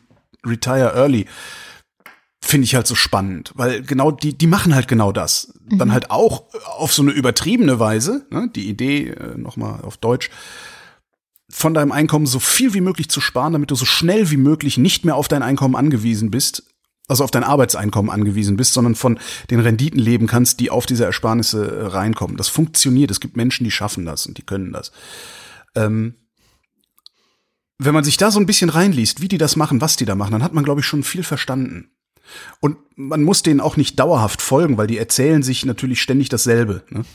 Retire 0.46 0.94
Early, 0.94 1.26
finde 2.42 2.66
ich 2.66 2.76
halt 2.76 2.86
so 2.86 2.96
spannend, 2.96 3.54
weil 3.56 3.82
genau 3.82 4.12
die, 4.12 4.38
die 4.38 4.48
machen 4.48 4.76
halt 4.76 4.90
genau 4.90 5.14
das. 5.14 5.54
Mhm. 5.70 5.78
Dann 5.78 5.94
halt 5.94 6.12
auch 6.12 6.44
auf 6.66 6.92
so 6.92 7.02
eine 7.02 7.12
übertriebene 7.12 7.80
Weise, 7.80 8.26
ne, 8.30 8.50
die 8.54 8.68
Idee, 8.68 9.12
äh, 9.12 9.38
nochmal 9.38 9.80
auf 9.84 9.96
Deutsch, 9.96 10.30
von 11.54 11.76
deinem 11.76 11.92
Einkommen 11.92 12.26
so 12.26 12.40
viel 12.40 12.74
wie 12.74 12.82
möglich 12.82 13.10
zu 13.10 13.22
sparen, 13.22 13.54
damit 13.54 13.70
du 13.70 13.76
so 13.76 13.86
schnell 13.86 14.32
wie 14.32 14.38
möglich 14.38 14.78
nicht 14.80 15.06
mehr 15.06 15.16
auf 15.16 15.28
dein 15.28 15.44
Einkommen 15.44 15.76
angewiesen 15.76 16.32
bist, 16.32 16.64
also 17.08 17.24
auf 17.24 17.30
dein 17.30 17.44
Arbeitseinkommen 17.44 18.12
angewiesen 18.12 18.58
bist, 18.58 18.74
sondern 18.74 18.96
von 18.96 19.20
den 19.52 19.60
Renditen 19.60 20.00
leben 20.00 20.26
kannst, 20.26 20.60
die 20.60 20.72
auf 20.72 20.88
diese 20.88 21.06
Ersparnisse 21.06 21.70
äh, 21.70 21.86
reinkommen. 21.88 22.38
Das 22.38 22.48
funktioniert. 22.48 23.12
Es 23.12 23.20
gibt 23.20 23.38
Menschen, 23.38 23.66
die 23.66 23.72
schaffen 23.72 24.04
das 24.04 24.26
und 24.26 24.40
die 24.40 24.42
können 24.42 24.74
das. 24.74 24.92
Ähm, 25.76 26.16
wenn 27.78 27.94
man 27.94 28.04
sich 28.04 28.18
da 28.18 28.32
so 28.32 28.40
ein 28.40 28.48
bisschen 28.48 28.70
reinliest, 28.70 29.22
wie 29.22 29.28
die 29.28 29.38
das 29.38 29.56
machen, 29.56 29.80
was 29.80 29.96
die 29.96 30.06
da 30.06 30.16
machen, 30.16 30.32
dann 30.32 30.44
hat 30.44 30.54
man, 30.54 30.64
glaube 30.64 30.82
ich, 30.82 30.88
schon 30.88 31.04
viel 31.04 31.24
verstanden. 31.24 31.92
Und 32.62 32.78
man 32.96 33.22
muss 33.22 33.44
denen 33.44 33.62
auch 33.62 33.78
nicht 33.78 34.00
dauerhaft 34.00 34.42
folgen, 34.42 34.78
weil 34.78 34.88
die 34.88 34.98
erzählen 34.98 35.44
sich 35.44 35.66
natürlich 35.66 36.02
ständig 36.02 36.30
dasselbe. 36.30 36.84
Ne? 36.90 37.06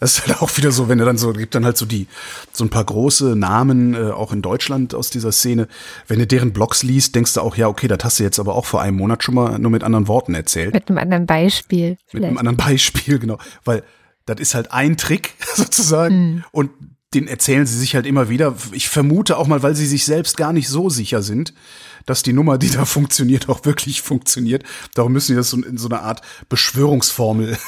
Das 0.00 0.18
ist 0.18 0.26
halt 0.26 0.40
auch 0.40 0.56
wieder 0.56 0.72
so, 0.72 0.88
wenn 0.88 0.98
er 0.98 1.04
dann 1.04 1.18
so, 1.18 1.32
gibt 1.32 1.54
dann 1.54 1.64
halt 1.64 1.76
so 1.76 1.84
die, 1.86 2.06
so 2.52 2.64
ein 2.64 2.70
paar 2.70 2.84
große 2.84 3.36
Namen, 3.36 3.94
äh, 3.94 4.10
auch 4.10 4.32
in 4.32 4.40
Deutschland 4.40 4.94
aus 4.94 5.10
dieser 5.10 5.30
Szene. 5.30 5.68
Wenn 6.08 6.18
du 6.18 6.26
deren 6.26 6.52
Blogs 6.52 6.82
liest, 6.82 7.14
denkst 7.14 7.34
du 7.34 7.42
auch, 7.42 7.56
ja, 7.56 7.68
okay, 7.68 7.86
das 7.86 7.98
hast 8.02 8.18
du 8.18 8.24
jetzt 8.24 8.40
aber 8.40 8.54
auch 8.54 8.64
vor 8.64 8.80
einem 8.80 8.96
Monat 8.96 9.22
schon 9.22 9.34
mal 9.34 9.58
nur 9.58 9.70
mit 9.70 9.84
anderen 9.84 10.08
Worten 10.08 10.34
erzählt. 10.34 10.72
Mit 10.72 10.88
einem 10.88 10.98
anderen 10.98 11.26
Beispiel. 11.26 11.98
Vielleicht. 12.06 12.14
Mit 12.14 12.24
einem 12.24 12.38
anderen 12.38 12.56
Beispiel, 12.56 13.18
genau. 13.18 13.38
Weil 13.64 13.84
das 14.24 14.40
ist 14.40 14.54
halt 14.54 14.72
ein 14.72 14.96
Trick 14.96 15.34
sozusagen. 15.54 16.34
Mhm. 16.34 16.44
Und 16.50 16.70
den 17.12 17.26
erzählen 17.26 17.66
sie 17.66 17.76
sich 17.76 17.94
halt 17.94 18.06
immer 18.06 18.28
wieder. 18.28 18.54
Ich 18.72 18.88
vermute 18.88 19.36
auch 19.36 19.48
mal, 19.48 19.62
weil 19.62 19.74
sie 19.74 19.86
sich 19.86 20.04
selbst 20.04 20.36
gar 20.36 20.52
nicht 20.52 20.68
so 20.68 20.88
sicher 20.88 21.22
sind, 21.22 21.52
dass 22.06 22.22
die 22.22 22.32
Nummer, 22.32 22.56
die 22.56 22.70
da 22.70 22.84
funktioniert, 22.84 23.48
auch 23.48 23.64
wirklich 23.64 24.00
funktioniert. 24.00 24.62
Darum 24.94 25.12
müssen 25.12 25.28
sie 25.28 25.34
das 25.34 25.50
so 25.50 25.56
in 25.56 25.76
so 25.76 25.88
einer 25.88 26.02
Art 26.02 26.22
Beschwörungsformel 26.48 27.58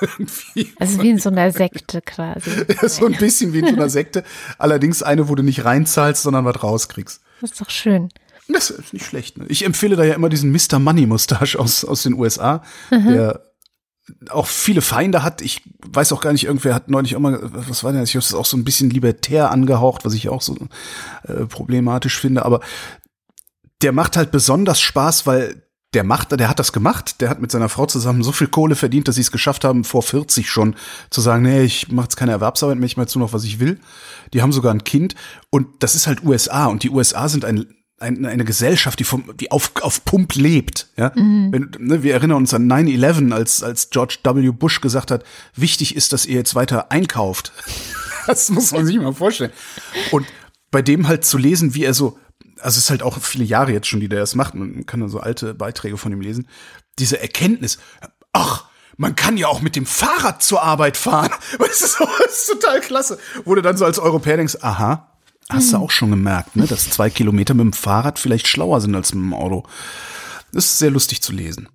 irgendwie. 0.00 0.72
Also 0.78 1.02
wie 1.02 1.10
in 1.10 1.18
so 1.18 1.30
einer 1.30 1.52
Sekte 1.52 2.00
quasi. 2.02 2.50
So 2.88 3.06
ein 3.06 3.16
bisschen 3.16 3.52
wie 3.52 3.60
in 3.60 3.66
so 3.66 3.74
einer 3.74 3.88
Sekte. 3.88 4.24
Allerdings 4.58 5.02
eine, 5.02 5.28
wo 5.28 5.34
du 5.34 5.42
nicht 5.42 5.64
reinzahlst, 5.64 6.22
sondern 6.22 6.44
was 6.44 6.62
rauskriegst. 6.62 7.20
Das 7.40 7.52
ist 7.52 7.60
doch 7.60 7.70
schön. 7.70 8.08
Das 8.48 8.70
ist 8.70 8.92
nicht 8.92 9.06
schlecht. 9.06 9.38
Ne? 9.38 9.46
Ich 9.48 9.64
empfehle 9.64 9.96
da 9.96 10.04
ja 10.04 10.14
immer 10.14 10.28
diesen 10.28 10.50
Mr. 10.50 10.78
Money 10.78 11.06
Mustache 11.06 11.58
aus, 11.58 11.84
aus 11.84 12.02
den 12.02 12.14
USA, 12.14 12.62
mhm. 12.90 13.12
der 13.12 13.50
auch 14.28 14.46
viele 14.46 14.80
Feinde 14.80 15.22
hat. 15.22 15.40
Ich 15.40 15.62
weiß 15.86 16.12
auch 16.12 16.20
gar 16.20 16.32
nicht, 16.32 16.44
irgendwer 16.44 16.74
hat 16.74 16.90
neulich 16.90 17.14
auch 17.14 17.20
mal, 17.20 17.38
was 17.42 17.84
war 17.84 17.92
denn, 17.92 18.02
ich 18.02 18.14
habe 18.14 18.24
es 18.24 18.34
auch 18.34 18.46
so 18.46 18.56
ein 18.56 18.64
bisschen 18.64 18.90
libertär 18.90 19.50
angehaucht, 19.50 20.04
was 20.04 20.14
ich 20.14 20.28
auch 20.28 20.42
so 20.42 20.56
äh, 21.24 21.46
problematisch 21.46 22.18
finde, 22.18 22.44
aber 22.44 22.60
der 23.82 23.92
macht 23.92 24.16
halt 24.16 24.30
besonders 24.30 24.80
Spaß, 24.80 25.26
weil 25.26 25.62
der 25.94 26.04
macht, 26.04 26.38
der 26.38 26.48
hat 26.48 26.60
das 26.60 26.72
gemacht, 26.72 27.20
der 27.20 27.28
hat 27.28 27.40
mit 27.40 27.50
seiner 27.50 27.68
Frau 27.68 27.86
zusammen 27.86 28.22
so 28.22 28.30
viel 28.30 28.46
Kohle 28.46 28.76
verdient, 28.76 29.08
dass 29.08 29.16
sie 29.16 29.22
es 29.22 29.32
geschafft 29.32 29.64
haben, 29.64 29.82
vor 29.82 30.02
40 30.02 30.48
schon 30.48 30.76
zu 31.10 31.20
sagen, 31.20 31.42
nee, 31.42 31.62
ich 31.62 31.90
mache 31.90 32.04
jetzt 32.04 32.16
keine 32.16 32.30
Erwerbsarbeit 32.32 32.78
mehr, 32.78 32.86
ich 32.86 32.96
mache 32.96 33.06
jetzt 33.06 33.16
nur 33.16 33.26
noch, 33.26 33.32
was 33.32 33.44
ich 33.44 33.58
will. 33.58 33.80
Die 34.32 34.40
haben 34.40 34.52
sogar 34.52 34.72
ein 34.72 34.84
Kind 34.84 35.16
und 35.50 35.66
das 35.80 35.96
ist 35.96 36.06
halt 36.06 36.22
USA 36.22 36.66
und 36.66 36.84
die 36.84 36.90
USA 36.90 37.28
sind 37.28 37.44
ein 37.44 37.66
ein, 38.00 38.24
eine 38.24 38.44
Gesellschaft, 38.44 38.98
die 38.98 39.04
vom, 39.04 39.36
die 39.36 39.50
auf, 39.50 39.72
auf 39.82 40.04
Pump 40.06 40.34
lebt. 40.34 40.88
Ja? 40.96 41.12
Mhm. 41.14 41.52
Wenn, 41.52 41.70
ne, 41.78 42.02
wir 42.02 42.14
erinnern 42.14 42.38
uns 42.38 42.54
an 42.54 42.66
9-11, 42.66 43.32
als, 43.32 43.62
als 43.62 43.90
George 43.90 44.16
W. 44.22 44.50
Bush 44.52 44.80
gesagt 44.80 45.10
hat, 45.10 45.22
wichtig 45.54 45.94
ist, 45.94 46.14
dass 46.14 46.24
ihr 46.24 46.36
jetzt 46.36 46.54
weiter 46.54 46.90
einkauft. 46.90 47.52
das 48.26 48.48
muss 48.48 48.72
man 48.72 48.86
sich 48.86 48.98
mal 48.98 49.12
vorstellen. 49.12 49.52
Und 50.10 50.26
bei 50.70 50.80
dem 50.82 51.08
halt 51.08 51.24
zu 51.26 51.36
lesen, 51.36 51.74
wie 51.74 51.84
er 51.84 51.92
so, 51.92 52.18
also 52.62 52.78
es 52.78 52.84
ist 52.84 52.90
halt 52.90 53.02
auch 53.02 53.18
viele 53.20 53.44
Jahre 53.44 53.72
jetzt 53.72 53.86
schon, 53.86 54.00
die 54.00 54.08
der 54.08 54.20
das 54.20 54.34
macht, 54.34 54.54
man 54.54 54.86
kann 54.86 55.00
dann 55.00 55.08
so 55.08 55.20
alte 55.20 55.54
Beiträge 55.54 55.96
von 55.96 56.12
ihm 56.12 56.20
lesen, 56.20 56.48
diese 56.98 57.20
Erkenntnis, 57.20 57.78
ach, 58.32 58.66
man 58.96 59.16
kann 59.16 59.36
ja 59.36 59.48
auch 59.48 59.62
mit 59.62 59.76
dem 59.76 59.86
Fahrrad 59.86 60.42
zur 60.42 60.62
Arbeit 60.62 60.96
fahren. 60.96 61.30
Weißt 61.58 61.98
du, 61.98 62.04
das 62.26 62.40
ist 62.40 62.46
total 62.48 62.80
klasse. 62.80 63.18
Du 63.44 63.54
dann 63.62 63.76
so 63.76 63.86
als 63.86 63.98
Europäer 63.98 64.36
denkst, 64.36 64.58
aha, 64.60 65.10
Hast 65.50 65.72
du 65.72 65.78
auch 65.78 65.90
schon 65.90 66.10
gemerkt, 66.10 66.54
ne? 66.54 66.66
dass 66.66 66.90
zwei 66.90 67.10
Kilometer 67.10 67.54
mit 67.54 67.64
dem 67.64 67.72
Fahrrad 67.72 68.18
vielleicht 68.18 68.46
schlauer 68.46 68.80
sind 68.80 68.94
als 68.94 69.12
mit 69.14 69.24
dem 69.24 69.34
Auto. 69.34 69.64
Das 70.52 70.66
ist 70.66 70.78
sehr 70.78 70.90
lustig 70.90 71.22
zu 71.22 71.32
lesen. 71.32 71.68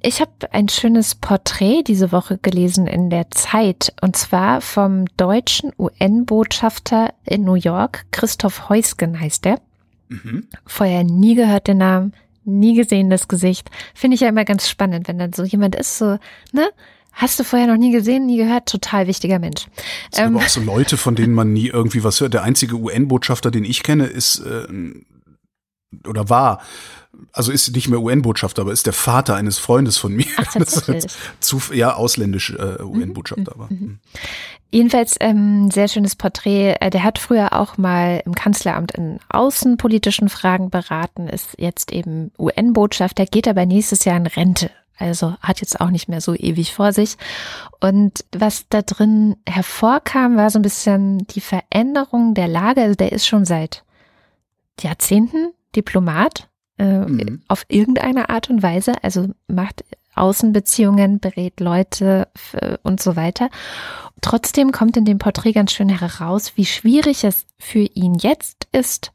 Ich 0.00 0.20
habe 0.20 0.52
ein 0.52 0.68
schönes 0.68 1.14
Porträt 1.14 1.82
diese 1.82 2.12
Woche 2.12 2.38
gelesen 2.38 2.86
in 2.86 3.10
der 3.10 3.30
Zeit 3.30 3.92
und 4.00 4.16
zwar 4.16 4.60
vom 4.60 5.06
deutschen 5.16 5.72
UN-Botschafter 5.76 7.12
in 7.24 7.44
New 7.44 7.56
York, 7.56 8.06
Christoph 8.10 8.68
Heusgen 8.68 9.18
heißt 9.18 9.46
er. 9.46 9.60
Mhm. 10.08 10.48
Vorher 10.66 11.04
nie 11.04 11.34
gehört 11.34 11.68
den 11.68 11.78
Namen, 11.78 12.12
nie 12.44 12.74
gesehen 12.74 13.10
das 13.10 13.28
Gesicht. 13.28 13.70
Finde 13.94 14.14
ich 14.14 14.20
ja 14.20 14.28
immer 14.28 14.44
ganz 14.44 14.68
spannend, 14.68 15.08
wenn 15.08 15.18
dann 15.18 15.32
so 15.32 15.44
jemand 15.44 15.74
ist, 15.76 15.98
so, 15.98 16.18
ne? 16.52 16.70
Hast 17.12 17.40
du 17.40 17.42
vorher 17.42 17.66
noch 17.66 17.76
nie 17.76 17.90
gesehen, 17.90 18.26
nie 18.26 18.36
gehört? 18.36 18.68
Total 18.68 19.08
wichtiger 19.08 19.40
Mensch. 19.40 19.66
Es 20.12 20.20
ähm, 20.20 20.36
aber 20.36 20.44
auch 20.44 20.48
so 20.48 20.60
Leute, 20.60 20.96
von 20.96 21.16
denen 21.16 21.34
man 21.34 21.52
nie 21.52 21.66
irgendwie 21.66 22.04
was 22.04 22.20
hört. 22.20 22.32
Der 22.32 22.44
einzige 22.44 22.76
UN-Botschafter, 22.76 23.50
den 23.50 23.64
ich 23.64 23.82
kenne, 23.82 24.06
ist 24.06 24.38
äh, 24.38 24.68
oder 26.06 26.28
war, 26.28 26.60
also 27.32 27.52
ist 27.52 27.74
nicht 27.74 27.88
mehr 27.88 28.00
UN-Botschafter, 28.00 28.62
aber 28.62 28.72
ist 28.72 28.86
der 28.86 28.92
Vater 28.92 29.34
eines 29.34 29.58
Freundes 29.58 29.96
von 29.96 30.14
mir. 30.14 30.26
Ach, 30.36 30.54
zu, 31.40 31.60
ja, 31.72 31.94
ausländisch 31.94 32.50
äh, 32.50 32.82
UN-Botschafter. 32.82 33.54
Mhm, 33.54 33.62
aber. 33.62 33.66
Mhm. 33.72 33.80
Hm. 33.80 33.98
Jedenfalls 34.70 35.16
ähm, 35.20 35.70
sehr 35.70 35.88
schönes 35.88 36.14
Porträt. 36.14 36.76
Äh, 36.80 36.90
der 36.90 37.02
hat 37.02 37.18
früher 37.18 37.54
auch 37.54 37.78
mal 37.78 38.22
im 38.26 38.34
Kanzleramt 38.34 38.92
in 38.92 39.18
außenpolitischen 39.30 40.28
Fragen 40.28 40.70
beraten, 40.70 41.28
ist 41.28 41.54
jetzt 41.58 41.92
eben 41.92 42.32
UN-Botschafter, 42.38 43.24
geht 43.24 43.48
aber 43.48 43.64
nächstes 43.64 44.04
Jahr 44.04 44.16
in 44.16 44.26
Rente. 44.26 44.70
Also 44.98 45.36
hat 45.40 45.60
jetzt 45.60 45.80
auch 45.80 45.90
nicht 45.90 46.08
mehr 46.08 46.20
so 46.20 46.34
ewig 46.34 46.74
vor 46.74 46.92
sich. 46.92 47.16
Und 47.80 48.24
was 48.32 48.66
da 48.68 48.82
drin 48.82 49.36
hervorkam, 49.46 50.36
war 50.36 50.50
so 50.50 50.58
ein 50.58 50.62
bisschen 50.62 51.18
die 51.28 51.40
Veränderung 51.40 52.34
der 52.34 52.48
Lage. 52.48 52.82
Also 52.82 52.96
der 52.96 53.12
ist 53.12 53.26
schon 53.26 53.44
seit 53.44 53.84
Jahrzehnten 54.80 55.52
Diplomat 55.76 56.48
äh, 56.78 57.06
mhm. 57.06 57.42
auf 57.48 57.64
irgendeine 57.68 58.28
Art 58.28 58.50
und 58.50 58.62
Weise. 58.62 58.92
Also 59.02 59.28
macht 59.46 59.84
Außenbeziehungen, 60.14 61.20
berät 61.20 61.60
Leute 61.60 62.28
und 62.82 63.00
so 63.00 63.16
weiter. 63.16 63.50
Trotzdem 64.20 64.72
kommt 64.72 64.96
in 64.96 65.04
dem 65.04 65.18
Porträt 65.18 65.52
ganz 65.52 65.72
schön 65.72 65.88
heraus, 65.88 66.52
wie 66.56 66.66
schwierig 66.66 67.24
es 67.24 67.46
für 67.58 67.78
ihn 67.94 68.14
jetzt 68.14 68.66
ist, 68.72 69.12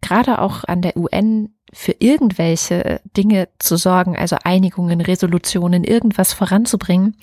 gerade 0.00 0.40
auch 0.40 0.64
an 0.64 0.80
der 0.80 0.96
UN 0.96 1.54
für 1.72 1.94
irgendwelche 1.98 3.00
Dinge 3.16 3.48
zu 3.58 3.76
sorgen, 3.76 4.16
also 4.16 4.36
Einigungen, 4.42 5.02
Resolutionen, 5.02 5.84
irgendwas 5.84 6.32
voranzubringen, 6.32 7.16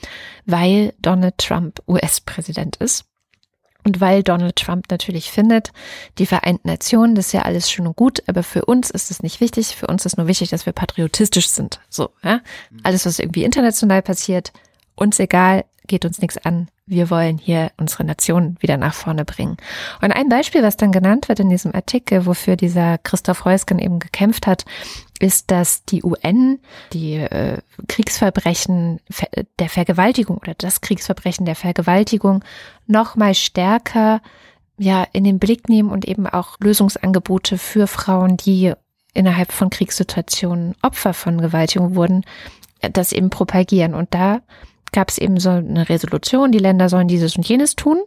weil 0.45 0.93
Donald 0.99 1.39
Trump 1.39 1.81
US-Präsident 1.87 2.75
ist. 2.77 3.05
Und 3.85 4.01
weil 4.01 4.23
Donald 4.23 4.55
Trump 4.55 4.87
natürlich 4.89 5.31
findet, 5.31 5.71
die 6.17 6.25
Vereinten 6.25 6.67
Nationen, 6.67 7.13
das 7.13 7.27
ist 7.27 7.33
ja 7.33 7.43
alles 7.43 7.71
schön 7.71 7.85
und 7.85 7.95
gut, 7.95 8.23
aber 8.25 8.41
für 8.41 8.65
uns 8.65 8.89
ist 8.89 9.11
es 9.11 9.21
nicht 9.21 9.39
wichtig. 9.39 9.75
Für 9.75 9.87
uns 9.87 10.05
ist 10.05 10.17
nur 10.17 10.27
wichtig, 10.27 10.49
dass 10.49 10.65
wir 10.65 10.73
patriotisch 10.73 11.47
sind. 11.47 11.79
So, 11.89 12.09
ja. 12.23 12.41
Alles, 12.83 13.05
was 13.05 13.19
irgendwie 13.19 13.43
international 13.43 14.01
passiert, 14.01 14.51
uns 14.95 15.19
egal, 15.19 15.65
geht 15.87 16.05
uns 16.05 16.19
nichts 16.19 16.37
an 16.37 16.67
wir 16.87 17.09
wollen 17.09 17.37
hier 17.37 17.71
unsere 17.77 18.03
Nation 18.03 18.57
wieder 18.59 18.77
nach 18.77 18.93
vorne 18.93 19.25
bringen. 19.25 19.57
Und 20.01 20.11
ein 20.11 20.29
Beispiel, 20.29 20.61
was 20.61 20.77
dann 20.77 20.91
genannt 20.91 21.29
wird 21.29 21.39
in 21.39 21.49
diesem 21.49 21.73
Artikel, 21.73 22.25
wofür 22.25 22.55
dieser 22.55 22.99
Christoph 22.99 23.45
Heusgen 23.45 23.79
eben 23.79 23.99
gekämpft 23.99 24.45
hat, 24.45 24.65
ist, 25.19 25.49
dass 25.49 25.83
die 25.85 26.03
UN 26.03 26.59
die 26.93 27.15
äh, 27.15 27.57
Kriegsverbrechen 27.87 28.99
der 29.59 29.69
Vergewaltigung 29.69 30.37
oder 30.37 30.53
das 30.55 30.81
Kriegsverbrechen 30.81 31.45
der 31.45 31.55
Vergewaltigung 31.55 32.43
noch 32.85 33.15
mal 33.15 33.33
stärker 33.33 34.21
ja 34.77 35.07
in 35.13 35.23
den 35.23 35.39
Blick 35.39 35.69
nehmen 35.69 35.89
und 35.89 36.05
eben 36.05 36.27
auch 36.27 36.57
Lösungsangebote 36.59 37.57
für 37.57 37.87
Frauen, 37.87 38.37
die 38.37 38.73
innerhalb 39.13 39.53
von 39.53 39.69
Kriegssituationen 39.69 40.75
Opfer 40.81 41.13
von 41.13 41.39
Gewaltigung 41.41 41.95
wurden, 41.95 42.25
das 42.91 43.13
eben 43.13 43.29
propagieren. 43.29 43.95
Und 43.95 44.13
da 44.13 44.41
gab 44.95 45.09
es 45.09 45.17
eben 45.17 45.39
so 45.39 45.49
eine 45.49 45.87
Resolution, 45.89 46.51
die 46.51 46.57
Länder 46.57 46.89
sollen 46.89 47.07
dieses 47.07 47.35
und 47.35 47.47
jenes 47.47 47.75
tun. 47.75 47.99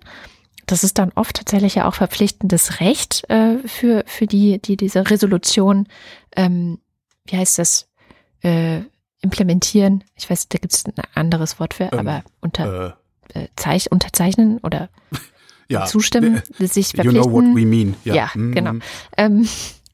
Das 0.67 0.83
ist 0.85 0.99
dann 0.99 1.13
oft 1.15 1.37
tatsächlich 1.37 1.77
ja 1.77 1.87
auch 1.87 1.95
verpflichtendes 1.95 2.81
Recht 2.81 3.29
äh, 3.31 3.59
für, 3.67 4.03
für 4.07 4.27
die, 4.27 4.61
die 4.61 4.77
diese 4.77 5.09
Resolution, 5.09 5.87
ähm, 6.35 6.79
wie 7.27 7.37
heißt 7.37 7.59
das, 7.59 7.89
äh, 8.43 8.81
implementieren. 9.21 10.03
Ich 10.15 10.29
weiß, 10.29 10.49
da 10.49 10.59
gibt 10.59 10.73
es 10.73 10.85
ein 10.87 10.95
anderes 11.15 11.61
Wort 11.61 11.75
für, 11.75 11.93
ähm, 11.93 11.99
aber 11.99 12.25
unter, 12.41 12.97
äh, 13.35 13.45
äh, 13.45 13.49
Zeich, 13.57 13.93
unterzeichnen 13.93 14.59
oder 14.59 14.89
ja, 15.69 15.85
zustimmen, 15.85 16.43
sich 16.59 16.89
verpflichten. 16.89 17.17
You 17.17 17.23
know 17.23 17.33
what 17.33 17.45
we 17.55 17.67
mean. 17.67 17.95
Ja, 18.05 18.15
ja 18.15 18.31
mm. 18.35 18.53
genau. 18.53 18.73
Ähm, 19.17 19.47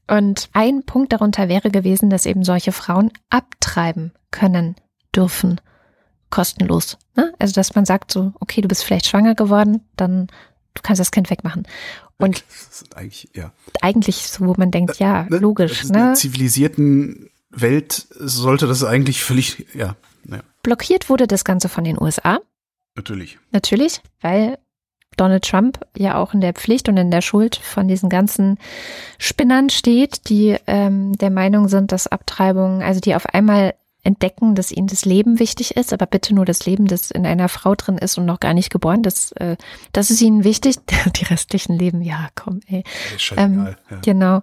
und 0.07 0.49
ein 0.53 0.83
Punkt 0.85 1.11
darunter 1.11 1.49
wäre 1.49 1.71
gewesen, 1.71 2.09
dass 2.09 2.25
eben 2.25 2.43
solche 2.43 2.71
Frauen 2.71 3.11
abtreiben 3.29 4.13
können 4.31 4.75
dürfen 5.13 5.59
kostenlos. 6.29 6.97
Ne? 7.15 7.33
Also 7.39 7.53
dass 7.53 7.75
man 7.75 7.85
sagt 7.85 8.11
so, 8.11 8.33
okay, 8.39 8.61
du 8.61 8.67
bist 8.67 8.83
vielleicht 8.83 9.07
schwanger 9.07 9.35
geworden, 9.35 9.81
dann 9.95 10.27
du 10.73 10.81
kannst 10.81 10.99
das 10.99 11.11
Kind 11.11 11.29
wegmachen. 11.29 11.67
Und 12.17 12.43
eigentlich, 12.95 13.29
ja. 13.33 13.51
eigentlich 13.81 14.27
so, 14.27 14.45
wo 14.45 14.53
man 14.57 14.71
denkt, 14.71 14.99
ja, 14.99 15.23
ne, 15.29 15.37
logisch. 15.37 15.83
In 15.83 15.89
ne? 15.89 15.97
einer 15.97 16.13
zivilisierten 16.13 17.29
Welt 17.49 18.07
sollte 18.19 18.67
das 18.67 18.83
eigentlich 18.83 19.23
völlig, 19.23 19.65
ja, 19.73 19.95
ja. 20.29 20.39
Blockiert 20.63 21.09
wurde 21.09 21.27
das 21.27 21.43
Ganze 21.43 21.69
von 21.69 21.83
den 21.83 22.01
USA. 22.01 22.39
Natürlich. 22.95 23.37
Natürlich, 23.51 24.01
weil 24.21 24.57
Donald 25.17 25.43
Trump 25.43 25.79
ja 25.97 26.17
auch 26.17 26.33
in 26.33 26.41
der 26.41 26.53
Pflicht 26.53 26.89
und 26.89 26.97
in 26.97 27.11
der 27.11 27.21
Schuld 27.21 27.55
von 27.55 27.87
diesen 27.87 28.09
ganzen 28.09 28.57
Spinnern 29.17 29.69
steht, 29.69 30.29
die 30.29 30.57
ähm, 30.67 31.13
der 31.13 31.29
Meinung 31.29 31.67
sind, 31.67 31.91
dass 31.91 32.07
Abtreibungen, 32.07 32.81
also 32.81 32.99
die 32.99 33.15
auf 33.15 33.25
einmal 33.27 33.75
entdecken, 34.05 34.55
dass 34.55 34.71
ihnen 34.71 34.87
das 34.87 35.05
Leben 35.05 35.39
wichtig 35.39 35.75
ist, 35.75 35.91
aber 35.91 36.05
bitte 36.05 36.33
nur 36.33 36.45
das 36.45 36.65
Leben, 36.65 36.87
das 36.87 37.11
in 37.11 37.25
einer 37.25 37.49
Frau 37.49 37.75
drin 37.75 37.97
ist 37.97 38.17
und 38.17 38.25
noch 38.25 38.39
gar 38.39 38.53
nicht 38.53 38.69
geboren. 38.69 39.03
Das, 39.03 39.31
äh, 39.33 39.57
das 39.91 40.11
ist 40.11 40.21
ihnen 40.21 40.43
wichtig. 40.43 40.77
Die 41.15 41.25
restlichen 41.25 41.77
Leben, 41.77 42.01
ja, 42.01 42.29
komm, 42.35 42.61
ey. 42.67 42.83
Ist 43.15 43.33
ähm, 43.35 43.75
ja. 43.89 43.97
Genau. 44.03 44.41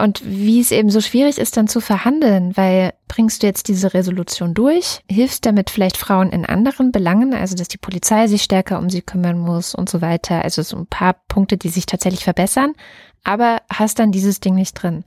Und 0.00 0.22
wie 0.24 0.60
es 0.60 0.70
eben 0.70 0.88
so 0.88 1.02
schwierig 1.02 1.36
ist, 1.36 1.58
dann 1.58 1.68
zu 1.68 1.82
verhandeln, 1.82 2.56
weil 2.56 2.94
bringst 3.06 3.42
du 3.42 3.46
jetzt 3.46 3.68
diese 3.68 3.92
Resolution 3.92 4.54
durch, 4.54 5.02
hilfst 5.10 5.44
damit 5.44 5.68
vielleicht 5.68 5.98
Frauen 5.98 6.30
in 6.30 6.46
anderen 6.46 6.90
Belangen, 6.90 7.34
also 7.34 7.54
dass 7.54 7.68
die 7.68 7.76
Polizei 7.76 8.26
sich 8.26 8.42
stärker 8.42 8.78
um 8.78 8.88
sie 8.88 9.02
kümmern 9.02 9.38
muss 9.38 9.74
und 9.74 9.90
so 9.90 10.00
weiter. 10.00 10.42
Also 10.42 10.62
so 10.62 10.78
ein 10.78 10.86
paar 10.86 11.16
Punkte, 11.28 11.58
die 11.58 11.68
sich 11.68 11.84
tatsächlich 11.84 12.24
verbessern, 12.24 12.72
aber 13.24 13.60
hast 13.70 13.98
dann 13.98 14.10
dieses 14.10 14.40
Ding 14.40 14.54
nicht 14.54 14.72
drin. 14.72 15.04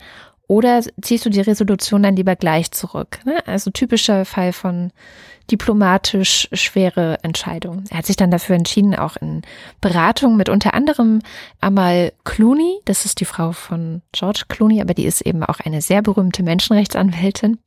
Oder 0.47 0.81
ziehst 1.01 1.25
du 1.25 1.29
die 1.29 1.41
Resolution 1.41 2.03
dann 2.03 2.15
lieber 2.15 2.35
gleich 2.35 2.71
zurück? 2.71 3.19
Ne? 3.25 3.45
Also 3.47 3.71
typischer 3.71 4.25
Fall 4.25 4.53
von 4.53 4.91
diplomatisch 5.49 6.47
schwere 6.53 7.17
Entscheidung. 7.23 7.83
Er 7.89 7.99
hat 7.99 8.05
sich 8.05 8.15
dann 8.15 8.31
dafür 8.31 8.55
entschieden, 8.55 8.95
auch 8.95 9.17
in 9.17 9.41
Beratung 9.81 10.37
mit 10.37 10.49
unter 10.49 10.73
anderem 10.73 11.21
Amal 11.59 12.13
Clooney, 12.23 12.79
das 12.85 13.05
ist 13.05 13.19
die 13.19 13.25
Frau 13.25 13.51
von 13.51 14.01
George 14.11 14.43
Clooney, 14.47 14.81
aber 14.81 14.93
die 14.93 15.05
ist 15.05 15.21
eben 15.21 15.43
auch 15.43 15.59
eine 15.59 15.81
sehr 15.81 16.01
berühmte 16.01 16.43
Menschenrechtsanwältin. 16.43 17.59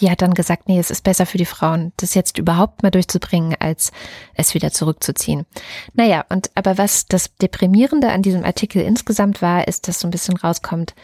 Die 0.00 0.10
hat 0.10 0.22
dann 0.22 0.32
gesagt, 0.32 0.68
nee, 0.68 0.78
es 0.78 0.90
ist 0.90 1.04
besser 1.04 1.26
für 1.26 1.36
die 1.36 1.44
Frauen, 1.44 1.92
das 1.98 2.14
jetzt 2.14 2.38
überhaupt 2.38 2.82
mal 2.82 2.90
durchzubringen, 2.90 3.54
als 3.58 3.92
es 4.34 4.54
wieder 4.54 4.70
zurückzuziehen. 4.72 5.44
Naja, 5.92 6.24
und 6.30 6.50
aber 6.54 6.78
was 6.78 7.06
das 7.06 7.36
Deprimierende 7.36 8.10
an 8.10 8.22
diesem 8.22 8.42
Artikel 8.42 8.82
insgesamt 8.82 9.42
war, 9.42 9.68
ist, 9.68 9.88
dass 9.88 10.00
so 10.00 10.08
ein 10.08 10.10
bisschen 10.10 10.36
rauskommt, 10.38 10.94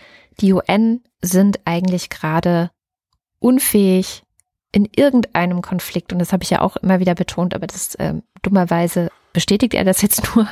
die 0.41 0.55
UN 0.55 1.03
sind 1.21 1.61
eigentlich 1.65 2.11
gerade 2.11 2.71
unfähig, 3.39 4.23
in 4.73 4.89
irgendeinem 4.95 5.63
Konflikt, 5.63 6.13
und 6.13 6.19
das 6.19 6.33
habe 6.33 6.45
ich 6.45 6.51
ja 6.51 6.61
auch 6.61 6.77
immer 6.77 7.01
wieder 7.01 7.15
betont, 7.15 7.55
aber 7.55 7.67
das 7.67 7.95
äh, 7.97 8.15
dummerweise 8.43 9.11
bestätigt 9.33 9.75
er 9.75 9.85
das 9.85 10.03
jetzt 10.03 10.23
nur, 10.35 10.49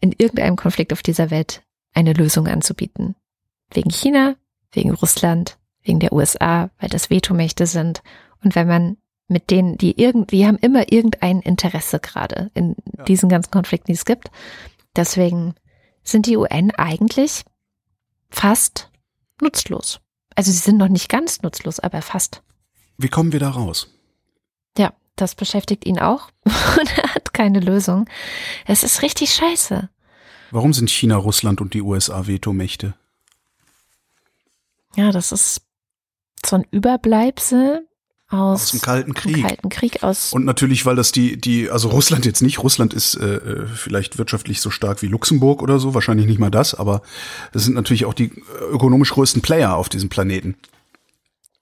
in 0.00 0.12
irgendeinem 0.12 0.56
Konflikt 0.56 0.92
auf 0.92 1.02
dieser 1.02 1.30
Welt 1.30 1.62
eine 1.94 2.12
Lösung 2.12 2.46
anzubieten. 2.46 3.16
Wegen 3.72 3.90
China, 3.90 4.36
wegen 4.72 4.92
Russland, 4.92 5.58
wegen 5.82 6.00
der 6.00 6.12
USA, 6.12 6.70
weil 6.78 6.88
das 6.88 7.10
Vetomächte 7.10 7.66
sind. 7.66 8.02
Und 8.44 8.54
wenn 8.54 8.68
man 8.68 8.96
mit 9.26 9.50
denen, 9.50 9.76
die 9.76 10.00
irgendwie 10.00 10.46
haben 10.46 10.56
immer 10.58 10.90
irgendein 10.90 11.40
Interesse 11.40 12.00
gerade 12.00 12.50
in 12.54 12.76
ja. 12.96 13.04
diesen 13.04 13.28
ganzen 13.28 13.50
Konflikten, 13.50 13.88
die 13.88 13.96
es 13.96 14.04
gibt. 14.04 14.30
Deswegen 14.96 15.54
sind 16.02 16.26
die 16.26 16.36
UN 16.36 16.70
eigentlich 16.72 17.44
fast 18.30 18.90
nutzlos. 19.42 20.00
Also 20.34 20.52
sie 20.52 20.58
sind 20.58 20.76
noch 20.76 20.88
nicht 20.88 21.08
ganz 21.08 21.42
nutzlos, 21.42 21.80
aber 21.80 22.02
fast. 22.02 22.42
Wie 22.96 23.08
kommen 23.08 23.32
wir 23.32 23.40
da 23.40 23.50
raus? 23.50 23.88
Ja, 24.76 24.92
das 25.16 25.34
beschäftigt 25.34 25.86
ihn 25.86 25.98
auch 25.98 26.30
und 26.44 26.98
er 26.98 27.14
hat 27.14 27.34
keine 27.34 27.60
Lösung. 27.60 28.08
Es 28.66 28.84
ist 28.84 29.02
richtig 29.02 29.34
scheiße. 29.34 29.88
Warum 30.50 30.72
sind 30.72 30.90
China, 30.90 31.16
Russland 31.16 31.60
und 31.60 31.74
die 31.74 31.82
USA 31.82 32.26
Vetomächte? 32.26 32.94
Ja, 34.96 35.10
das 35.10 35.32
ist 35.32 35.62
so 36.44 36.56
ein 36.56 36.66
Überbleibsel 36.70 37.87
aus, 38.28 38.62
aus 38.62 38.70
dem 38.72 38.80
Kalten 38.80 39.14
Krieg. 39.14 39.42
Kalten 39.42 39.68
Krieg 39.68 40.02
aus 40.02 40.32
und 40.32 40.44
natürlich, 40.44 40.84
weil 40.86 40.96
das 40.96 41.12
die, 41.12 41.40
die, 41.40 41.70
also 41.70 41.88
Russland 41.88 42.26
jetzt 42.26 42.42
nicht. 42.42 42.62
Russland 42.62 42.94
ist 42.94 43.14
äh, 43.14 43.36
äh, 43.36 43.66
vielleicht 43.66 44.18
wirtschaftlich 44.18 44.60
so 44.60 44.70
stark 44.70 45.02
wie 45.02 45.06
Luxemburg 45.06 45.62
oder 45.62 45.78
so, 45.78 45.94
wahrscheinlich 45.94 46.26
nicht 46.26 46.38
mal 46.38 46.50
das, 46.50 46.74
aber 46.74 47.02
das 47.52 47.64
sind 47.64 47.74
natürlich 47.74 48.04
auch 48.04 48.14
die 48.14 48.32
ökonomisch 48.70 49.12
größten 49.12 49.42
Player 49.42 49.76
auf 49.76 49.88
diesem 49.88 50.08
Planeten. 50.08 50.56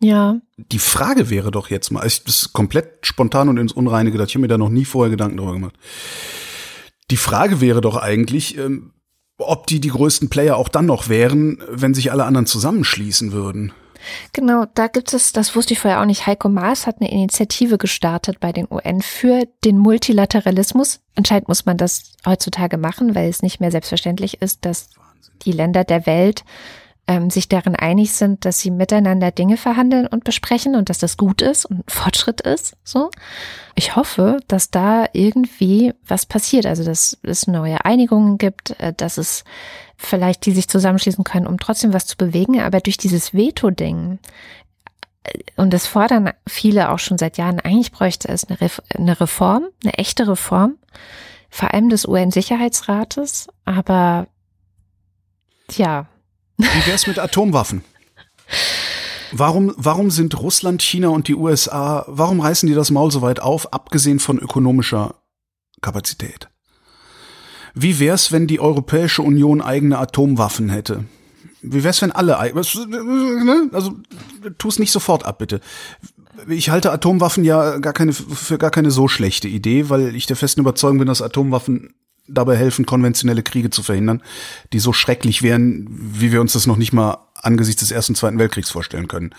Ja. 0.01 0.41
Die 0.57 0.79
Frage 0.79 1.31
wäre 1.31 1.51
doch 1.51 1.71
jetzt 1.71 1.91
mal, 1.91 2.07
ich 2.07 2.25
das 2.25 2.43
ist 2.43 2.53
komplett 2.53 3.07
spontan 3.07 3.49
und 3.49 3.57
ins 3.59 3.73
Unreine 3.73 4.11
gedacht, 4.11 4.29
ich 4.29 4.35
habe 4.35 4.43
mir 4.43 4.49
da 4.49 4.59
noch 4.59 4.69
nie 4.69 4.85
vorher 4.85 5.11
Gedanken 5.11 5.39
drüber 5.39 5.53
gemacht. 5.53 5.75
Die 7.11 7.17
Frage 7.17 7.61
wäre 7.61 7.81
doch 7.81 7.97
eigentlich, 7.97 8.59
ähm, 8.59 8.93
ob 9.39 9.67
die 9.67 9.81
die 9.81 9.91
größten 9.91 10.29
Player 10.29 10.57
auch 10.57 10.69
dann 10.69 10.87
noch 10.87 11.09
wären, 11.09 11.63
wenn 11.71 11.95
sich 11.95 12.11
alle 12.11 12.25
anderen 12.25 12.47
zusammenschließen 12.47 13.33
würden. 13.33 13.73
Genau, 14.33 14.65
da 14.75 14.87
gibt 14.87 15.13
es, 15.13 15.33
das 15.33 15.55
wusste 15.57 15.75
ich 15.75 15.81
vorher 15.81 16.01
auch 16.01 16.07
nicht, 16.07 16.27
Heiko 16.27 16.49
Maas 16.49 16.87
hat 16.87 17.01
eine 17.01 17.11
Initiative 17.11 17.79
gestartet 17.79 18.41
bei 18.41 18.53
den 18.53 18.67
UN 18.71 19.03
für 19.03 19.45
den 19.65 19.79
Multilateralismus. 19.79 21.01
Anscheinend 21.15 21.49
muss 21.49 21.67
man 21.67 21.77
das 21.77 22.13
heutzutage 22.27 22.77
machen, 22.77 23.15
weil 23.15 23.29
es 23.29 23.43
nicht 23.43 23.61
mehr 23.61 23.71
selbstverständlich 23.71 24.41
ist, 24.43 24.65
dass 24.65 24.91
die 25.43 25.53
Länder 25.53 25.85
der 25.85 26.07
Welt 26.07 26.45
ähm, 27.09 27.31
sich 27.31 27.49
darin 27.49 27.77
einig 27.77 28.13
sind, 28.13 28.45
dass 28.45 28.61
sie 28.61 28.71
miteinander 28.71 29.31
Dinge 29.31 29.57
verhandeln 29.57 30.07
und 30.07 30.25
besprechen 30.25 30.75
und 30.75 30.91
dass 30.91 30.99
das 30.99 31.17
gut 31.17 31.41
ist 31.41 31.65
und 31.65 31.89
Fortschritt 31.91 32.41
ist. 32.41 32.77
So, 32.83 33.11
ich 33.75 33.95
hoffe, 33.95 34.39
dass 34.49 34.71
da 34.71 35.07
irgendwie 35.13 35.95
was 36.07 36.27
passiert, 36.27 36.67
also 36.67 36.85
dass 36.85 37.17
es 37.23 37.47
neue 37.47 37.85
Einigungen 37.85 38.39
gibt, 38.39 38.79
äh, 38.81 38.93
dass 38.93 39.19
es 39.19 39.45
vielleicht 39.97 40.47
die 40.47 40.53
sich 40.53 40.69
zusammenschließen 40.69 41.25
können, 41.25 41.47
um 41.47 41.59
trotzdem 41.59 41.93
was 41.93 42.07
zu 42.07 42.17
bewegen. 42.17 42.61
Aber 42.61 42.81
durch 42.81 42.97
dieses 42.97 43.33
Veto-Ding 43.33 44.19
äh, 45.23 45.39
und 45.57 45.73
das 45.73 45.87
fordern 45.87 46.33
viele 46.47 46.91
auch 46.91 46.99
schon 46.99 47.19
seit 47.19 47.39
Jahren. 47.39 47.61
Eigentlich 47.61 47.93
bräuchte 47.93 48.29
es 48.29 48.45
eine, 48.45 48.61
Re 48.61 48.71
eine 48.95 49.21
Reform, 49.21 49.67
eine 49.85 49.95
echte 49.95 50.27
Reform, 50.27 50.77
vor 51.51 51.73
allem 51.73 51.89
des 51.89 52.07
UN-Sicherheitsrates. 52.07 53.47
Aber 53.65 54.27
ja, 55.71 56.07
wie 56.59 56.87
wär's 56.87 57.07
mit 57.07 57.19
Atomwaffen? 57.19 57.85
Warum, 59.33 59.75
warum 59.77 60.11
sind 60.11 60.41
Russland, 60.41 60.83
China 60.83 61.09
und 61.09 61.29
die 61.29 61.35
USA, 61.35 62.05
warum 62.09 62.41
reißen 62.41 62.69
die 62.69 62.75
das 62.75 62.91
Maul 62.91 63.11
so 63.11 63.23
weit 63.23 63.41
auf, 63.41 63.73
abgesehen 63.73 64.21
von 64.21 64.39
ökonomischer 64.39 65.17
Kapazität? 65.83 66.49
Wie 67.75 67.99
wär's, 67.99 68.33
wenn 68.33 68.47
die 68.47 68.61
Europäische 68.61 69.23
Union 69.23 69.61
eigene 69.61 69.99
Atomwaffen 69.99 70.71
hätte? 70.71 71.05
Wie 71.61 71.85
wär's, 71.85 72.01
wenn 72.01 72.13
alle, 72.13 72.39
ne? 72.55 73.71
also 73.73 73.97
tu's 74.57 74.79
nicht 74.79 74.93
sofort 74.93 75.27
ab, 75.27 75.39
bitte. 75.39 75.61
Ich 76.49 76.71
halte 76.71 76.93
Atomwaffen 76.93 77.45
ja 77.45 77.79
gar 77.79 77.93
keine, 77.93 78.13
für 78.13 78.59
gar 78.59 78.71
keine 78.71 78.91
so 78.91 79.09
schlechte 79.09 79.49
Idee, 79.49 79.91
weil 79.91 80.15
ich 80.15 80.27
der 80.27 80.37
festen 80.37 80.61
Überzeugung 80.61 80.99
bin, 80.99 81.09
dass 81.09 81.23
Atomwaffen 81.23 81.95
dabei 82.29 82.57
helfen, 82.57 82.87
konventionelle 82.87 83.43
Kriege 83.43 83.71
zu 83.71 83.83
verhindern, 83.83 84.23
die 84.73 84.79
so 84.79 84.93
schrecklich 84.93 85.43
wären, 85.43 85.87
wie 85.89 86.33
wir 86.33 86.41
uns 86.41 86.53
das 86.53 86.67
noch 86.67 86.77
nicht 86.77 86.93
mal 86.93 87.19
angesichts 87.35 87.81
des 87.81 87.91
Ersten 87.91 88.13
und 88.13 88.17
Zweiten 88.17 88.39
Weltkriegs 88.39 88.71
vorstellen 88.71 89.09
können. 89.09 89.35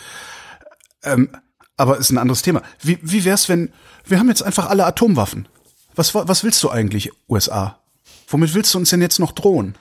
Ähm, 1.04 1.30
aber 1.76 1.97
ist 1.97 2.10
ein 2.10 2.17
anderes 2.17 2.41
Thema. 2.41 2.62
Wie, 2.82 2.97
wie 3.02 3.23
wär's, 3.23 3.50
wenn 3.50 3.71
wir 4.06 4.19
haben 4.19 4.30
jetzt 4.30 4.41
einfach 4.41 4.69
alle 4.69 4.86
Atomwaffen? 4.86 5.47
Was, 5.95 6.13
was 6.13 6.43
willst 6.43 6.63
du 6.63 6.69
eigentlich, 6.69 7.12
USA? 7.30 7.80
Womit 8.28 8.54
willst 8.54 8.73
du 8.73 8.78
uns 8.78 8.89
denn 8.89 9.02
jetzt 9.02 9.19
noch 9.19 9.32
drohen? 9.32 9.78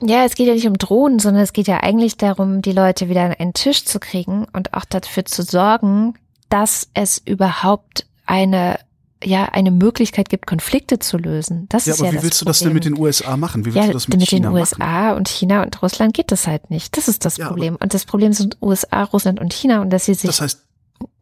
Ja, 0.00 0.24
es 0.24 0.34
geht 0.34 0.46
ja 0.46 0.54
nicht 0.54 0.68
um 0.68 0.78
Drohnen, 0.78 1.18
sondern 1.18 1.42
es 1.42 1.52
geht 1.52 1.66
ja 1.66 1.78
eigentlich 1.82 2.16
darum, 2.16 2.62
die 2.62 2.72
Leute 2.72 3.08
wieder 3.08 3.22
an 3.22 3.32
einen 3.32 3.52
Tisch 3.52 3.84
zu 3.84 3.98
kriegen 3.98 4.46
und 4.52 4.74
auch 4.74 4.84
dafür 4.84 5.24
zu 5.24 5.42
sorgen, 5.42 6.14
dass 6.48 6.88
es 6.94 7.18
überhaupt 7.18 8.06
eine 8.24 8.78
ja 9.24 9.46
eine 9.46 9.70
Möglichkeit 9.70 10.28
gibt, 10.28 10.46
Konflikte 10.46 10.98
zu 10.98 11.16
lösen. 11.18 11.66
Das 11.68 11.86
ja, 11.86 11.94
ist 11.94 12.00
aber 12.00 12.12
ja 12.12 12.18
wie 12.18 12.22
willst 12.24 12.40
du 12.40 12.44
das 12.44 12.60
denn 12.60 12.72
mit 12.72 12.84
den 12.84 12.98
USA 12.98 13.36
machen? 13.36 13.62
Wie 13.62 13.74
willst 13.74 13.78
ja, 13.78 13.86
du 13.86 13.92
das 13.92 14.08
mit, 14.08 14.20
mit 14.20 14.28
China 14.28 14.50
den 14.50 14.56
USA 14.56 14.78
machen? 14.78 15.16
und 15.16 15.28
China 15.28 15.62
und 15.62 15.82
Russland 15.82 16.14
geht 16.14 16.30
das 16.30 16.46
halt 16.46 16.70
nicht. 16.70 16.96
Das 16.96 17.08
ist 17.08 17.24
das 17.24 17.36
ja, 17.36 17.48
Problem. 17.48 17.76
Und 17.76 17.94
das 17.94 18.04
Problem 18.04 18.32
sind 18.32 18.58
USA, 18.62 19.02
Russland 19.04 19.40
und 19.40 19.52
China 19.52 19.82
und 19.82 19.90
dass 19.90 20.04
sie 20.04 20.14
sich. 20.14 20.28
Das 20.28 20.40
heißt, 20.40 20.64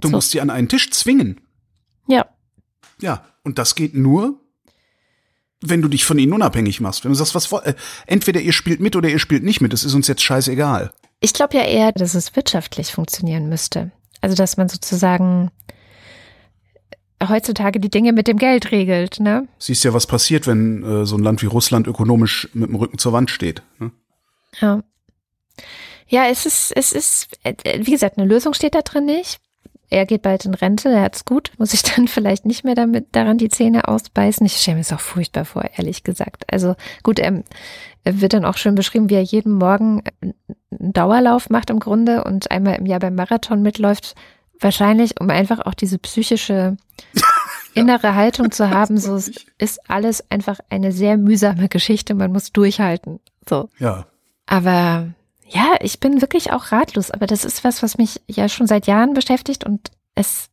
du 0.00 0.08
so. 0.08 0.10
musst 0.10 0.30
sie 0.30 0.40
an 0.40 0.50
einen 0.50 0.68
Tisch 0.68 0.90
zwingen. 0.90 1.40
Ja. 2.08 2.26
Ja, 3.00 3.24
und 3.44 3.58
das 3.58 3.74
geht 3.74 3.94
nur, 3.94 4.40
wenn 5.60 5.82
du 5.82 5.88
dich 5.88 6.04
von 6.04 6.18
ihnen 6.18 6.32
unabhängig 6.32 6.80
machst. 6.80 7.04
Wenn 7.04 7.12
du 7.12 7.16
sagst, 7.16 7.34
was 7.34 7.52
äh, 7.64 7.74
entweder 8.06 8.40
ihr 8.40 8.52
spielt 8.52 8.80
mit 8.80 8.96
oder 8.96 9.08
ihr 9.08 9.18
spielt 9.18 9.42
nicht 9.42 9.60
mit, 9.60 9.72
das 9.72 9.84
ist 9.84 9.94
uns 9.94 10.08
jetzt 10.08 10.22
scheißegal. 10.22 10.92
Ich 11.20 11.32
glaube 11.32 11.56
ja 11.56 11.64
eher, 11.64 11.92
dass 11.92 12.14
es 12.14 12.36
wirtschaftlich 12.36 12.92
funktionieren 12.92 13.48
müsste. 13.48 13.90
Also 14.20 14.36
dass 14.36 14.56
man 14.56 14.68
sozusagen 14.68 15.50
heutzutage 17.26 17.80
die 17.80 17.90
Dinge 17.90 18.12
mit 18.12 18.28
dem 18.28 18.36
Geld 18.36 18.70
regelt, 18.72 19.20
ne? 19.20 19.48
Siehst 19.58 19.84
ja, 19.84 19.94
was 19.94 20.06
passiert, 20.06 20.46
wenn 20.46 20.82
äh, 20.82 21.06
so 21.06 21.16
ein 21.16 21.22
Land 21.22 21.42
wie 21.42 21.46
Russland 21.46 21.86
ökonomisch 21.86 22.48
mit 22.52 22.68
dem 22.68 22.76
Rücken 22.76 22.98
zur 22.98 23.12
Wand 23.12 23.30
steht. 23.30 23.62
Ne? 23.78 23.90
Ja. 24.60 24.82
Ja, 26.08 26.26
es 26.30 26.46
ist, 26.46 26.72
es 26.76 26.92
ist, 26.92 27.38
äh, 27.42 27.54
wie 27.80 27.90
gesagt, 27.90 28.18
eine 28.18 28.28
Lösung 28.28 28.54
steht 28.54 28.74
da 28.74 28.82
drin 28.82 29.06
nicht. 29.06 29.40
Er 29.88 30.04
geht 30.04 30.22
bald 30.22 30.44
in 30.44 30.54
Rente, 30.54 30.88
er 30.88 31.02
hat's 31.02 31.24
gut, 31.24 31.52
muss 31.58 31.72
ich 31.72 31.82
dann 31.94 32.08
vielleicht 32.08 32.44
nicht 32.44 32.64
mehr 32.64 32.74
damit 32.74 33.08
daran 33.12 33.38
die 33.38 33.48
Zähne 33.48 33.88
ausbeißen. 33.88 34.44
Ich 34.46 34.56
stelle 34.56 34.76
mir 34.76 34.80
es 34.82 34.92
auch 34.92 35.00
furchtbar 35.00 35.44
vor, 35.44 35.64
ehrlich 35.76 36.04
gesagt. 36.04 36.44
Also 36.52 36.74
gut, 37.02 37.18
ähm, 37.20 37.44
er 38.04 38.20
wird 38.20 38.34
dann 38.34 38.44
auch 38.44 38.56
schön 38.56 38.74
beschrieben, 38.74 39.10
wie 39.10 39.14
er 39.14 39.22
jeden 39.22 39.52
Morgen 39.52 40.02
einen 40.20 40.92
Dauerlauf 40.92 41.50
macht 41.50 41.70
im 41.70 41.80
Grunde 41.80 42.24
und 42.24 42.50
einmal 42.50 42.76
im 42.76 42.86
Jahr 42.86 43.00
beim 43.00 43.14
Marathon 43.14 43.62
mitläuft, 43.62 44.14
Wahrscheinlich, 44.60 45.20
um 45.20 45.30
einfach 45.30 45.60
auch 45.60 45.74
diese 45.74 45.98
psychische 45.98 46.76
innere 47.74 48.14
Haltung 48.14 48.50
zu 48.50 48.70
haben, 48.70 48.98
so 48.98 49.16
ist 49.58 49.90
alles 49.90 50.30
einfach 50.30 50.58
eine 50.70 50.92
sehr 50.92 51.16
mühsame 51.16 51.68
Geschichte, 51.68 52.14
man 52.14 52.32
muss 52.32 52.52
durchhalten. 52.52 53.20
So. 53.48 53.68
Ja. 53.78 54.06
Aber 54.46 55.08
ja, 55.48 55.76
ich 55.80 56.00
bin 56.00 56.20
wirklich 56.20 56.52
auch 56.52 56.72
ratlos, 56.72 57.10
aber 57.10 57.26
das 57.26 57.44
ist 57.44 57.64
was, 57.64 57.82
was 57.82 57.98
mich 57.98 58.20
ja 58.28 58.48
schon 58.48 58.66
seit 58.66 58.86
Jahren 58.86 59.14
beschäftigt 59.14 59.64
und 59.64 59.90
es, 60.14 60.48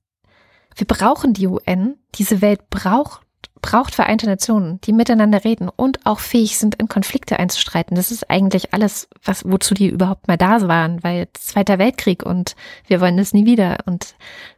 wir 0.76 0.86
brauchen 0.86 1.34
die 1.34 1.48
UN. 1.48 1.96
Diese 2.16 2.42
Welt 2.42 2.70
braucht 2.70 3.23
braucht 3.64 3.96
Vereinte 3.96 4.28
Nationen, 4.28 4.80
die 4.82 4.94
miteinander 4.94 5.44
reden 5.44 5.70
und 5.70 6.06
auch 6.06 6.20
fähig 6.20 6.60
sind, 6.60 6.76
in 6.76 6.88
Konflikte 6.88 7.40
einzustreiten. 7.40 7.96
Das 7.96 8.12
ist 8.12 8.30
eigentlich 8.30 8.74
alles, 8.74 9.08
was, 9.24 9.46
wozu 9.46 9.74
die 9.74 9.88
überhaupt 9.88 10.28
mal 10.28 10.38
da 10.38 10.68
waren, 10.68 11.02
weil 11.04 11.30
Zweiter 11.34 11.80
Weltkrieg 11.80 12.24
und 12.24 12.56
wir 12.86 13.02
wollen 13.02 13.18
das 13.18 13.34
nie 13.34 13.46
wieder 13.46 13.78
und 13.88 14.16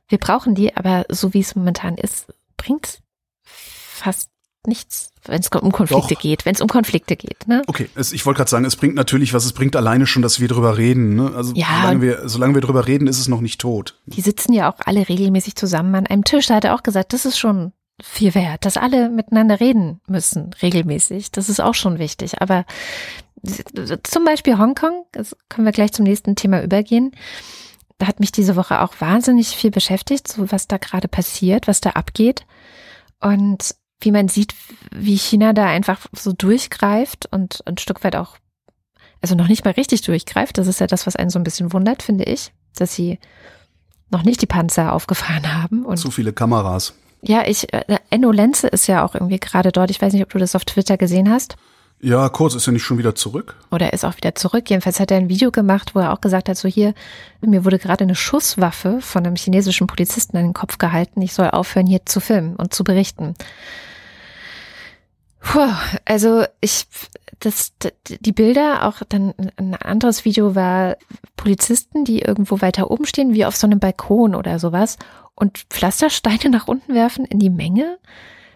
wir 0.09 0.17
brauchen 0.17 0.55
die, 0.55 0.75
aber 0.75 1.05
so 1.07 1.33
wie 1.33 1.39
es 1.39 1.55
momentan 1.55 1.95
ist, 1.95 2.33
bringt 2.57 2.99
fast 3.43 4.29
nichts, 4.65 5.11
wenn 5.25 5.39
es 5.39 5.49
um 5.49 5.71
Konflikte 5.71 6.15
Doch. 6.15 6.21
geht, 6.21 6.45
wenn 6.45 6.55
es 6.55 6.61
um 6.61 6.67
Konflikte 6.67 7.15
geht. 7.15 7.47
Ne? 7.47 7.61
Okay, 7.67 7.87
es, 7.93 8.11
ich 8.11 8.25
wollte 8.25 8.39
gerade 8.39 8.49
sagen, 8.49 8.65
es 8.65 8.75
bringt 8.75 8.95
natürlich 8.95 9.35
was, 9.35 9.45
es 9.45 9.53
bringt 9.53 9.75
alleine 9.75 10.07
schon, 10.07 10.23
dass 10.23 10.39
wir 10.39 10.47
drüber 10.47 10.77
reden. 10.77 11.15
Ne? 11.15 11.31
Also 11.35 11.53
ja, 11.53 11.67
solange 11.81 12.01
wir, 12.01 12.27
solange 12.27 12.55
wir 12.55 12.61
drüber 12.61 12.87
reden, 12.87 13.07
ist 13.07 13.19
es 13.19 13.27
noch 13.27 13.41
nicht 13.41 13.61
tot. 13.61 13.99
Die 14.07 14.21
sitzen 14.21 14.51
ja 14.53 14.71
auch 14.71 14.79
alle 14.83 15.07
regelmäßig 15.07 15.55
zusammen 15.55 15.93
an 15.93 16.07
einem 16.07 16.23
Tisch. 16.23 16.47
Da 16.47 16.55
hat 16.55 16.63
er 16.65 16.73
auch 16.73 16.81
gesagt, 16.81 17.13
das 17.13 17.25
ist 17.25 17.37
schon 17.37 17.71
viel 18.01 18.35
wert, 18.35 18.65
dass 18.65 18.77
alle 18.77 19.09
miteinander 19.09 19.59
reden 19.59 20.01
müssen, 20.07 20.51
regelmäßig. 20.61 21.31
Das 21.31 21.49
ist 21.49 21.61
auch 21.61 21.75
schon 21.75 21.99
wichtig. 21.99 22.41
Aber 22.41 22.65
zum 24.03 24.25
Beispiel 24.25 24.57
Hongkong, 24.57 25.05
das 25.11 25.35
können 25.49 25.65
wir 25.65 25.71
gleich 25.71 25.93
zum 25.93 26.03
nächsten 26.03 26.35
Thema 26.35 26.61
übergehen. 26.61 27.11
Da 27.97 28.07
hat 28.07 28.19
mich 28.19 28.31
diese 28.31 28.55
Woche 28.55 28.81
auch 28.81 28.99
wahnsinnig 28.99 29.55
viel 29.55 29.71
beschäftigt, 29.71 30.27
so 30.27 30.51
was 30.51 30.67
da 30.67 30.77
gerade 30.77 31.07
passiert, 31.07 31.67
was 31.67 31.79
da 31.79 31.91
abgeht. 31.91 32.45
Und 33.21 33.75
wie 34.01 34.11
man 34.11 34.27
sieht, 34.27 34.53
wie 34.91 35.15
China 35.15 35.53
da 35.53 35.65
einfach 35.65 36.07
so 36.11 36.33
durchgreift 36.33 37.27
und 37.31 37.63
ein 37.65 37.77
Stück 37.77 38.03
weit 38.03 38.17
auch, 38.17 38.37
also 39.21 39.35
noch 39.35 39.47
nicht 39.47 39.63
mal 39.63 39.71
richtig 39.71 40.01
durchgreift. 40.01 40.57
Das 40.57 40.67
ist 40.67 40.81
ja 40.81 40.87
das, 40.87 41.07
was 41.07 41.15
einen 41.15 41.29
so 41.29 41.39
ein 41.39 41.43
bisschen 41.43 41.71
wundert, 41.71 42.03
finde 42.03 42.25
ich, 42.25 42.51
dass 42.75 42.93
sie 42.93 43.19
noch 44.11 44.23
nicht 44.23 44.41
die 44.41 44.47
Panzer 44.47 44.91
aufgefahren 44.91 45.53
haben. 45.53 45.85
Und 45.85 45.97
Zu 45.97 46.11
viele 46.11 46.33
Kameras. 46.33 46.93
Ja, 47.27 47.43
ich, 47.45 47.73
äh, 47.73 47.97
Enno 48.09 48.31
Lenze 48.31 48.67
ist 48.67 48.87
ja 48.87 49.03
auch 49.03 49.15
irgendwie 49.15 49.39
gerade 49.39 49.71
dort. 49.71 49.89
Ich 49.89 50.01
weiß 50.01 50.13
nicht, 50.13 50.23
ob 50.23 50.29
du 50.29 50.37
das 50.37 50.55
auf 50.55 50.65
Twitter 50.65 50.97
gesehen 50.97 51.29
hast. 51.29 51.55
Ja, 52.01 52.29
kurz 52.29 52.53
ist 52.53 52.67
er 52.67 52.73
nicht 52.73 52.83
schon 52.83 52.97
wieder 52.97 53.15
zurück? 53.15 53.55
Oder 53.71 53.87
er 53.87 53.93
ist 53.93 54.03
auch 54.03 54.17
wieder 54.17 54.35
zurück. 54.35 54.69
Jedenfalls 54.69 54.99
hat 54.99 55.11
er 55.11 55.17
ein 55.17 55.29
Video 55.29 55.49
gemacht, 55.49 55.95
wo 55.95 55.99
er 55.99 56.13
auch 56.13 56.21
gesagt 56.21 56.49
hat, 56.49 56.57
so 56.57 56.67
hier, 56.67 56.93
mir 57.41 57.65
wurde 57.65 57.79
gerade 57.79 58.03
eine 58.03 58.15
Schusswaffe 58.15 58.99
von 59.01 59.25
einem 59.25 59.35
chinesischen 59.35 59.87
Polizisten 59.87 60.37
an 60.37 60.43
den 60.43 60.53
Kopf 60.53 60.77
gehalten. 60.77 61.21
Ich 61.21 61.33
soll 61.33 61.49
aufhören, 61.49 61.87
hier 61.87 62.05
zu 62.05 62.19
filmen 62.19 62.55
und 62.57 62.73
zu 62.73 62.83
berichten. 62.83 63.33
Puh, 65.45 65.71
also 66.05 66.43
ich, 66.59 66.87
das, 67.39 67.73
die 68.07 68.31
Bilder, 68.31 68.87
auch 68.87 69.03
dann 69.07 69.35
ein 69.57 69.75
anderes 69.75 70.25
Video 70.25 70.55
war 70.55 70.97
Polizisten, 71.37 72.03
die 72.03 72.23
irgendwo 72.23 72.61
weiter 72.61 72.89
oben 72.89 73.05
stehen, 73.05 73.35
wie 73.35 73.45
auf 73.45 73.55
so 73.55 73.67
einem 73.67 73.79
Balkon 73.79 74.33
oder 74.33 74.57
sowas 74.57 74.97
und 75.35 75.59
Pflastersteine 75.69 76.49
nach 76.49 76.67
unten 76.67 76.95
werfen 76.95 77.25
in 77.25 77.37
die 77.37 77.51
Menge. 77.51 77.99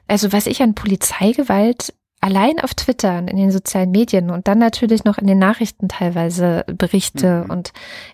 Also 0.08 0.34
was 0.34 0.48
ich 0.48 0.64
an 0.64 0.74
Polizeigewalt 0.74 1.94
allein 2.22 2.60
auf 2.60 2.74
Twitter 2.74 3.20
und 3.20 3.28
in 3.30 3.38
den 3.38 3.52
sozialen 3.52 3.92
Medien 3.92 4.32
und 4.32 4.48
dann 4.48 4.58
natürlich 4.58 5.04
noch 5.04 5.20
in 5.20 5.28
den 5.28 5.38
Nachrichten 5.38 5.90
teilweise 5.90 6.66
Berichte 6.68 7.44
mhm. 7.44 7.52
und 7.52 7.72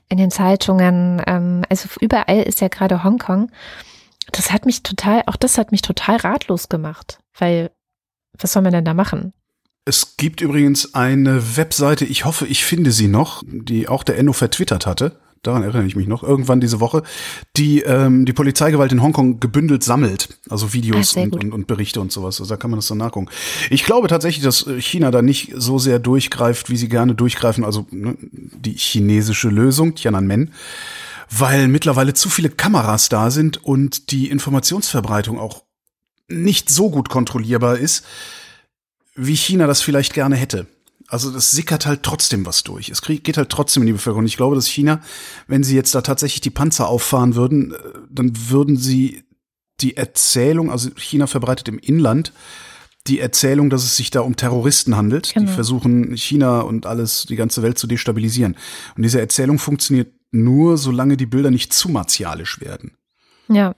in 0.09 0.17
den 0.17 0.31
Zeitungen, 0.31 1.21
ähm, 1.25 1.63
also 1.69 1.87
überall 2.01 2.43
ist 2.43 2.59
ja 2.59 2.67
gerade 2.67 3.05
Hongkong. 3.05 3.51
Das 4.33 4.51
hat 4.51 4.65
mich 4.65 4.83
total, 4.83 5.23
auch 5.27 5.37
das 5.37 5.57
hat 5.57 5.71
mich 5.71 5.81
total 5.81 6.17
ratlos 6.17 6.67
gemacht, 6.67 7.19
weil 7.39 7.71
was 8.39 8.53
soll 8.53 8.63
man 8.63 8.71
denn 8.71 8.85
da 8.85 8.93
machen? 8.93 9.33
Es 9.85 10.17
gibt 10.17 10.41
übrigens 10.41 10.95
eine 10.95 11.57
Webseite, 11.57 12.05
ich 12.05 12.25
hoffe, 12.25 12.47
ich 12.47 12.65
finde 12.65 12.91
sie 12.91 13.07
noch, 13.07 13.43
die 13.45 13.87
auch 13.87 14.03
der 14.03 14.17
Enno 14.17 14.33
vertwittert 14.33 14.87
hatte. 14.87 15.19
Daran 15.43 15.61
erinnere 15.61 15.85
ich 15.85 15.95
mich 15.95 16.07
noch, 16.07 16.23
irgendwann 16.23 16.59
diese 16.59 16.79
Woche, 16.79 17.03
die 17.55 17.81
ähm, 17.81 18.25
die 18.25 18.33
Polizeigewalt 18.33 18.91
in 18.91 19.03
Hongkong 19.03 19.39
gebündelt 19.39 19.83
sammelt. 19.83 20.39
Also 20.49 20.73
Videos 20.73 21.15
ah, 21.15 21.21
und, 21.21 21.35
und, 21.35 21.53
und, 21.53 21.67
Berichte 21.67 22.01
und 22.01 22.11
sowas. 22.11 22.39
Also 22.39 22.51
da 22.51 22.57
kann 22.57 22.71
man 22.71 22.79
das 22.79 22.87
dann 22.87 22.97
nachgucken. 22.97 23.29
Ich 23.69 23.83
glaube 23.83 24.07
tatsächlich, 24.07 24.43
dass 24.43 24.65
China 24.79 25.11
da 25.11 25.21
nicht 25.21 25.53
so 25.55 25.77
sehr 25.77 25.99
durchgreift, 25.99 26.71
wie 26.71 26.77
sie 26.77 26.89
gerne 26.89 27.13
durchgreifen. 27.13 27.63
Also 27.63 27.85
ne, 27.91 28.17
die 28.31 28.73
chinesische 28.73 29.49
Lösung, 29.49 29.93
Tiananmen 29.93 30.51
weil 31.29 31.67
mittlerweile 31.67 32.13
zu 32.13 32.29
viele 32.29 32.49
Kameras 32.49 33.09
da 33.09 33.31
sind 33.31 33.63
und 33.63 34.11
die 34.11 34.29
Informationsverbreitung 34.29 35.39
auch 35.39 35.63
nicht 36.27 36.69
so 36.69 36.89
gut 36.89 37.09
kontrollierbar 37.09 37.77
ist, 37.77 38.05
wie 39.15 39.35
China 39.35 39.67
das 39.67 39.81
vielleicht 39.81 40.13
gerne 40.13 40.35
hätte. 40.35 40.67
Also 41.07 41.31
das 41.31 41.51
sickert 41.51 41.85
halt 41.85 42.03
trotzdem 42.03 42.45
was 42.45 42.63
durch. 42.63 42.89
Es 42.89 43.01
geht 43.01 43.37
halt 43.37 43.49
trotzdem 43.49 43.83
in 43.83 43.87
die 43.87 43.93
Bevölkerung. 43.93 44.25
Ich 44.25 44.37
glaube, 44.37 44.55
dass 44.55 44.67
China, 44.67 45.01
wenn 45.47 45.63
sie 45.63 45.75
jetzt 45.75 45.93
da 45.93 46.01
tatsächlich 46.01 46.41
die 46.41 46.49
Panzer 46.49 46.87
auffahren 46.87 47.35
würden, 47.35 47.73
äh, 47.73 47.77
dann 48.09 48.33
würden 48.49 48.77
sie 48.77 49.23
die 49.81 49.97
Erzählung, 49.97 50.71
also 50.71 50.89
China 50.95 51.27
verbreitet 51.27 51.67
im 51.67 51.79
Inland 51.79 52.33
die 53.07 53.19
Erzählung, 53.19 53.69
dass 53.69 53.83
es 53.83 53.95
sich 53.95 54.09
da 54.09 54.21
um 54.21 54.35
Terroristen 54.35 54.95
handelt, 54.95 55.33
genau. 55.33 55.45
die 55.45 55.53
versuchen 55.53 56.17
China 56.17 56.61
und 56.61 56.87
alles, 56.87 57.25
die 57.27 57.35
ganze 57.35 57.61
Welt 57.61 57.77
zu 57.77 57.85
destabilisieren. 57.85 58.57
Und 58.95 59.03
diese 59.03 59.19
Erzählung 59.19 59.59
funktioniert 59.59 60.11
nur, 60.31 60.77
solange 60.77 61.15
die 61.15 61.27
Bilder 61.27 61.51
nicht 61.51 61.71
zu 61.71 61.89
martialisch 61.89 62.59
werden. 62.61 62.97
Ja. 63.47 63.75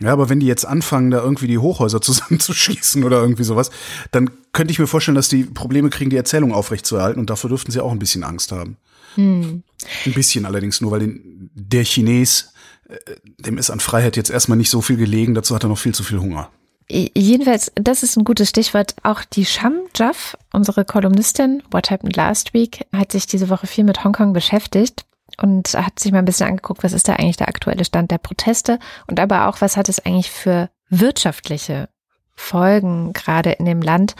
Ja, 0.00 0.12
aber 0.12 0.28
wenn 0.28 0.40
die 0.40 0.46
jetzt 0.46 0.64
anfangen, 0.64 1.10
da 1.10 1.22
irgendwie 1.22 1.46
die 1.46 1.58
Hochhäuser 1.58 2.00
zusammenzuschießen 2.02 3.04
oder 3.04 3.20
irgendwie 3.20 3.44
sowas, 3.44 3.70
dann 4.10 4.30
könnte 4.52 4.72
ich 4.72 4.78
mir 4.78 4.86
vorstellen, 4.86 5.14
dass 5.14 5.28
die 5.28 5.44
Probleme 5.44 5.90
kriegen, 5.90 6.10
die 6.10 6.16
Erzählung 6.16 6.52
aufrechtzuerhalten 6.52 7.20
und 7.20 7.30
dafür 7.30 7.48
dürften 7.48 7.70
sie 7.70 7.80
auch 7.80 7.92
ein 7.92 7.98
bisschen 7.98 8.24
Angst 8.24 8.52
haben. 8.52 8.76
Hm. 9.14 9.62
Ein 10.06 10.12
bisschen 10.12 10.46
allerdings 10.46 10.80
nur, 10.80 10.92
weil 10.92 11.00
den, 11.00 11.50
der 11.54 11.84
Chines, 11.84 12.52
äh, 12.88 12.96
dem 13.38 13.58
ist 13.58 13.70
an 13.70 13.80
Freiheit 13.80 14.16
jetzt 14.16 14.30
erstmal 14.30 14.58
nicht 14.58 14.70
so 14.70 14.80
viel 14.80 14.96
gelegen, 14.96 15.34
dazu 15.34 15.54
hat 15.54 15.64
er 15.64 15.68
noch 15.68 15.78
viel 15.78 15.94
zu 15.94 16.02
viel 16.02 16.20
Hunger. 16.20 16.50
Jedenfalls, 16.88 17.70
das 17.76 18.02
ist 18.02 18.16
ein 18.16 18.24
gutes 18.24 18.48
Stichwort. 18.48 18.96
Auch 19.04 19.22
die 19.22 19.44
Sham 19.44 19.74
Jaff, 19.94 20.36
unsere 20.52 20.84
Kolumnistin, 20.84 21.62
What 21.70 21.88
Happened 21.88 22.16
Last 22.16 22.52
Week, 22.52 22.84
hat 22.92 23.12
sich 23.12 23.28
diese 23.28 23.48
Woche 23.48 23.68
viel 23.68 23.84
mit 23.84 24.02
Hongkong 24.02 24.32
beschäftigt 24.32 25.04
und 25.40 25.74
hat 25.74 25.98
sich 25.98 26.12
mal 26.12 26.18
ein 26.18 26.24
bisschen 26.24 26.48
angeguckt, 26.48 26.82
was 26.82 26.92
ist 26.92 27.08
da 27.08 27.14
eigentlich 27.14 27.36
der 27.36 27.48
aktuelle 27.48 27.84
Stand 27.84 28.10
der 28.10 28.18
Proteste 28.18 28.78
und 29.06 29.20
aber 29.20 29.48
auch, 29.48 29.60
was 29.60 29.76
hat 29.76 29.88
es 29.88 30.04
eigentlich 30.04 30.30
für 30.30 30.70
wirtschaftliche 30.88 31.88
Folgen 32.34 33.12
gerade 33.12 33.52
in 33.52 33.66
dem 33.66 33.82
Land. 33.82 34.16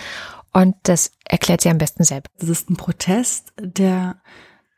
Und 0.52 0.76
das 0.84 1.12
erklärt 1.24 1.60
sie 1.60 1.70
am 1.70 1.78
besten 1.78 2.04
selbst. 2.04 2.30
Das 2.38 2.48
ist 2.48 2.70
ein 2.70 2.76
Protest, 2.76 3.52
der 3.58 4.20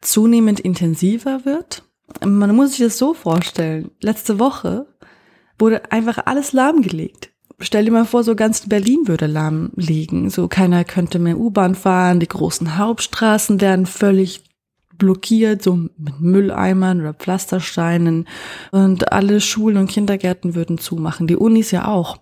zunehmend 0.00 0.60
intensiver 0.60 1.44
wird. 1.44 1.82
Man 2.24 2.54
muss 2.54 2.70
sich 2.70 2.80
das 2.80 2.98
so 2.98 3.14
vorstellen. 3.14 3.90
Letzte 4.00 4.38
Woche 4.38 4.86
wurde 5.58 5.90
einfach 5.90 6.26
alles 6.26 6.52
lahmgelegt. 6.52 7.30
Stell 7.58 7.84
dir 7.84 7.92
mal 7.92 8.04
vor, 8.04 8.24
so 8.24 8.34
ganz 8.34 8.68
Berlin 8.68 9.06
würde 9.06 9.26
lahmlegen. 9.26 10.30
So 10.30 10.48
keiner 10.48 10.84
könnte 10.84 11.18
mehr 11.18 11.38
U-Bahn 11.38 11.74
fahren, 11.74 12.20
die 12.20 12.28
großen 12.28 12.76
Hauptstraßen 12.76 13.60
werden 13.60 13.86
völlig 13.86 14.44
blockiert, 15.02 15.62
so 15.62 15.74
mit 15.74 16.20
Mülleimern 16.20 17.00
oder 17.00 17.12
Pflastersteinen. 17.12 18.28
Und 18.70 19.12
alle 19.12 19.40
Schulen 19.40 19.76
und 19.76 19.90
Kindergärten 19.90 20.54
würden 20.54 20.78
zumachen. 20.78 21.26
Die 21.26 21.36
Unis 21.36 21.72
ja 21.72 21.88
auch. 21.88 22.18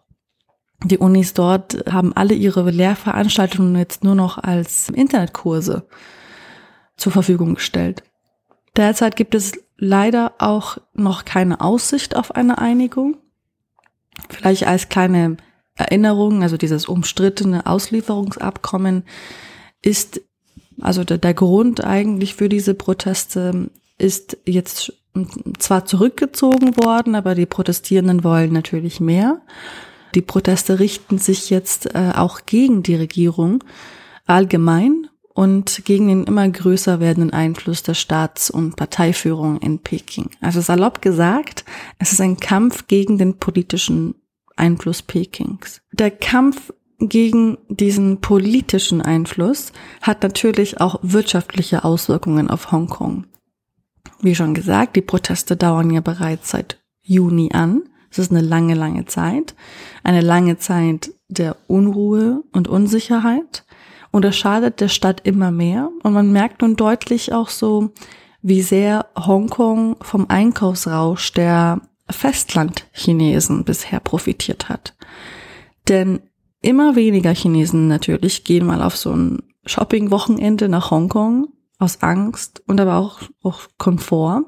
Die 0.82 0.96
Unis 0.96 1.34
dort 1.34 1.84
haben 1.92 2.14
alle 2.14 2.32
ihre 2.32 2.70
Lehrveranstaltungen 2.70 3.76
jetzt 3.76 4.02
nur 4.02 4.14
noch 4.14 4.38
als 4.38 4.88
Internetkurse 4.88 5.86
zur 6.96 7.12
Verfügung 7.12 7.56
gestellt. 7.56 8.02
Derzeit 8.76 9.14
gibt 9.14 9.34
es 9.34 9.52
leider 9.76 10.32
auch 10.38 10.78
noch 10.94 11.26
keine 11.26 11.60
Aussicht 11.60 12.16
auf 12.16 12.34
eine 12.34 12.56
Einigung. 12.56 13.18
Vielleicht 14.30 14.66
als 14.66 14.88
kleine 14.88 15.36
Erinnerung, 15.74 16.42
also 16.42 16.56
dieses 16.56 16.86
umstrittene 16.86 17.66
Auslieferungsabkommen 17.66 19.04
ist 19.82 20.22
also 20.82 21.04
der, 21.04 21.18
der 21.18 21.34
Grund 21.34 21.84
eigentlich 21.84 22.34
für 22.34 22.48
diese 22.48 22.74
Proteste 22.74 23.70
ist 23.98 24.38
jetzt 24.46 24.92
zwar 25.58 25.84
zurückgezogen 25.84 26.76
worden, 26.76 27.14
aber 27.14 27.34
die 27.34 27.46
Protestierenden 27.46 28.24
wollen 28.24 28.52
natürlich 28.52 29.00
mehr. 29.00 29.40
Die 30.14 30.22
Proteste 30.22 30.78
richten 30.78 31.18
sich 31.18 31.50
jetzt 31.50 31.94
äh, 31.94 32.12
auch 32.14 32.40
gegen 32.46 32.82
die 32.82 32.94
Regierung 32.94 33.62
allgemein 34.26 35.08
und 35.34 35.84
gegen 35.84 36.08
den 36.08 36.24
immer 36.24 36.48
größer 36.48 37.00
werdenden 37.00 37.32
Einfluss 37.32 37.82
der 37.82 37.94
Staats- 37.94 38.50
und 38.50 38.76
Parteiführung 38.76 39.58
in 39.60 39.78
Peking. 39.78 40.30
Also 40.40 40.60
salopp 40.60 41.02
gesagt, 41.02 41.64
es 41.98 42.12
ist 42.12 42.20
ein 42.20 42.38
Kampf 42.38 42.86
gegen 42.88 43.18
den 43.18 43.38
politischen 43.38 44.14
Einfluss 44.56 45.02
Pekings. 45.02 45.80
Der 45.92 46.10
Kampf 46.10 46.72
gegen 47.00 47.58
diesen 47.68 48.20
politischen 48.20 49.00
Einfluss 49.00 49.72
hat 50.02 50.22
natürlich 50.22 50.80
auch 50.80 51.00
wirtschaftliche 51.02 51.84
Auswirkungen 51.84 52.50
auf 52.50 52.72
Hongkong. 52.72 53.26
Wie 54.20 54.34
schon 54.34 54.54
gesagt, 54.54 54.96
die 54.96 55.02
Proteste 55.02 55.56
dauern 55.56 55.90
ja 55.90 56.00
bereits 56.00 56.50
seit 56.50 56.78
Juni 57.02 57.50
an. 57.52 57.82
Es 58.10 58.18
ist 58.18 58.30
eine 58.30 58.42
lange, 58.42 58.74
lange 58.74 59.06
Zeit. 59.06 59.54
Eine 60.02 60.20
lange 60.20 60.58
Zeit 60.58 61.12
der 61.28 61.56
Unruhe 61.68 62.42
und 62.52 62.68
Unsicherheit. 62.68 63.64
Und 64.10 64.24
es 64.24 64.36
schadet 64.36 64.80
der 64.80 64.88
Stadt 64.88 65.22
immer 65.24 65.50
mehr. 65.50 65.90
Und 66.02 66.12
man 66.12 66.32
merkt 66.32 66.60
nun 66.60 66.76
deutlich 66.76 67.32
auch 67.32 67.48
so, 67.48 67.92
wie 68.42 68.62
sehr 68.62 69.06
Hongkong 69.16 69.96
vom 70.02 70.28
Einkaufsrausch 70.28 71.32
der 71.32 71.80
Festlandchinesen 72.10 73.64
bisher 73.64 74.00
profitiert 74.00 74.68
hat. 74.68 74.94
Denn 75.88 76.20
immer 76.62 76.96
weniger 76.96 77.34
Chinesen 77.34 77.88
natürlich 77.88 78.44
gehen 78.44 78.66
mal 78.66 78.82
auf 78.82 78.96
so 78.96 79.12
ein 79.12 79.42
Shopping-Wochenende 79.66 80.68
nach 80.68 80.90
Hongkong 80.90 81.48
aus 81.78 82.02
Angst 82.02 82.62
und 82.66 82.80
aber 82.80 82.96
auch, 82.96 83.20
auch 83.42 83.62
Komfort. 83.78 84.44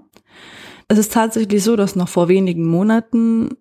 Es 0.89 0.99
ist 0.99 1.13
tatsächlich 1.13 1.65
so, 1.65 1.77
dass 1.77 1.97
noch 1.97 2.09
vor 2.09 2.29
wenigen 2.29 2.67
Monaten 2.67 3.57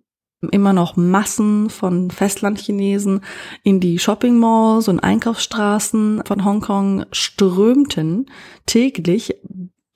immer 0.51 0.73
noch 0.73 0.97
Massen 0.97 1.69
von 1.69 2.09
Festlandchinesen 2.09 3.21
in 3.63 3.79
die 3.79 3.99
Shopping-Malls 3.99 4.87
und 4.87 4.99
Einkaufsstraßen 4.99 6.23
von 6.25 6.43
Hongkong 6.43 7.05
strömten 7.11 8.25
täglich 8.65 9.35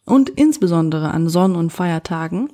und 0.05 0.29
insbesondere 0.29 1.11
an 1.11 1.29
Sonn- 1.29 1.55
und 1.55 1.71
Feiertagen 1.71 2.49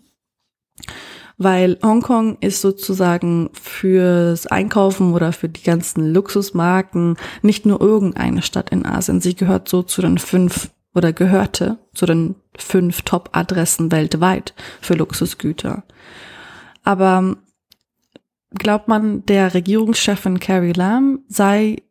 weil 1.44 1.78
Hongkong 1.84 2.38
ist 2.39 2.62
sozusagen 2.62 3.50
fürs 3.54 4.48
Einkaufen 4.48 5.14
oder 5.14 5.34
für 5.34 5.50
die 5.50 5.64
ganzen 5.64 6.14
Luxusmarken 6.14 7.18
nicht 7.42 7.66
nur 7.66 7.82
irgendeine 7.82 8.42
Stadt 8.42 8.70
in 8.70 8.86
Asien. 8.86 9.22
Sie 9.22 9.36
gehört 9.36 9.68
so 9.68 9.82
zu 9.84 10.02
den 10.02 10.18
fünf 10.18 10.72
oder 10.94 11.14
gehörte 11.14 11.78
zu 11.94 12.06
den 12.06 12.36
fünf 12.58 13.02
Top-Adressen 13.04 13.92
weltweit 13.92 14.54
für 14.82 14.94
Luxusgüter. 14.94 15.84
Aber 16.84 17.38
glaubt 18.52 18.88
man, 18.88 19.26
der 19.26 19.54
Regierungschefin 19.54 20.39
Carrie 20.39 20.74
Lam 20.74 21.20
sei 21.28 21.84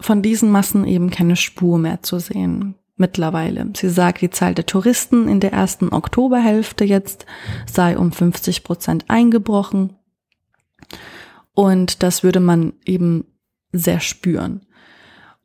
von 0.00 0.22
diesen 0.22 0.50
Massen 0.50 0.84
eben 0.84 1.10
keine 1.10 1.36
Spur 1.36 1.78
mehr 1.78 2.02
zu 2.02 2.18
sehen. 2.18 2.74
Mittlerweile. 2.96 3.68
Sie 3.76 3.88
sagt, 3.88 4.20
die 4.20 4.30
Zahl 4.30 4.54
der 4.54 4.66
Touristen 4.66 5.28
in 5.28 5.40
der 5.40 5.52
ersten 5.52 5.88
Oktoberhälfte 5.92 6.84
jetzt 6.84 7.26
sei 7.70 7.96
um 7.98 8.12
50 8.12 8.64
Prozent 8.64 9.04
eingebrochen. 9.08 9.96
Und 11.54 12.02
das 12.02 12.22
würde 12.22 12.40
man 12.40 12.74
eben 12.84 13.24
sehr 13.72 14.00
spüren. 14.00 14.66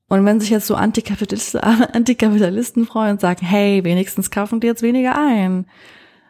Und 0.09 0.23
wenn 0.25 0.39
sich 0.39 0.49
jetzt 0.49 0.67
so 0.67 0.75
Antikapitalisten, 0.75 1.59
Antikapitalisten 1.93 2.85
freuen 2.85 3.11
und 3.11 3.21
sagen, 3.21 3.45
hey, 3.45 3.83
wenigstens 3.83 4.31
kaufen 4.31 4.59
die 4.59 4.67
jetzt 4.67 4.81
weniger 4.81 5.17
ein, 5.17 5.65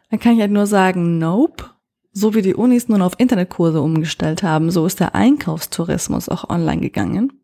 dann 0.10 0.20
kann 0.20 0.34
ich 0.34 0.42
halt 0.42 0.52
nur 0.52 0.68
sagen, 0.68 1.18
nope. 1.18 1.66
So 2.12 2.34
wie 2.34 2.42
die 2.42 2.56
Unis 2.56 2.88
nun 2.88 3.04
auf 3.04 3.14
Internetkurse 3.20 3.80
umgestellt 3.80 4.42
haben, 4.42 4.72
so 4.72 4.88
ist 4.88 5.00
der 5.00 5.14
Einkaufstourismus 5.14 6.30
auch 6.30 6.50
online 6.50 6.82
gegangen. 6.82 7.44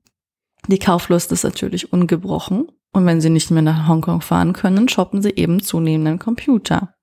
Die 0.67 0.79
Kauflust 0.79 1.31
ist 1.31 1.43
natürlich 1.43 1.93
ungebrochen. 1.93 2.71
Und 2.93 3.05
wenn 3.05 3.21
sie 3.21 3.29
nicht 3.29 3.51
mehr 3.51 3.63
nach 3.63 3.87
Hongkong 3.87 4.21
fahren 4.21 4.53
können, 4.53 4.87
shoppen 4.87 5.21
sie 5.21 5.31
eben 5.35 5.61
zunehmenden 5.61 6.19
Computer. 6.19 6.93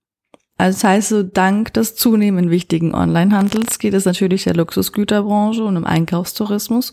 Also 0.56 0.76
das 0.76 0.84
heißt, 0.84 1.08
so 1.08 1.22
dank 1.22 1.72
des 1.74 1.96
zunehmend 1.96 2.50
wichtigen 2.50 2.94
Onlinehandels 2.94 3.78
geht 3.78 3.94
es 3.94 4.04
natürlich 4.04 4.44
der 4.44 4.54
Luxusgüterbranche 4.54 5.64
und 5.64 5.76
im 5.76 5.84
Einkaufstourismus 5.84 6.92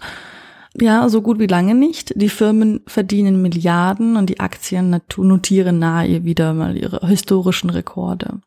ja 0.80 1.10
so 1.10 1.22
gut 1.22 1.40
wie 1.40 1.48
lange 1.48 1.76
nicht. 1.76 2.14
Die 2.16 2.30
Firmen 2.30 2.82
verdienen 2.88 3.42
Milliarden 3.42 4.16
und 4.16 4.30
die 4.30 4.40
Aktien 4.40 5.02
notieren 5.18 5.80
nahe 5.80 6.24
wieder 6.24 6.54
mal 6.54 6.78
ihre 6.78 7.06
historischen 7.08 7.70
Rekorde. 7.70 8.40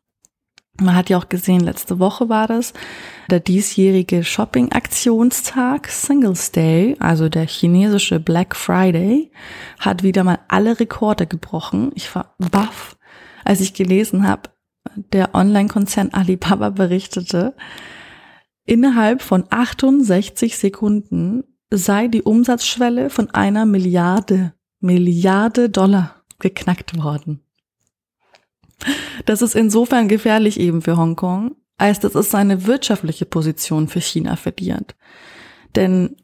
Man 0.81 0.95
hat 0.95 1.11
ja 1.11 1.19
auch 1.19 1.29
gesehen, 1.29 1.61
letzte 1.61 1.99
Woche 1.99 2.27
war 2.27 2.47
das, 2.47 2.73
der 3.29 3.39
diesjährige 3.39 4.23
Shopping-Aktionstag 4.23 5.87
Singles 5.87 6.51
Day, 6.51 6.95
also 6.97 7.29
der 7.29 7.45
chinesische 7.45 8.19
Black 8.19 8.55
Friday, 8.55 9.31
hat 9.79 10.01
wieder 10.01 10.23
mal 10.23 10.39
alle 10.47 10.79
Rekorde 10.79 11.27
gebrochen. 11.27 11.91
Ich 11.93 12.13
war 12.15 12.33
baff, 12.39 12.97
als 13.45 13.61
ich 13.61 13.75
gelesen 13.75 14.27
habe, 14.27 14.49
der 14.95 15.35
Online-Konzern 15.35 16.09
Alibaba 16.13 16.71
berichtete, 16.71 17.55
innerhalb 18.65 19.21
von 19.21 19.43
68 19.51 20.57
Sekunden 20.57 21.43
sei 21.69 22.07
die 22.07 22.23
Umsatzschwelle 22.23 23.11
von 23.11 23.29
einer 23.29 23.67
Milliarde, 23.67 24.53
Milliarde 24.79 25.69
Dollar 25.69 26.23
geknackt 26.39 26.97
worden. 26.97 27.43
Das 29.25 29.41
ist 29.41 29.55
insofern 29.55 30.07
gefährlich 30.07 30.59
eben 30.59 30.81
für 30.81 30.97
Hongkong, 30.97 31.55
als 31.77 31.99
dass 31.99 32.15
es 32.15 32.31
seine 32.31 32.65
wirtschaftliche 32.65 33.25
Position 33.25 33.87
für 33.87 34.01
China 34.01 34.35
verliert. 34.35 34.95
Denn 35.75 36.15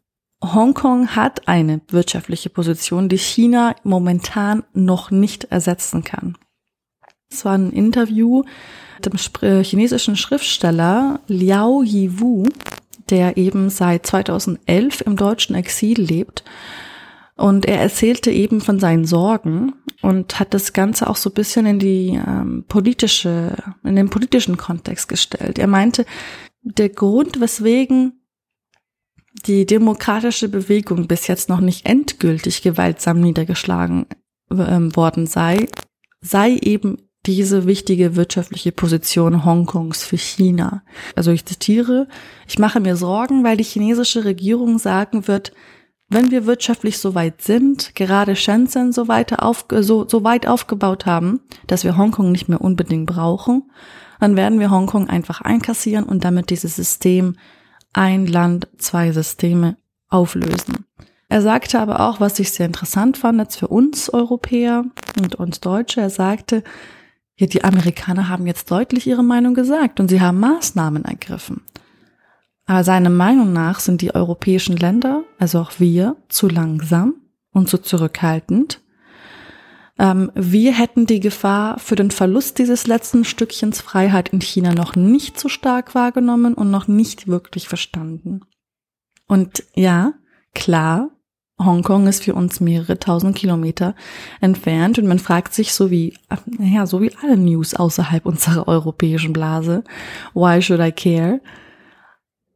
Hongkong 0.43 1.15
hat 1.15 1.47
eine 1.47 1.81
wirtschaftliche 1.89 2.49
Position, 2.49 3.09
die 3.09 3.17
China 3.17 3.75
momentan 3.83 4.63
noch 4.73 5.09
nicht 5.09 5.45
ersetzen 5.45 6.03
kann. 6.03 6.37
Es 7.29 7.43
war 7.43 7.57
ein 7.57 7.71
Interview 7.71 8.43
mit 8.95 9.05
dem 9.05 9.63
chinesischen 9.63 10.15
Schriftsteller 10.15 11.19
Liao 11.27 11.81
Yiwu, 11.83 12.47
der 13.09 13.37
eben 13.37 13.69
seit 13.69 14.05
2011 14.05 15.01
im 15.01 15.15
deutschen 15.15 15.55
Exil 15.55 15.99
lebt. 15.99 16.43
Und 17.35 17.65
er 17.65 17.79
erzählte 17.79 18.31
eben 18.31 18.61
von 18.61 18.79
seinen 18.79 19.05
Sorgen 19.05 19.73
und 20.01 20.39
hat 20.39 20.53
das 20.53 20.73
Ganze 20.73 21.09
auch 21.09 21.15
so 21.15 21.29
ein 21.29 21.33
bisschen 21.33 21.65
in 21.65 21.79
die 21.79 22.19
ähm, 22.25 22.65
politische, 22.67 23.55
in 23.83 23.95
den 23.95 24.09
politischen 24.09 24.57
Kontext 24.57 25.07
gestellt. 25.07 25.59
Er 25.59 25.67
meinte, 25.67 26.05
der 26.61 26.89
Grund, 26.89 27.39
weswegen 27.39 28.21
die 29.45 29.65
demokratische 29.65 30.49
Bewegung 30.49 31.07
bis 31.07 31.27
jetzt 31.27 31.49
noch 31.49 31.59
nicht 31.59 31.85
endgültig 31.85 32.61
gewaltsam 32.61 33.19
niedergeschlagen 33.19 34.07
äh, 34.49 34.55
worden 34.55 35.27
sei, 35.27 35.67
sei 36.21 36.55
eben 36.55 36.97
diese 37.25 37.67
wichtige 37.67 38.15
wirtschaftliche 38.15 38.71
Position 38.71 39.43
Hongkongs 39.43 40.03
für 40.03 40.17
China. 40.17 40.83
Also 41.15 41.31
ich 41.31 41.45
zitiere, 41.45 42.07
ich 42.47 42.57
mache 42.57 42.79
mir 42.79 42.95
Sorgen, 42.95 43.43
weil 43.43 43.57
die 43.57 43.65
chinesische 43.65 44.23
Regierung 44.23 44.79
sagen 44.79 45.27
wird, 45.27 45.51
wenn 46.09 46.31
wir 46.31 46.45
wirtschaftlich 46.45 46.99
so 46.99 47.15
weit 47.15 47.41
sind, 47.41 47.95
gerade 47.95 48.35
Shenzhen 48.35 48.93
so, 48.93 49.07
weiter 49.07 49.43
auf, 49.43 49.65
so, 49.69 50.07
so 50.07 50.23
weit 50.23 50.47
aufgebaut 50.47 51.05
haben, 51.05 51.41
dass 51.67 51.83
wir 51.83 51.97
Hongkong 51.97 52.31
nicht 52.31 52.47
mehr 52.47 52.61
unbedingt 52.61 53.07
brauchen, 53.07 53.69
dann 54.19 54.35
werden 54.35 54.59
wir 54.59 54.71
Hongkong 54.71 55.09
einfach 55.09 55.41
einkassieren 55.41 56.05
und 56.05 56.23
damit 56.23 56.49
dieses 56.49 56.75
System 56.75 57.35
ein 57.93 58.25
Land, 58.25 58.67
zwei 58.77 59.11
Systeme 59.11 59.77
auflösen. 60.07 60.85
Er 61.29 61.41
sagte 61.41 61.79
aber 61.79 61.99
auch, 61.99 62.21
was 62.21 62.39
ich 62.39 62.51
sehr 62.51 62.65
interessant 62.65 63.17
fand 63.17 63.39
jetzt 63.39 63.57
für 63.57 63.67
uns 63.67 64.09
Europäer 64.09 64.85
und 65.21 65.35
uns 65.35 65.59
Deutsche, 65.59 65.99
er 65.99 66.09
sagte, 66.09 66.63
ja, 67.35 67.47
die 67.47 67.63
Amerikaner 67.63 68.29
haben 68.29 68.47
jetzt 68.47 68.71
deutlich 68.71 69.05
ihre 69.07 69.23
Meinung 69.23 69.53
gesagt 69.53 69.99
und 69.99 70.07
sie 70.07 70.21
haben 70.21 70.39
Maßnahmen 70.39 71.05
ergriffen. 71.05 71.61
Aber 72.67 72.83
seiner 72.83 73.09
Meinung 73.09 73.53
nach 73.53 73.79
sind 73.79 74.01
die 74.01 74.13
europäischen 74.13 74.75
Länder, 74.75 75.23
also 75.39 75.59
auch 75.59 75.71
wir, 75.79 76.17
zu 76.27 76.49
langsam 76.49 77.15
und 77.53 77.69
zu 77.69 77.77
zurückhaltend. 77.77 78.81
Ähm, 79.97 80.31
wir 80.35 80.73
hätten 80.73 81.05
die 81.05 81.21
Gefahr 81.21 81.79
für 81.79 81.95
den 81.95 82.11
Verlust 82.11 82.59
dieses 82.59 82.85
letzten 82.85 83.23
Stückchens 83.23 83.81
Freiheit 83.81 84.29
in 84.29 84.41
China 84.41 84.73
noch 84.73 84.95
nicht 84.95 85.39
so 85.39 85.47
stark 85.47 85.95
wahrgenommen 85.95 86.53
und 86.53 86.69
noch 86.69 86.87
nicht 86.89 87.27
wirklich 87.27 87.69
verstanden. 87.69 88.41
Und 89.27 89.63
ja, 89.73 90.13
klar, 90.53 91.09
Hongkong 91.59 92.05
ist 92.05 92.23
für 92.23 92.35
uns 92.35 92.59
mehrere 92.59 92.99
tausend 92.99 93.35
Kilometer 93.35 93.95
entfernt 94.41 94.99
und 94.99 95.07
man 95.07 95.19
fragt 95.19 95.53
sich 95.53 95.73
so 95.73 95.89
wie, 95.89 96.13
ja, 96.59 96.85
so 96.85 97.01
wie 97.01 97.15
alle 97.23 97.37
News 97.37 97.73
außerhalb 97.73 98.25
unserer 98.25 98.67
europäischen 98.67 99.33
Blase, 99.33 99.83
why 100.33 100.61
should 100.61 100.81
I 100.81 100.91
care? 100.91 101.39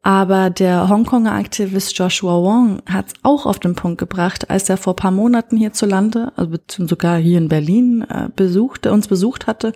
Aber 0.03 0.49
der 0.49 0.89
Hongkonger 0.89 1.33
Aktivist 1.33 1.95
Joshua 1.97 2.41
Wong 2.41 2.81
hat 2.87 3.07
es 3.07 3.13
auch 3.21 3.45
auf 3.45 3.59
den 3.59 3.75
Punkt 3.75 3.99
gebracht, 3.99 4.49
als 4.49 4.67
er 4.67 4.77
vor 4.77 4.95
paar 4.95 5.11
Monaten 5.11 5.57
hierzulande, 5.57 6.31
also 6.35 6.57
sogar 6.67 7.17
hier 7.17 7.37
in 7.37 7.49
Berlin, 7.49 8.01
äh, 8.09 8.29
besuchte, 8.35 8.91
uns 8.91 9.07
besucht 9.07 9.45
hatte 9.45 9.73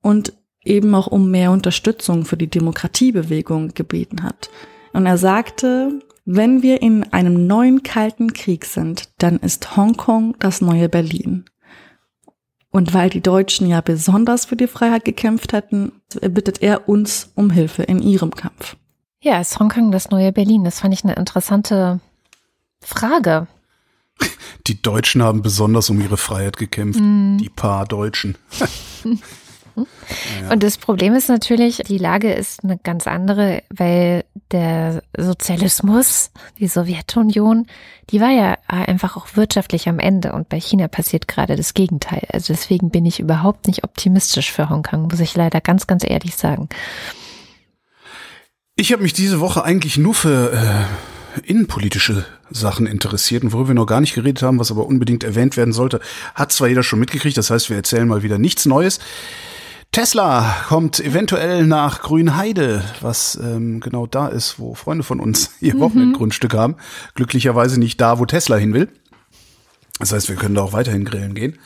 und 0.00 0.32
eben 0.64 0.94
auch 0.94 1.06
um 1.06 1.30
mehr 1.30 1.52
Unterstützung 1.52 2.24
für 2.24 2.36
die 2.36 2.50
Demokratiebewegung 2.50 3.68
gebeten 3.74 4.24
hat. 4.24 4.50
Und 4.92 5.06
er 5.06 5.18
sagte, 5.18 6.00
wenn 6.24 6.62
wir 6.62 6.82
in 6.82 7.12
einem 7.12 7.46
neuen 7.46 7.82
kalten 7.84 8.32
Krieg 8.32 8.64
sind, 8.64 9.10
dann 9.18 9.38
ist 9.38 9.76
Hongkong 9.76 10.36
das 10.40 10.60
neue 10.60 10.88
Berlin. 10.88 11.44
Und 12.70 12.94
weil 12.94 13.10
die 13.10 13.20
Deutschen 13.20 13.68
ja 13.68 13.80
besonders 13.80 14.44
für 14.46 14.56
die 14.56 14.66
Freiheit 14.66 15.04
gekämpft 15.04 15.52
hätten, 15.52 15.92
bittet 16.20 16.62
er 16.62 16.88
uns 16.88 17.30
um 17.34 17.50
Hilfe 17.50 17.82
in 17.82 18.00
ihrem 18.00 18.30
Kampf. 18.30 18.76
Ja, 19.22 19.40
ist 19.40 19.58
Hongkong 19.58 19.92
das 19.92 20.10
neue 20.10 20.32
Berlin? 20.32 20.64
Das 20.64 20.80
fand 20.80 20.92
ich 20.92 21.04
eine 21.04 21.14
interessante 21.14 22.00
Frage. 22.80 23.46
Die 24.66 24.82
Deutschen 24.82 25.22
haben 25.22 25.42
besonders 25.42 25.90
um 25.90 26.00
ihre 26.00 26.16
Freiheit 26.16 26.56
gekämpft. 26.56 27.00
Mm. 27.00 27.38
Die 27.38 27.48
paar 27.48 27.86
Deutschen. 27.86 28.36
Und 30.50 30.62
das 30.62 30.76
Problem 30.76 31.14
ist 31.14 31.28
natürlich, 31.28 31.78
die 31.88 31.98
Lage 31.98 32.32
ist 32.32 32.62
eine 32.62 32.76
ganz 32.76 33.06
andere, 33.06 33.62
weil 33.70 34.24
der 34.50 35.02
Sozialismus, 35.16 36.30
die 36.58 36.66
Sowjetunion, 36.66 37.66
die 38.10 38.20
war 38.20 38.30
ja 38.30 38.58
einfach 38.66 39.16
auch 39.16 39.28
wirtschaftlich 39.34 39.88
am 39.88 39.98
Ende 39.98 40.32
und 40.32 40.50
bei 40.50 40.60
China 40.60 40.88
passiert 40.88 41.26
gerade 41.26 41.56
das 41.56 41.72
Gegenteil. 41.72 42.26
Also 42.30 42.52
deswegen 42.52 42.90
bin 42.90 43.06
ich 43.06 43.18
überhaupt 43.18 43.66
nicht 43.66 43.84
optimistisch 43.84 44.52
für 44.52 44.68
Hongkong, 44.68 45.08
muss 45.08 45.20
ich 45.20 45.34
leider 45.34 45.62
ganz, 45.62 45.86
ganz 45.86 46.04
ehrlich 46.04 46.36
sagen. 46.36 46.68
Ich 48.74 48.90
habe 48.92 49.02
mich 49.02 49.12
diese 49.12 49.40
Woche 49.40 49.64
eigentlich 49.64 49.98
nur 49.98 50.14
für 50.14 50.52
äh, 50.52 51.40
innenpolitische 51.46 52.24
Sachen 52.50 52.86
interessiert 52.86 53.44
und 53.44 53.52
worüber 53.52 53.68
wir 53.68 53.74
noch 53.74 53.86
gar 53.86 54.00
nicht 54.00 54.14
geredet 54.14 54.42
haben, 54.42 54.58
was 54.58 54.70
aber 54.70 54.86
unbedingt 54.86 55.24
erwähnt 55.24 55.58
werden 55.58 55.74
sollte, 55.74 56.00
hat 56.34 56.52
zwar 56.52 56.68
jeder 56.68 56.82
schon 56.82 56.98
mitgekriegt, 56.98 57.36
das 57.36 57.50
heißt, 57.50 57.68
wir 57.68 57.76
erzählen 57.76 58.08
mal 58.08 58.22
wieder 58.22 58.38
nichts 58.38 58.64
Neues. 58.64 58.98
Tesla 59.92 60.56
kommt 60.68 61.00
eventuell 61.00 61.66
nach 61.66 62.00
Grünheide, 62.00 62.82
was 63.02 63.38
ähm, 63.42 63.80
genau 63.80 64.06
da 64.06 64.28
ist, 64.28 64.58
wo 64.58 64.74
Freunde 64.74 65.04
von 65.04 65.20
uns 65.20 65.50
ihr 65.60 65.78
Wochenendgrundstück 65.78 66.54
haben. 66.54 66.76
Glücklicherweise 67.14 67.78
nicht 67.78 68.00
da, 68.00 68.18
wo 68.18 68.24
Tesla 68.24 68.56
hin 68.56 68.72
will. 68.72 68.88
Das 69.98 70.12
heißt, 70.12 70.30
wir 70.30 70.36
können 70.36 70.54
da 70.54 70.62
auch 70.62 70.72
weiterhin 70.72 71.04
grillen 71.04 71.34
gehen. 71.34 71.58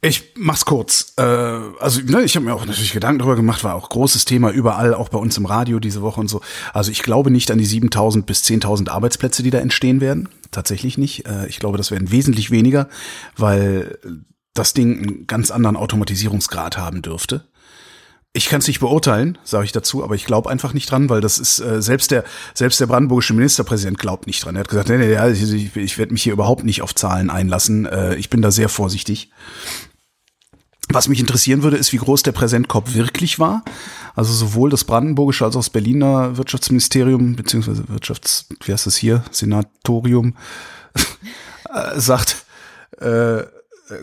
Ich 0.00 0.32
mach's 0.36 0.64
kurz. 0.64 1.14
Äh, 1.16 1.22
also 1.22 2.00
ne, 2.02 2.22
ich 2.22 2.36
habe 2.36 2.46
mir 2.46 2.54
auch 2.54 2.64
natürlich 2.64 2.92
Gedanken 2.92 3.18
darüber 3.18 3.34
gemacht, 3.34 3.64
war 3.64 3.74
auch 3.74 3.88
großes 3.88 4.24
Thema 4.24 4.50
überall, 4.50 4.94
auch 4.94 5.08
bei 5.08 5.18
uns 5.18 5.36
im 5.36 5.46
Radio 5.46 5.80
diese 5.80 6.02
Woche 6.02 6.20
und 6.20 6.28
so. 6.28 6.40
Also 6.72 6.92
ich 6.92 7.02
glaube 7.02 7.32
nicht 7.32 7.50
an 7.50 7.58
die 7.58 7.66
7.000 7.66 8.22
bis 8.22 8.44
10.000 8.44 8.90
Arbeitsplätze, 8.90 9.42
die 9.42 9.50
da 9.50 9.58
entstehen 9.58 10.00
werden. 10.00 10.28
Tatsächlich 10.52 10.98
nicht. 10.98 11.26
Äh, 11.26 11.48
ich 11.48 11.58
glaube, 11.58 11.78
das 11.78 11.90
werden 11.90 12.12
wesentlich 12.12 12.52
weniger, 12.52 12.88
weil 13.36 13.98
das 14.54 14.72
Ding 14.72 14.98
einen 14.98 15.26
ganz 15.26 15.50
anderen 15.50 15.76
Automatisierungsgrad 15.76 16.78
haben 16.78 17.02
dürfte. 17.02 17.44
Ich 18.34 18.48
kann 18.48 18.60
es 18.60 18.68
nicht 18.68 18.78
beurteilen, 18.80 19.38
sage 19.42 19.64
ich 19.64 19.72
dazu, 19.72 20.04
aber 20.04 20.14
ich 20.14 20.26
glaube 20.26 20.50
einfach 20.50 20.74
nicht 20.74 20.90
dran, 20.90 21.08
weil 21.08 21.20
das 21.20 21.38
ist 21.38 21.58
äh, 21.60 21.82
selbst 21.82 22.10
der 22.10 22.24
selbst 22.54 22.78
der 22.78 22.86
brandenburgische 22.86 23.32
Ministerpräsident 23.34 23.98
glaubt 23.98 24.26
nicht 24.26 24.44
dran. 24.44 24.54
Er 24.54 24.60
hat 24.60 24.68
gesagt, 24.68 24.90
nee, 24.90 24.98
nee, 24.98 25.12
ja, 25.12 25.28
ich, 25.28 25.76
ich 25.76 25.98
werde 25.98 26.12
mich 26.12 26.22
hier 26.22 26.34
überhaupt 26.34 26.62
nicht 26.62 26.82
auf 26.82 26.94
Zahlen 26.94 27.30
einlassen. 27.30 27.86
Äh, 27.86 28.14
ich 28.16 28.30
bin 28.30 28.42
da 28.42 28.50
sehr 28.50 28.68
vorsichtig. 28.68 29.30
Was 30.90 31.08
mich 31.08 31.20
interessieren 31.20 31.62
würde, 31.62 31.76
ist, 31.76 31.92
wie 31.92 31.98
groß 31.98 32.22
der 32.22 32.32
Präsentkorb 32.32 32.94
wirklich 32.94 33.38
war. 33.38 33.62
Also 34.14 34.32
sowohl 34.32 34.70
das 34.70 34.84
brandenburgische 34.84 35.44
als 35.44 35.54
auch 35.54 35.60
das 35.60 35.70
Berliner 35.70 36.36
Wirtschaftsministerium 36.36 37.36
beziehungsweise 37.36 37.88
Wirtschafts, 37.88 38.46
wie 38.64 38.72
heißt 38.72 38.86
das 38.86 38.96
hier, 38.96 39.22
Senatorium 39.30 40.34
äh, 41.74 42.00
sagt, 42.00 42.44
äh, 42.98 43.42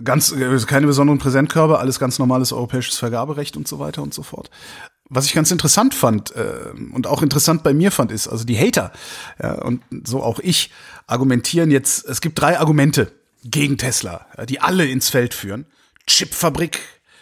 ganz 0.03 0.33
keine 0.67 0.88
besonderen 0.88 1.19
Präsentkörbe, 1.19 1.79
alles 1.79 1.99
ganz 1.99 2.19
normales 2.19 2.53
europäisches 2.53 2.97
Vergaberecht 2.97 3.57
und 3.57 3.67
so 3.67 3.79
weiter 3.79 4.01
und 4.01 4.13
so 4.13 4.23
fort. 4.23 4.49
Was 5.09 5.25
ich 5.25 5.33
ganz 5.33 5.51
interessant 5.51 5.93
fand 5.93 6.36
äh, 6.36 6.71
und 6.93 7.07
auch 7.07 7.21
interessant 7.21 7.63
bei 7.63 7.73
mir 7.73 7.91
fand, 7.91 8.11
ist, 8.11 8.27
also 8.27 8.43
die 8.43 8.57
Hater 8.57 8.91
ja, 9.41 9.53
und 9.61 9.81
so 10.05 10.23
auch 10.23 10.39
ich 10.39 10.71
argumentieren 11.07 11.71
jetzt, 11.71 12.05
es 12.05 12.21
gibt 12.21 12.39
drei 12.39 12.59
Argumente 12.59 13.11
gegen 13.43 13.77
Tesla, 13.77 14.25
die 14.49 14.59
alle 14.59 14.86
ins 14.86 15.09
Feld 15.09 15.33
führen. 15.33 15.65
Chipfabrik, 16.07 16.79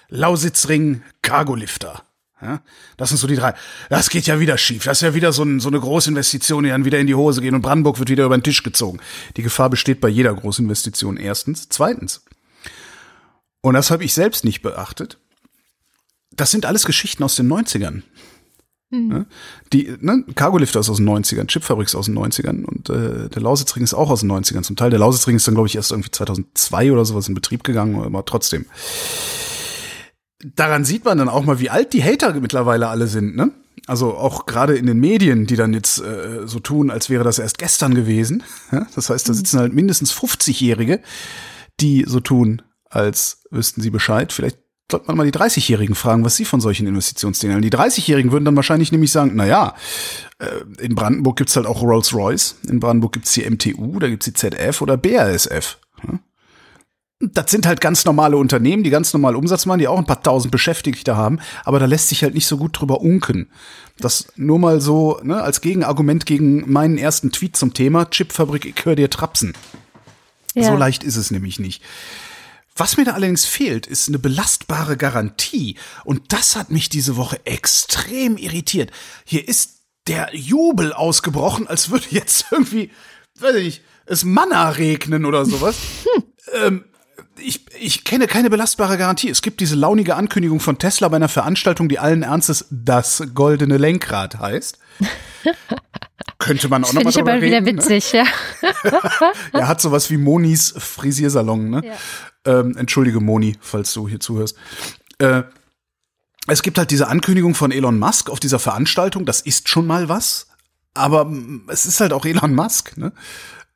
Lausitzring, 0.10 1.02
Cargolifter. 1.22 2.04
Ja, 2.42 2.62
das 2.98 3.10
sind 3.10 3.18
so 3.20 3.28
die 3.28 3.38
drei. 3.38 3.54
Das 3.90 4.10
geht 4.10 4.28
ja 4.28 4.40
wieder 4.40 4.58
schief. 4.58 4.84
Das 4.84 4.98
ist 4.98 5.02
ja 5.02 5.14
wieder 5.14 5.32
so, 5.32 5.44
ein, 5.44 5.62
so 5.62 5.70
eine 5.70 5.80
Großinvestition, 5.80 6.66
die 6.66 6.72
dann 6.72 6.84
wieder 6.84 7.00
in 7.00 7.08
die 7.08 7.16
Hose 7.16 7.40
gehen 7.40 7.56
und 7.56 7.62
Brandenburg 7.62 8.00
wird 8.00 8.10
wieder 8.10 8.26
über 8.26 8.38
den 8.38 8.44
Tisch 8.44 8.64
gezogen. 8.64 9.00
Die 9.38 9.44
Gefahr 9.44 9.70
besteht 9.70 10.02
bei 10.02 10.10
jeder 10.10 10.34
Großinvestition 10.34 11.16
erstens. 11.16 11.70
Zweitens, 11.70 12.26
und 13.62 13.76
das 13.76 13.92
habe 13.92 14.04
ich 14.04 14.14
selbst 14.14 14.44
nicht 14.44 14.62
beachtet. 14.62 15.18
Das 16.32 16.52
sind 16.52 16.66
alles 16.66 16.86
Geschichten 16.86 17.24
aus 17.24 17.36
den 17.36 17.52
90ern. 17.52 18.02
Mhm. 18.94 19.26
Die, 19.74 19.92
ne, 20.02 20.24
Cargolifter 20.36 20.80
ist 20.80 20.90
aus 20.90 20.98
den 20.98 21.10
90ern, 21.10 21.48
Chipfabrik 21.48 21.88
ist 21.88 21.96
aus 21.96 22.06
den 22.06 22.18
90ern 22.18 22.64
und 22.64 22.90
äh, 22.90 23.28
der 23.28 23.42
Lausitzring 23.42 23.84
ist 23.84 23.96
auch 23.96 24.12
aus 24.12 24.20
den 24.20 24.32
90ern. 24.32 24.62
Zum 24.62 24.76
Teil 24.76 24.92
der 24.92 25.00
Lausitzring 25.00 25.36
ist 25.36 25.48
dann, 25.48 25.56
glaube 25.56 25.68
ich, 25.68 25.76
erst 25.76 25.92
irgendwie 25.92 26.12
2002 26.12 26.92
oder 26.92 27.04
sowas 27.04 27.28
in 27.28 27.34
Betrieb 27.34 27.64
gegangen, 27.64 28.02
aber 28.02 28.24
trotzdem. 28.24 28.66
Daran 30.56 30.86
sieht 30.86 31.06
man 31.06 31.18
dann 31.18 31.30
auch 31.30 31.44
mal, 31.44 31.60
wie 31.60 31.72
alt 31.72 31.94
die 31.94 32.04
Hater 32.04 32.34
mittlerweile 32.40 32.88
alle 32.88 33.08
sind, 33.08 33.36
ne? 33.36 33.52
Also 33.88 34.14
auch 34.14 34.46
gerade 34.46 34.76
in 34.78 34.86
den 34.86 35.00
Medien, 35.00 35.46
die 35.46 35.56
dann 35.56 35.74
jetzt 35.74 36.00
äh, 36.00 36.48
so 36.48 36.60
tun, 36.60 36.90
als 36.90 37.10
wäre 37.10 37.24
das 37.26 37.40
erst 37.40 37.58
gestern 37.58 37.96
gewesen. 37.96 38.44
Ja? 38.72 38.88
Das 38.96 39.10
heißt, 39.10 39.28
da 39.28 39.34
sitzen 39.34 39.60
halt 39.60 39.74
mindestens 39.74 40.14
50-Jährige, 40.14 41.02
die 41.82 42.06
so 42.08 42.22
tun, 42.22 42.62
als 42.90 43.44
wüssten 43.52 43.82
sie 43.82 43.90
Bescheid. 43.90 44.32
Vielleicht 44.32 44.63
sollte 44.92 45.08
man 45.08 45.18
mal 45.18 45.30
die 45.30 45.38
30-Jährigen 45.38 45.96
fragen, 45.96 46.24
was 46.24 46.36
sie 46.36 46.46
von 46.46 46.62
solchen 46.62 46.88
Investitionsdingen. 46.88 47.62
Die 47.62 47.72
30-Jährigen 47.72 48.32
würden 48.32 48.46
dann 48.46 48.56
wahrscheinlich 48.56 48.92
nämlich 48.92 49.12
sagen, 49.12 49.32
na 49.36 49.46
ja, 49.46 49.76
äh, 50.40 50.84
in 50.84 50.96
Brandenburg 50.96 51.38
gibt's 51.38 51.56
halt 51.56 51.66
auch 51.66 51.82
Rolls-Royce, 51.82 52.58
in 52.68 52.80
Brandenburg 52.80 53.14
gibt's 53.14 53.34
die 53.34 53.50
MTU, 53.50 54.00
da 54.00 54.10
gibt's 54.10 54.26
die 54.26 54.34
ZF 54.34 54.82
oder 54.82 54.98
BASF. 54.98 55.78
Das 57.20 57.50
sind 57.50 57.66
halt 57.66 57.80
ganz 57.80 58.04
normale 58.04 58.36
Unternehmen, 58.36 58.84
die 58.84 58.90
ganz 58.90 59.14
normal 59.14 59.38
Umsatz 59.38 59.66
machen, 59.66 59.80
die 59.80 59.88
auch 59.88 59.98
ein 59.98 60.06
paar 60.06 60.22
tausend 60.22 60.52
Beschäftigte 60.52 61.16
haben, 61.16 61.40
aber 61.64 61.80
da 61.80 61.86
lässt 61.86 62.10
sich 62.10 62.22
halt 62.22 62.34
nicht 62.34 62.48
so 62.48 62.58
gut 62.58 62.78
drüber 62.78 63.00
unken. 63.00 63.50
Das 63.98 64.28
nur 64.36 64.60
mal 64.60 64.82
so 64.82 65.20
ne, 65.24 65.42
als 65.42 65.62
Gegenargument 65.62 66.26
gegen 66.26 66.70
meinen 66.70 66.98
ersten 66.98 67.32
Tweet 67.32 67.56
zum 67.56 67.74
Thema 67.74 68.10
Chipfabrik, 68.10 68.66
ich 68.66 68.86
höre 68.86 68.98
dir 68.98 69.10
trapsen. 69.10 69.54
Ja. 70.54 70.64
So 70.64 70.76
leicht 70.76 71.04
ist 71.04 71.16
es 71.16 71.32
nämlich 71.32 71.60
nicht. 71.60 71.82
Was 72.76 72.98
mir 72.98 73.06
da 73.06 73.12
allerdings 73.12 73.46
fehlt, 73.46 73.86
ist 73.86 74.08
eine 74.08 74.20
belastbare 74.20 74.98
Garantie. 74.98 75.78
Und 76.06 76.34
das 76.34 76.56
hat 76.56 76.72
mich 76.72 76.90
diese 76.90 77.18
Woche 77.18 77.40
extrem 77.46 78.38
irritiert. 78.38 78.92
Hier 79.26 79.48
ist 79.48 79.82
der 80.08 80.30
Jubel 80.34 80.92
ausgebrochen, 80.92 81.68
als 81.68 81.92
würde 81.92 82.08
jetzt 82.10 82.46
irgendwie, 82.52 82.92
weiß 83.40 83.56
ich 83.56 83.64
nicht, 83.64 83.82
es 84.06 84.24
Manna 84.24 84.70
regnen 84.70 85.26
oder 85.26 85.46
sowas. 85.46 85.78
ähm, 86.54 86.86
ich, 87.38 87.66
ich 87.80 88.04
kenne 88.04 88.28
keine 88.28 88.50
belastbare 88.50 88.98
Garantie. 88.98 89.30
Es 89.30 89.42
gibt 89.42 89.60
diese 89.60 89.76
launige 89.76 90.16
Ankündigung 90.16 90.60
von 90.60 90.78
Tesla 90.78 91.08
bei 91.08 91.16
einer 91.16 91.30
Veranstaltung, 91.30 91.90
die 91.90 92.00
allen 92.00 92.24
Ernstes 92.24 92.66
das 92.70 93.24
goldene 93.34 93.78
Lenkrad 93.78 94.40
heißt. 94.40 94.80
Könnte 96.40 96.68
man 96.68 96.84
auch 96.84 96.92
nochmal 96.92 97.14
drüber 97.14 97.34
reden. 97.34 97.46
ich 97.46 97.56
aber 97.56 97.64
wieder 97.64 97.74
ne? 97.74 97.78
witzig, 97.78 98.14
ne? 98.14 98.26
ja. 98.84 99.02
ja, 99.54 99.68
hat 99.68 99.80
sowas 99.80 100.10
wie 100.10 100.18
Monis 100.18 100.74
Frisiersalon, 100.78 101.70
ne? 101.70 101.82
Ja. 101.86 101.94
Ähm, 102.46 102.76
entschuldige 102.78 103.20
Moni, 103.20 103.58
falls 103.62 103.94
du 103.94 104.08
hier 104.08 104.20
zuhörst. 104.20 104.58
Äh, 105.20 105.44
es 106.48 106.62
gibt 106.62 106.78
halt 106.78 106.92
diese 106.92 107.08
Ankündigung 107.08 107.56
von 107.56 107.72
Elon 107.72 107.98
Musk 107.98 108.30
auf 108.30 108.40
dieser 108.40 108.60
Veranstaltung, 108.60 109.26
das 109.26 109.42
ist 109.42 109.70
schon 109.70 109.88
mal 109.88 110.10
was, 110.10 110.48
aber 110.94 111.32
es 111.68 111.86
ist 111.86 112.02
halt 112.02 112.12
auch 112.12 112.26
Elon 112.26 112.54
Musk. 112.54 112.98
Ne? 112.98 113.14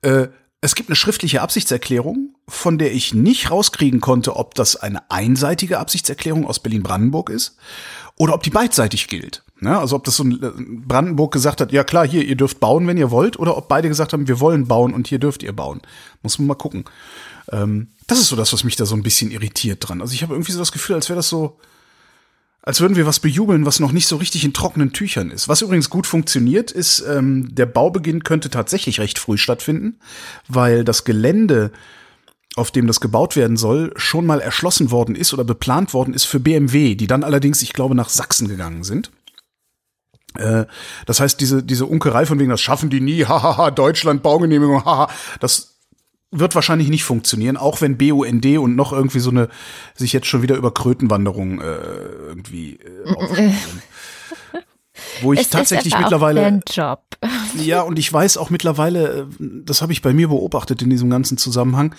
Äh, 0.01 0.27
es 0.59 0.75
gibt 0.75 0.89
eine 0.89 0.95
schriftliche 0.95 1.41
Absichtserklärung, 1.41 2.35
von 2.47 2.77
der 2.77 2.91
ich 2.93 3.13
nicht 3.13 3.51
rauskriegen 3.51 4.01
konnte, 4.01 4.35
ob 4.35 4.55
das 4.55 4.75
eine 4.75 5.09
einseitige 5.11 5.79
Absichtserklärung 5.79 6.47
aus 6.47 6.59
Berlin-Brandenburg 6.59 7.29
ist 7.29 7.57
oder 8.15 8.33
ob 8.33 8.43
die 8.43 8.49
beidseitig 8.49 9.07
gilt. 9.07 9.43
Ne? 9.59 9.77
Also 9.77 9.95
ob 9.95 10.03
das 10.03 10.15
so 10.15 10.23
ein 10.23 10.43
äh, 10.43 10.51
Brandenburg 10.87 11.31
gesagt 11.31 11.61
hat, 11.61 11.71
ja 11.71 11.83
klar, 11.83 12.07
hier, 12.07 12.25
ihr 12.25 12.35
dürft 12.35 12.59
bauen, 12.59 12.87
wenn 12.87 12.97
ihr 12.97 13.11
wollt, 13.11 13.37
oder 13.39 13.55
ob 13.55 13.67
beide 13.67 13.87
gesagt 13.87 14.13
haben, 14.13 14.27
wir 14.27 14.39
wollen 14.39 14.67
bauen 14.67 14.93
und 14.93 15.07
hier 15.07 15.19
dürft 15.19 15.43
ihr 15.43 15.53
bauen. 15.53 15.81
Muss 16.23 16.39
man 16.39 16.47
mal 16.47 16.55
gucken. 16.55 16.85
Ähm, 17.51 17.89
das 18.07 18.19
ist 18.19 18.29
so 18.29 18.35
das, 18.35 18.53
was 18.53 18.63
mich 18.63 18.77
da 18.77 18.85
so 18.85 18.95
ein 18.95 19.03
bisschen 19.03 19.31
irritiert 19.31 19.87
dran. 19.87 20.01
Also 20.01 20.13
ich 20.13 20.23
habe 20.23 20.33
irgendwie 20.33 20.53
so 20.53 20.59
das 20.59 20.71
Gefühl, 20.71 20.95
als 20.95 21.09
wäre 21.09 21.17
das 21.17 21.27
so, 21.27 21.59
als 22.61 22.79
würden 22.79 22.95
wir 22.95 23.05
was 23.05 23.19
bejubeln, 23.19 23.65
was 23.65 23.79
noch 23.79 23.91
nicht 23.91 24.07
so 24.07 24.15
richtig 24.15 24.45
in 24.45 24.53
trockenen 24.53 24.93
Tüchern 24.93 25.29
ist. 25.29 25.49
Was 25.49 25.61
übrigens 25.61 25.89
gut 25.89 26.07
funktioniert, 26.07 26.71
ist, 26.71 27.03
ähm, 27.07 27.53
der 27.53 27.65
Baubeginn 27.65 28.23
könnte 28.23 28.49
tatsächlich 28.49 28.99
recht 28.99 29.19
früh 29.19 29.37
stattfinden, 29.37 29.99
weil 30.47 30.85
das 30.85 31.03
Gelände, 31.03 31.71
auf 32.55 32.71
dem 32.71 32.87
das 32.87 33.01
gebaut 33.01 33.35
werden 33.35 33.57
soll, 33.57 33.93
schon 33.97 34.25
mal 34.25 34.39
erschlossen 34.39 34.89
worden 34.89 35.15
ist 35.15 35.33
oder 35.33 35.43
beplant 35.43 35.93
worden 35.93 36.13
ist 36.13 36.25
für 36.25 36.39
BMW, 36.39 36.95
die 36.95 37.07
dann 37.07 37.25
allerdings, 37.25 37.61
ich 37.61 37.73
glaube, 37.73 37.93
nach 37.93 38.09
Sachsen 38.09 38.47
gegangen 38.47 38.85
sind. 38.85 39.11
Äh, 40.35 40.65
das 41.05 41.19
heißt, 41.19 41.41
diese, 41.41 41.61
diese 41.61 41.85
Unkerei 41.85 42.25
von 42.25 42.39
wegen, 42.39 42.49
das 42.49 42.61
schaffen 42.61 42.89
die 42.89 43.01
nie, 43.01 43.25
hahaha, 43.27 43.71
Deutschland, 43.71 44.23
Baugenehmigung, 44.23 44.85
haha, 44.85 45.09
das 45.41 45.76
wird 46.31 46.55
wahrscheinlich 46.55 46.89
nicht 46.89 47.03
funktionieren, 47.03 47.57
auch 47.57 47.81
wenn 47.81 47.97
BUND 47.97 48.45
und 48.57 48.75
noch 48.75 48.91
irgendwie 48.91 49.19
so 49.19 49.29
eine 49.29 49.49
sich 49.95 50.13
jetzt 50.13 50.27
schon 50.27 50.41
wieder 50.41 50.55
über 50.55 50.73
Krötenwanderung 50.73 51.61
äh, 51.61 51.75
irgendwie 52.27 52.73
äh, 52.75 53.53
Wo 55.21 55.33
ich 55.33 55.41
es 55.41 55.49
tatsächlich 55.49 55.97
mittlerweile 55.97 56.61
Job. 56.69 57.03
Ja, 57.55 57.81
und 57.81 57.97
ich 57.97 58.11
weiß 58.11 58.37
auch 58.37 58.49
mittlerweile, 58.49 59.21
äh, 59.21 59.25
das 59.39 59.81
habe 59.81 59.91
ich 59.91 60.01
bei 60.01 60.13
mir 60.13 60.27
beobachtet 60.27 60.81
in 60.81 60.89
diesem 60.89 61.09
ganzen 61.09 61.37
Zusammenhang. 61.37 61.95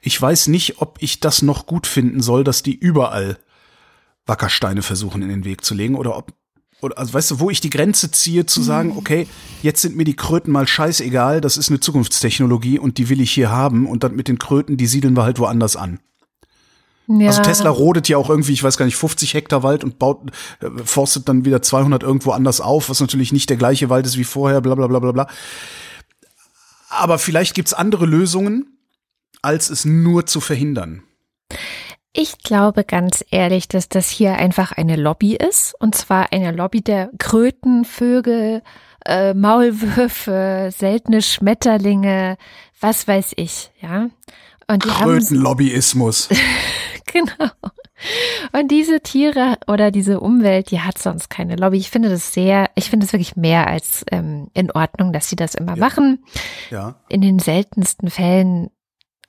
Ich 0.00 0.20
weiß 0.20 0.48
nicht, 0.48 0.80
ob 0.80 0.96
ich 1.00 1.20
das 1.20 1.42
noch 1.42 1.66
gut 1.66 1.86
finden 1.86 2.22
soll, 2.22 2.44
dass 2.44 2.62
die 2.62 2.74
überall 2.74 3.36
Wackersteine 4.26 4.82
versuchen 4.82 5.22
in 5.22 5.28
den 5.28 5.44
Weg 5.44 5.64
zu 5.64 5.74
legen 5.74 5.96
oder 5.96 6.16
ob 6.16 6.32
oder 6.82 6.98
also 6.98 7.14
weißt 7.14 7.30
du, 7.30 7.40
wo 7.40 7.48
ich 7.48 7.60
die 7.60 7.70
Grenze 7.70 8.10
ziehe, 8.10 8.44
zu 8.44 8.60
sagen, 8.60 8.90
mhm. 8.90 8.98
okay, 8.98 9.26
jetzt 9.62 9.80
sind 9.80 9.96
mir 9.96 10.04
die 10.04 10.16
Kröten 10.16 10.52
mal 10.52 10.66
scheißegal, 10.66 11.40
das 11.40 11.56
ist 11.56 11.70
eine 11.70 11.80
Zukunftstechnologie 11.80 12.78
und 12.78 12.98
die 12.98 13.08
will 13.08 13.20
ich 13.20 13.30
hier 13.30 13.50
haben 13.50 13.86
und 13.86 14.02
dann 14.02 14.14
mit 14.14 14.28
den 14.28 14.38
Kröten, 14.38 14.76
die 14.76 14.86
siedeln 14.86 15.16
wir 15.16 15.22
halt 15.22 15.38
woanders 15.38 15.76
an. 15.76 16.00
Ja. 17.06 17.28
Also 17.28 17.42
Tesla 17.42 17.70
rodet 17.70 18.08
ja 18.08 18.16
auch 18.16 18.30
irgendwie, 18.30 18.52
ich 18.52 18.62
weiß 18.62 18.76
gar 18.76 18.84
nicht, 18.84 18.96
50 18.96 19.34
Hektar 19.34 19.62
Wald 19.62 19.84
und 19.84 19.98
baut, 19.98 20.30
äh, 20.60 20.68
forstet 20.84 21.28
dann 21.28 21.44
wieder 21.44 21.62
200 21.62 22.02
irgendwo 22.02 22.30
anders 22.30 22.60
auf, 22.60 22.88
was 22.88 23.00
natürlich 23.00 23.32
nicht 23.32 23.50
der 23.50 23.56
gleiche 23.56 23.88
Wald 23.88 24.06
ist 24.06 24.18
wie 24.18 24.24
vorher, 24.24 24.60
bla 24.60 24.74
bla 24.74 24.86
bla 24.86 24.98
bla 24.98 25.12
bla. 25.12 25.26
Aber 26.90 27.18
vielleicht 27.18 27.54
gibt's 27.54 27.72
andere 27.72 28.06
Lösungen, 28.06 28.78
als 29.40 29.70
es 29.70 29.84
nur 29.84 30.26
zu 30.26 30.40
verhindern. 30.40 31.02
Ich 32.14 32.38
glaube 32.38 32.84
ganz 32.84 33.24
ehrlich, 33.30 33.68
dass 33.68 33.88
das 33.88 34.10
hier 34.10 34.34
einfach 34.34 34.72
eine 34.72 34.96
Lobby 34.96 35.34
ist. 35.34 35.74
Und 35.80 35.94
zwar 35.94 36.32
eine 36.32 36.52
Lobby 36.52 36.82
der 36.82 37.10
Kröten, 37.18 37.86
Vögel, 37.86 38.62
äh, 39.06 39.32
Maulwürfe, 39.32 40.70
seltene 40.76 41.22
Schmetterlinge, 41.22 42.36
was 42.80 43.08
weiß 43.08 43.32
ich, 43.36 43.70
ja. 43.80 44.10
Und 44.68 44.84
die 44.84 44.88
Krötenlobbyismus. 44.88 46.28
genau. 47.06 47.50
Und 48.52 48.70
diese 48.70 49.00
Tiere 49.00 49.56
oder 49.66 49.90
diese 49.90 50.20
Umwelt, 50.20 50.70
die 50.70 50.80
hat 50.80 50.98
sonst 50.98 51.30
keine 51.30 51.56
Lobby. 51.56 51.78
Ich 51.78 51.90
finde 51.90 52.10
das 52.10 52.34
sehr, 52.34 52.70
ich 52.74 52.90
finde 52.90 53.06
es 53.06 53.12
wirklich 53.12 53.36
mehr 53.36 53.68
als 53.68 54.04
ähm, 54.10 54.48
in 54.54 54.70
Ordnung, 54.70 55.12
dass 55.12 55.28
sie 55.28 55.36
das 55.36 55.54
immer 55.54 55.76
ja. 55.76 55.80
machen. 55.80 56.24
Ja. 56.70 56.96
In 57.08 57.22
den 57.22 57.38
seltensten 57.38 58.10
Fällen 58.10 58.70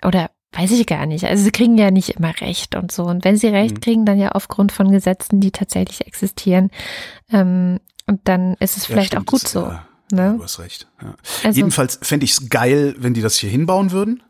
oder 0.04 0.32
Weiß 0.56 0.72
ich 0.72 0.86
gar 0.86 1.06
nicht. 1.06 1.26
Also 1.26 1.44
sie 1.44 1.52
kriegen 1.52 1.78
ja 1.78 1.92
nicht 1.92 2.10
immer 2.10 2.40
Recht 2.40 2.76
und 2.76 2.92
so. 2.92 3.04
Und 3.06 3.26
wenn 3.26 3.38
sie 3.38 3.48
Recht 3.48 3.76
mhm. 3.76 3.82
kriegen, 3.82 4.06
dann 4.06 4.20
ja 4.20 4.30
aufgrund 4.30 4.72
von 4.72 4.92
Gesetzen, 4.92 5.40
die 5.40 5.52
tatsächlich 5.52 6.06
existieren. 6.06 6.70
Ähm, 7.32 7.80
und 8.06 8.22
dann 8.26 8.56
ist 8.60 8.78
es 8.78 8.86
vielleicht 8.86 9.14
ja, 9.14 9.20
auch 9.20 9.26
gut 9.26 9.48
so. 9.48 9.62
Ja, 9.62 9.88
ne? 10.12 10.36
Du 10.38 10.44
hast 10.44 10.60
recht. 10.60 10.88
Ja. 11.02 11.16
Also, 11.44 11.58
Jedenfalls 11.58 12.00
fände 12.02 12.26
ich 12.26 12.34
es 12.34 12.50
geil, 12.50 12.96
wenn 12.98 13.14
die 13.14 13.22
das 13.22 13.38
hier 13.38 13.50
hinbauen 13.50 13.92
würden. 13.92 14.22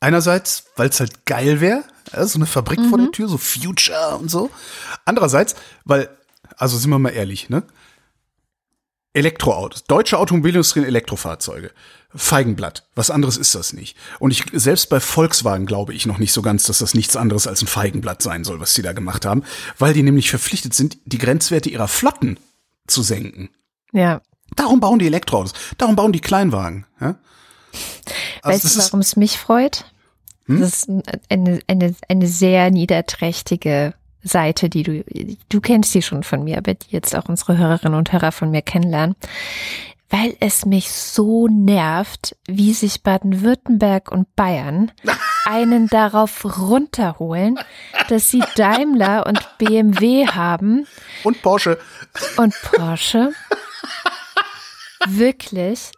Einerseits, 0.00 0.66
weil 0.76 0.88
es 0.88 1.00
halt 1.00 1.26
geil 1.26 1.60
wäre, 1.60 1.84
so 2.22 2.38
eine 2.38 2.46
Fabrik 2.46 2.78
mhm. 2.78 2.88
vor 2.88 2.98
der 2.98 3.08
mhm. 3.08 3.12
Tür, 3.12 3.28
so 3.28 3.38
Future 3.38 4.16
und 4.18 4.30
so. 4.30 4.50
Andererseits, 5.04 5.56
weil 5.84 6.08
Also 6.56 6.78
sind 6.78 6.90
wir 6.90 6.98
mal 6.98 7.10
ehrlich, 7.10 7.50
ne? 7.50 7.64
Elektroautos, 9.12 9.84
deutsche 9.84 10.18
Automobilindustrie 10.18 10.80
und 10.80 10.86
Elektrofahrzeuge. 10.86 11.72
Feigenblatt. 12.16 12.88
Was 12.94 13.10
anderes 13.10 13.36
ist 13.36 13.54
das 13.54 13.72
nicht. 13.72 13.96
Und 14.18 14.30
ich, 14.30 14.44
selbst 14.52 14.88
bei 14.88 15.00
Volkswagen 15.00 15.66
glaube 15.66 15.94
ich 15.94 16.06
noch 16.06 16.18
nicht 16.18 16.32
so 16.32 16.42
ganz, 16.42 16.64
dass 16.64 16.78
das 16.78 16.94
nichts 16.94 17.16
anderes 17.16 17.46
als 17.46 17.62
ein 17.62 17.66
Feigenblatt 17.66 18.22
sein 18.22 18.44
soll, 18.44 18.60
was 18.60 18.74
sie 18.74 18.82
da 18.82 18.92
gemacht 18.92 19.24
haben, 19.24 19.44
weil 19.78 19.94
die 19.94 20.02
nämlich 20.02 20.30
verpflichtet 20.30 20.74
sind, 20.74 20.98
die 21.04 21.18
Grenzwerte 21.18 21.68
ihrer 21.68 21.88
Flotten 21.88 22.38
zu 22.86 23.02
senken. 23.02 23.50
Ja. 23.92 24.22
Darum 24.54 24.80
bauen 24.80 24.98
die 24.98 25.06
Elektroautos. 25.06 25.52
Darum 25.78 25.96
bauen 25.96 26.12
die 26.12 26.20
Kleinwagen. 26.20 26.86
Ja? 27.00 27.16
Also 28.42 28.64
weißt 28.64 28.76
du, 28.76 28.80
warum 28.80 29.00
es 29.00 29.16
mich 29.16 29.38
freut? 29.38 29.84
Hm? 30.46 30.60
Das 30.60 30.70
ist 30.70 30.88
eine, 31.28 31.60
eine, 31.66 31.94
eine 32.08 32.26
sehr 32.26 32.70
niederträchtige 32.70 33.94
Seite, 34.22 34.68
die 34.68 34.82
du, 34.82 35.04
du 35.48 35.60
kennst 35.60 35.92
sie 35.92 36.02
schon 36.02 36.22
von 36.22 36.44
mir, 36.44 36.58
aber 36.58 36.74
die 36.74 36.90
jetzt 36.90 37.14
auch 37.14 37.28
unsere 37.28 37.58
Hörerinnen 37.58 37.98
und 37.98 38.12
Hörer 38.12 38.32
von 38.32 38.50
mir 38.50 38.62
kennenlernen, 38.62 39.16
weil 40.08 40.36
es 40.40 40.66
mich 40.66 40.92
so 40.92 41.48
nervt, 41.48 42.36
wie 42.46 42.72
sich 42.72 43.02
Baden-Württemberg 43.02 44.10
und 44.10 44.34
Bayern 44.36 44.92
einen 45.44 45.88
darauf 45.88 46.58
runterholen, 46.58 47.58
dass 48.08 48.30
sie 48.30 48.42
Daimler 48.54 49.26
und 49.26 49.58
BMW 49.58 50.26
haben. 50.26 50.86
Und 51.24 51.42
Porsche. 51.42 51.78
Und 52.36 52.54
Porsche. 52.62 53.32
Wirklich. 55.06 55.90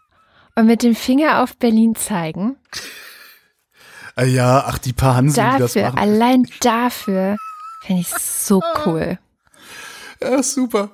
Und 0.55 0.67
mit 0.67 0.83
dem 0.83 0.95
Finger 0.95 1.43
auf 1.43 1.57
Berlin 1.57 1.95
zeigen. 1.95 2.57
Äh, 4.17 4.27
ja, 4.27 4.65
ach, 4.67 4.79
die 4.79 4.93
paar 4.93 5.17
Hansen, 5.17 5.37
dafür, 5.37 5.57
die 5.57 5.63
das 5.63 5.75
machen. 5.77 5.99
Allein 5.99 6.47
dafür 6.61 7.37
Finde 7.81 8.03
ich 8.03 8.09
so 8.09 8.63
cool. 8.85 9.19
Ja, 10.21 10.43
super. 10.43 10.91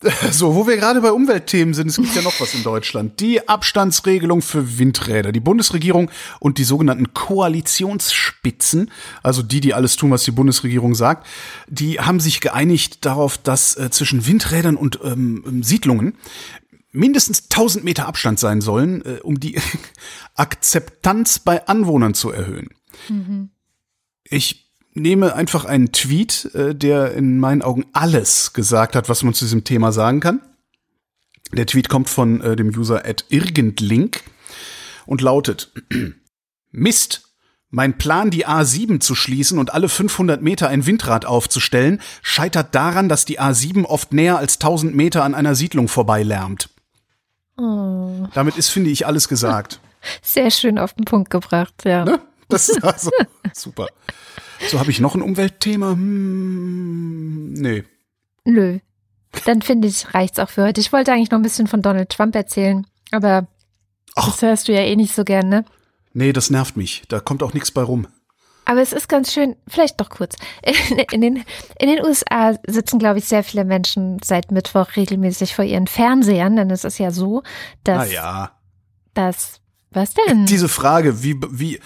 So, 0.30 0.54
wo 0.54 0.66
wir 0.66 0.76
gerade 0.76 1.00
bei 1.00 1.12
Umweltthemen 1.12 1.74
sind, 1.74 1.88
es 1.88 1.96
gibt 1.96 2.14
ja 2.14 2.22
noch 2.22 2.38
was 2.40 2.54
in 2.54 2.62
Deutschland. 2.62 3.20
Die 3.20 3.48
Abstandsregelung 3.48 4.42
für 4.42 4.78
Windräder. 4.78 5.32
Die 5.32 5.40
Bundesregierung 5.40 6.10
und 6.40 6.58
die 6.58 6.64
sogenannten 6.64 7.14
Koalitionsspitzen, 7.14 8.90
also 9.22 9.42
die, 9.42 9.60
die 9.60 9.74
alles 9.74 9.96
tun, 9.96 10.10
was 10.10 10.24
die 10.24 10.30
Bundesregierung 10.30 10.94
sagt, 10.94 11.26
die 11.68 12.00
haben 12.00 12.20
sich 12.20 12.40
geeinigt 12.40 13.04
darauf, 13.04 13.38
dass 13.38 13.76
äh, 13.76 13.90
zwischen 13.90 14.26
Windrädern 14.26 14.76
und 14.76 15.00
ähm, 15.04 15.62
Siedlungen 15.62 16.14
mindestens 16.92 17.44
1000 17.50 17.84
Meter 17.84 18.06
Abstand 18.06 18.38
sein 18.38 18.60
sollen, 18.60 19.04
äh, 19.04 19.20
um 19.22 19.40
die 19.40 19.60
Akzeptanz 20.34 21.38
bei 21.38 21.66
Anwohnern 21.66 22.14
zu 22.14 22.30
erhöhen. 22.30 22.68
Mhm. 23.08 23.50
Ich 24.24 24.63
nehme 24.94 25.34
einfach 25.34 25.64
einen 25.64 25.92
Tweet, 25.92 26.50
äh, 26.54 26.74
der 26.74 27.14
in 27.14 27.38
meinen 27.38 27.62
Augen 27.62 27.84
alles 27.92 28.52
gesagt 28.52 28.96
hat, 28.96 29.08
was 29.08 29.22
man 29.22 29.34
zu 29.34 29.44
diesem 29.44 29.64
Thema 29.64 29.92
sagen 29.92 30.20
kann. 30.20 30.40
Der 31.52 31.66
Tweet 31.66 31.88
kommt 31.88 32.08
von 32.08 32.40
äh, 32.40 32.56
dem 32.56 32.68
User 32.68 33.04
at 33.04 33.26
irgendlink 33.28 34.22
und 35.06 35.20
lautet, 35.20 35.72
Mist, 36.70 37.22
mein 37.70 37.98
Plan, 37.98 38.30
die 38.30 38.46
A7 38.46 39.00
zu 39.00 39.16
schließen 39.16 39.58
und 39.58 39.74
alle 39.74 39.88
500 39.88 40.40
Meter 40.40 40.68
ein 40.68 40.86
Windrad 40.86 41.24
aufzustellen, 41.26 42.00
scheitert 42.22 42.74
daran, 42.74 43.08
dass 43.08 43.24
die 43.24 43.40
A7 43.40 43.84
oft 43.84 44.12
näher 44.12 44.38
als 44.38 44.54
1000 44.54 44.94
Meter 44.94 45.24
an 45.24 45.34
einer 45.34 45.56
Siedlung 45.56 45.88
vorbeilärmt. 45.88 46.70
Oh. 47.56 48.28
Damit 48.32 48.56
ist, 48.56 48.68
finde 48.68 48.90
ich, 48.90 49.06
alles 49.06 49.28
gesagt. 49.28 49.80
Sehr 50.22 50.50
schön 50.50 50.78
auf 50.78 50.94
den 50.94 51.04
Punkt 51.04 51.30
gebracht, 51.30 51.74
ja. 51.84 52.04
Ne? 52.04 52.20
Das 52.48 52.68
ist 52.68 52.82
also 52.84 53.10
super. 53.52 53.88
So, 54.68 54.80
habe 54.80 54.90
ich 54.90 55.00
noch 55.00 55.14
ein 55.14 55.22
Umweltthema? 55.22 55.92
Hm, 55.92 57.52
nee. 57.52 57.84
Nö. 58.44 58.78
Dann 59.46 59.62
finde 59.62 59.88
ich, 59.88 60.14
reicht's 60.14 60.38
auch 60.38 60.50
für 60.50 60.64
heute. 60.64 60.80
Ich 60.80 60.92
wollte 60.92 61.12
eigentlich 61.12 61.30
noch 61.30 61.38
ein 61.38 61.42
bisschen 61.42 61.66
von 61.66 61.82
Donald 61.82 62.10
Trump 62.10 62.34
erzählen, 62.34 62.86
aber 63.10 63.46
Ach. 64.14 64.26
das 64.26 64.42
hörst 64.42 64.68
du 64.68 64.72
ja 64.72 64.80
eh 64.80 64.96
nicht 64.96 65.14
so 65.14 65.24
gern, 65.24 65.48
ne? 65.48 65.64
Nee, 66.12 66.32
das 66.32 66.50
nervt 66.50 66.76
mich. 66.76 67.02
Da 67.08 67.20
kommt 67.20 67.42
auch 67.42 67.54
nichts 67.54 67.70
bei 67.70 67.82
rum. 67.82 68.06
Aber 68.64 68.80
es 68.80 68.92
ist 68.92 69.08
ganz 69.08 69.32
schön, 69.32 69.56
vielleicht 69.68 70.00
doch 70.00 70.08
kurz. 70.08 70.36
In 71.12 71.20
den, 71.20 71.44
in 71.78 71.88
den 71.88 72.02
USA 72.02 72.54
sitzen, 72.66 72.98
glaube 72.98 73.18
ich, 73.18 73.26
sehr 73.26 73.44
viele 73.44 73.64
Menschen 73.64 74.18
seit 74.24 74.50
Mittwoch 74.50 74.96
regelmäßig 74.96 75.54
vor 75.54 75.64
ihren 75.64 75.86
Fernsehern, 75.86 76.56
denn 76.56 76.70
es 76.70 76.84
ist 76.84 76.98
ja 76.98 77.10
so, 77.10 77.42
dass, 77.82 78.10
ja. 78.10 78.52
dass 79.12 79.60
was 79.94 80.14
denn? 80.14 80.46
Diese 80.46 80.68
Frage, 80.68 81.22
wie, 81.22 81.36
wie, 81.50 81.80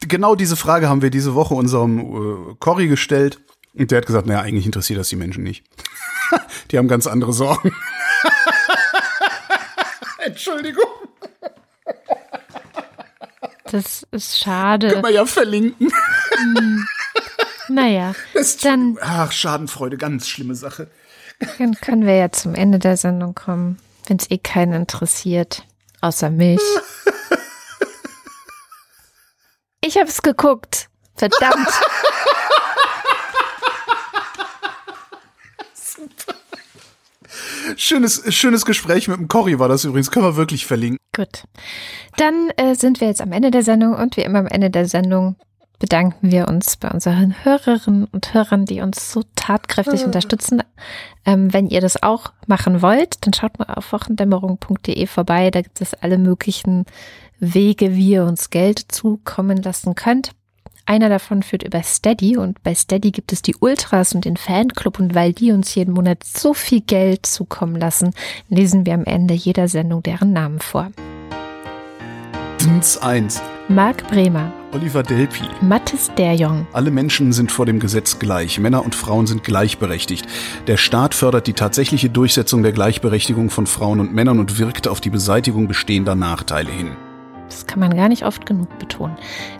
genau 0.00 0.34
diese 0.34 0.56
Frage 0.56 0.88
haben 0.88 1.02
wir 1.02 1.10
diese 1.10 1.34
Woche 1.34 1.54
unserem 1.54 1.98
äh, 1.98 2.54
Cory 2.58 2.88
gestellt. 2.88 3.40
Und 3.74 3.90
der 3.90 3.98
hat 3.98 4.06
gesagt, 4.06 4.26
naja, 4.26 4.40
eigentlich 4.40 4.66
interessiert 4.66 4.98
das 4.98 5.08
die 5.08 5.16
Menschen 5.16 5.42
nicht. 5.42 5.64
die 6.70 6.78
haben 6.78 6.88
ganz 6.88 7.06
andere 7.06 7.32
Sorgen. 7.32 7.72
Entschuldigung. 10.24 10.84
Das 13.64 14.06
ist 14.12 14.38
schade. 14.38 14.88
Können 14.90 15.02
wir 15.02 15.10
ja 15.10 15.26
verlinken. 15.26 15.90
Hm. 16.36 16.86
Naja, 17.68 18.14
das, 18.34 18.56
dann. 18.58 18.98
Ach, 19.00 19.32
Schadenfreude, 19.32 19.96
ganz 19.96 20.28
schlimme 20.28 20.54
Sache. 20.54 20.88
Dann 21.58 21.74
können 21.74 22.06
wir 22.06 22.14
ja 22.14 22.30
zum 22.30 22.54
Ende 22.54 22.78
der 22.78 22.96
Sendung 22.96 23.34
kommen, 23.34 23.78
wenn 24.06 24.18
es 24.18 24.30
eh 24.30 24.38
keinen 24.38 24.72
interessiert. 24.72 25.64
Außer 26.04 26.28
mich. 26.28 26.60
Ich 29.80 29.96
hab's 29.96 30.20
geguckt. 30.20 30.90
Verdammt. 31.14 31.68
Schönes, 37.76 38.22
schönes 38.34 38.66
Gespräch 38.66 39.08
mit 39.08 39.16
dem 39.16 39.28
Cory 39.28 39.58
war 39.58 39.68
das 39.68 39.86
übrigens. 39.86 40.10
Können 40.10 40.26
wir 40.26 40.36
wirklich 40.36 40.66
verlinken. 40.66 40.98
Gut. 41.16 41.44
Dann 42.18 42.50
äh, 42.58 42.74
sind 42.74 43.00
wir 43.00 43.08
jetzt 43.08 43.22
am 43.22 43.32
Ende 43.32 43.50
der 43.50 43.62
Sendung 43.62 43.94
und 43.94 44.18
wie 44.18 44.24
immer 44.24 44.40
am 44.40 44.46
Ende 44.46 44.68
der 44.68 44.86
Sendung 44.86 45.36
bedanken 45.84 46.30
wir 46.30 46.48
uns 46.48 46.78
bei 46.78 46.90
unseren 46.90 47.34
Hörerinnen 47.44 48.06
und 48.06 48.32
Hörern, 48.32 48.64
die 48.64 48.80
uns 48.80 49.12
so 49.12 49.22
tatkräftig 49.36 50.00
ah. 50.00 50.06
unterstützen. 50.06 50.62
Ähm, 51.26 51.52
wenn 51.52 51.66
ihr 51.66 51.82
das 51.82 52.02
auch 52.02 52.32
machen 52.46 52.80
wollt, 52.80 53.18
dann 53.20 53.34
schaut 53.34 53.58
mal 53.58 53.66
auf 53.66 53.92
wochendämmerung.de 53.92 55.06
vorbei. 55.06 55.50
Da 55.50 55.60
gibt 55.60 55.82
es 55.82 55.92
alle 55.92 56.16
möglichen 56.16 56.86
Wege, 57.38 57.94
wie 57.96 58.12
ihr 58.12 58.24
uns 58.24 58.48
Geld 58.48 58.78
zukommen 58.78 59.58
lassen 59.58 59.94
könnt. 59.94 60.30
Einer 60.86 61.10
davon 61.10 61.42
führt 61.42 61.64
über 61.64 61.82
Steady 61.82 62.38
und 62.38 62.62
bei 62.62 62.74
Steady 62.74 63.10
gibt 63.10 63.34
es 63.34 63.42
die 63.42 63.56
Ultras 63.56 64.14
und 64.14 64.24
den 64.24 64.38
Fanclub 64.38 64.98
und 64.98 65.14
weil 65.14 65.34
die 65.34 65.52
uns 65.52 65.74
jeden 65.74 65.92
Monat 65.92 66.24
so 66.24 66.54
viel 66.54 66.80
Geld 66.80 67.26
zukommen 67.26 67.76
lassen, 67.76 68.14
lesen 68.48 68.86
wir 68.86 68.94
am 68.94 69.04
Ende 69.04 69.34
jeder 69.34 69.68
Sendung 69.68 70.02
deren 70.02 70.32
Namen 70.32 70.60
vor. 70.60 70.90
Dins 72.62 72.96
1. 72.96 73.42
Marc 73.68 74.08
Bremer. 74.08 74.50
Oliver 74.74 75.04
Delpi. 75.04 75.44
Mathis 75.60 76.10
Derjong. 76.18 76.66
Alle 76.72 76.90
Menschen 76.90 77.32
sind 77.32 77.52
vor 77.52 77.64
dem 77.64 77.78
Gesetz 77.78 78.18
gleich. 78.18 78.58
Männer 78.58 78.84
und 78.84 78.96
Frauen 78.96 79.28
sind 79.28 79.44
gleichberechtigt. 79.44 80.26
Der 80.66 80.76
Staat 80.76 81.14
fördert 81.14 81.46
die 81.46 81.52
tatsächliche 81.52 82.10
Durchsetzung 82.10 82.64
der 82.64 82.72
Gleichberechtigung 82.72 83.50
von 83.50 83.68
Frauen 83.68 84.00
und 84.00 84.12
Männern 84.12 84.40
und 84.40 84.58
wirkt 84.58 84.88
auf 84.88 85.00
die 85.00 85.10
Beseitigung 85.10 85.68
bestehender 85.68 86.16
Nachteile 86.16 86.72
hin. 86.72 86.90
Das 87.48 87.68
kann 87.68 87.78
man 87.78 87.96
gar 87.96 88.08
nicht 88.08 88.24
oft 88.24 88.46
genug 88.46 88.76
betonen. 88.80 89.16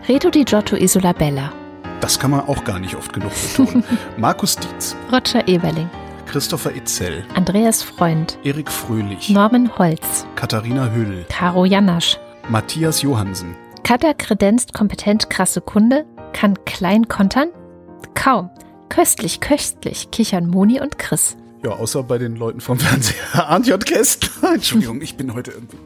Reto 0.09 0.29
di 0.29 0.43
Giotto 0.43 0.75
Isola 0.75 1.13
Bella. 1.13 1.53
Das 2.01 2.19
kann 2.19 2.31
man 2.31 2.41
auch 2.41 2.65
gar 2.65 2.79
nicht 2.79 2.95
oft 2.95 3.13
genug 3.13 3.31
betonen. 3.31 3.85
Markus 4.17 4.57
Dietz. 4.57 4.97
Roger 5.13 5.47
Eberling. 5.47 5.89
Christopher 6.25 6.75
Itzel. 6.75 7.23
Andreas 7.35 7.81
Freund. 7.81 8.37
Erik 8.43 8.69
Fröhlich. 8.69 9.29
Norman 9.29 9.71
Holz. 9.77 10.25
Katharina 10.35 10.91
Hüll. 10.91 11.25
Caro 11.29 11.63
Janasch. 11.63 12.19
Matthias 12.49 13.01
Johansen. 13.01 13.55
Kader 13.85 14.15
kredenzt 14.15 14.73
kompetent 14.73 15.29
krasse 15.29 15.61
Kunde, 15.61 16.07
kann 16.33 16.55
klein 16.65 17.07
kontern? 17.07 17.49
Kaum. 18.15 18.49
Köstlich, 18.89 19.41
köstlich, 19.41 20.09
kichern 20.09 20.47
Moni 20.47 20.81
und 20.81 20.97
Chris. 20.97 21.37
Ja, 21.63 21.69
außer 21.69 22.01
bei 22.01 22.17
den 22.17 22.35
Leuten 22.35 22.61
vom 22.61 22.79
Fernseher. 22.79 23.21
Arndt 23.47 23.67
J. 23.67 23.85
Kästner. 23.85 24.53
Entschuldigung, 24.55 25.03
ich 25.03 25.15
bin 25.15 25.35
heute 25.35 25.51
irgendwie. 25.51 25.77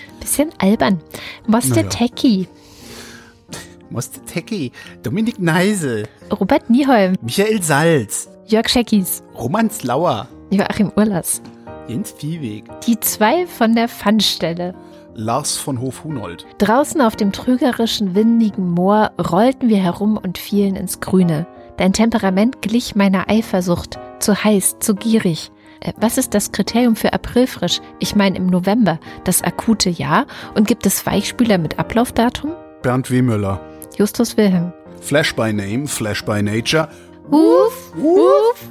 Bisschen 0.20 0.50
albern. 0.60 1.02
Moste 1.46 1.74
naja. 1.74 1.88
Techie. 1.90 2.48
Moste 3.90 4.20
Techie. 4.24 4.72
Dominik 5.02 5.38
Neise. 5.38 6.04
Robert 6.30 6.70
Nieholm. 6.70 7.16
Michael 7.20 7.62
Salz. 7.62 8.30
Jörg 8.46 8.66
Scheckis. 8.66 9.22
Roman 9.34 9.68
Slauer. 9.68 10.26
Joachim 10.50 10.90
Urlas. 10.96 11.42
Jens 11.86 12.12
Viehweg. 12.12 12.64
Die 12.86 12.98
zwei 12.98 13.46
von 13.46 13.74
der 13.74 13.88
Pfannstelle. 13.88 14.74
Lars 15.14 15.56
von 15.56 15.80
Hof-Hunold. 15.80 16.46
Draußen 16.58 17.00
auf 17.00 17.16
dem 17.16 17.32
trügerischen, 17.32 18.14
windigen 18.14 18.70
Moor 18.70 19.12
rollten 19.18 19.68
wir 19.68 19.78
herum 19.78 20.16
und 20.16 20.38
fielen 20.38 20.76
ins 20.76 21.00
Grüne. 21.00 21.46
Dein 21.76 21.92
Temperament 21.92 22.62
glich 22.62 22.94
meiner 22.94 23.28
Eifersucht, 23.28 23.98
zu 24.18 24.44
heiß, 24.44 24.76
zu 24.80 24.94
gierig. 24.94 25.50
Äh, 25.80 25.92
was 25.96 26.18
ist 26.18 26.34
das 26.34 26.52
Kriterium 26.52 26.96
für 26.96 27.12
Aprilfrisch? 27.12 27.80
Ich 27.98 28.14
meine 28.14 28.36
im 28.36 28.46
November, 28.46 28.98
das 29.24 29.42
akute 29.42 29.90
Jahr? 29.90 30.26
Und 30.54 30.68
gibt 30.68 30.86
es 30.86 31.04
Weichspüler 31.06 31.58
mit 31.58 31.78
Ablaufdatum? 31.78 32.52
Bernd 32.82 33.10
Wehmüller. 33.10 33.60
Justus 33.96 34.36
Wilhelm. 34.36 34.72
Flash 35.00 35.34
by 35.34 35.52
Name, 35.52 35.86
Flash 35.86 36.24
by 36.24 36.42
Nature. 36.42 36.88
Uff, 37.30 37.92
uff. 37.96 38.68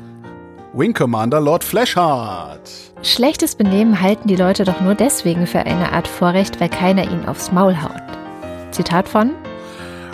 Wing 0.74 0.94
Commander 0.94 1.42
Lord 1.42 1.64
Flashheart. 1.64 2.62
Schlechtes 3.02 3.56
Benehmen 3.56 4.00
halten 4.00 4.28
die 4.28 4.36
Leute 4.38 4.64
doch 4.64 4.80
nur 4.80 4.96
deswegen 4.96 5.46
für 5.46 5.60
eine 5.60 5.92
Art 5.92 6.08
Vorrecht, 6.08 6.62
weil 6.62 6.70
keiner 6.70 7.04
ihnen 7.04 7.28
aufs 7.28 7.52
Maul 7.52 7.76
haut. 7.82 8.02
Zitat 8.72 9.10
von 9.10 9.32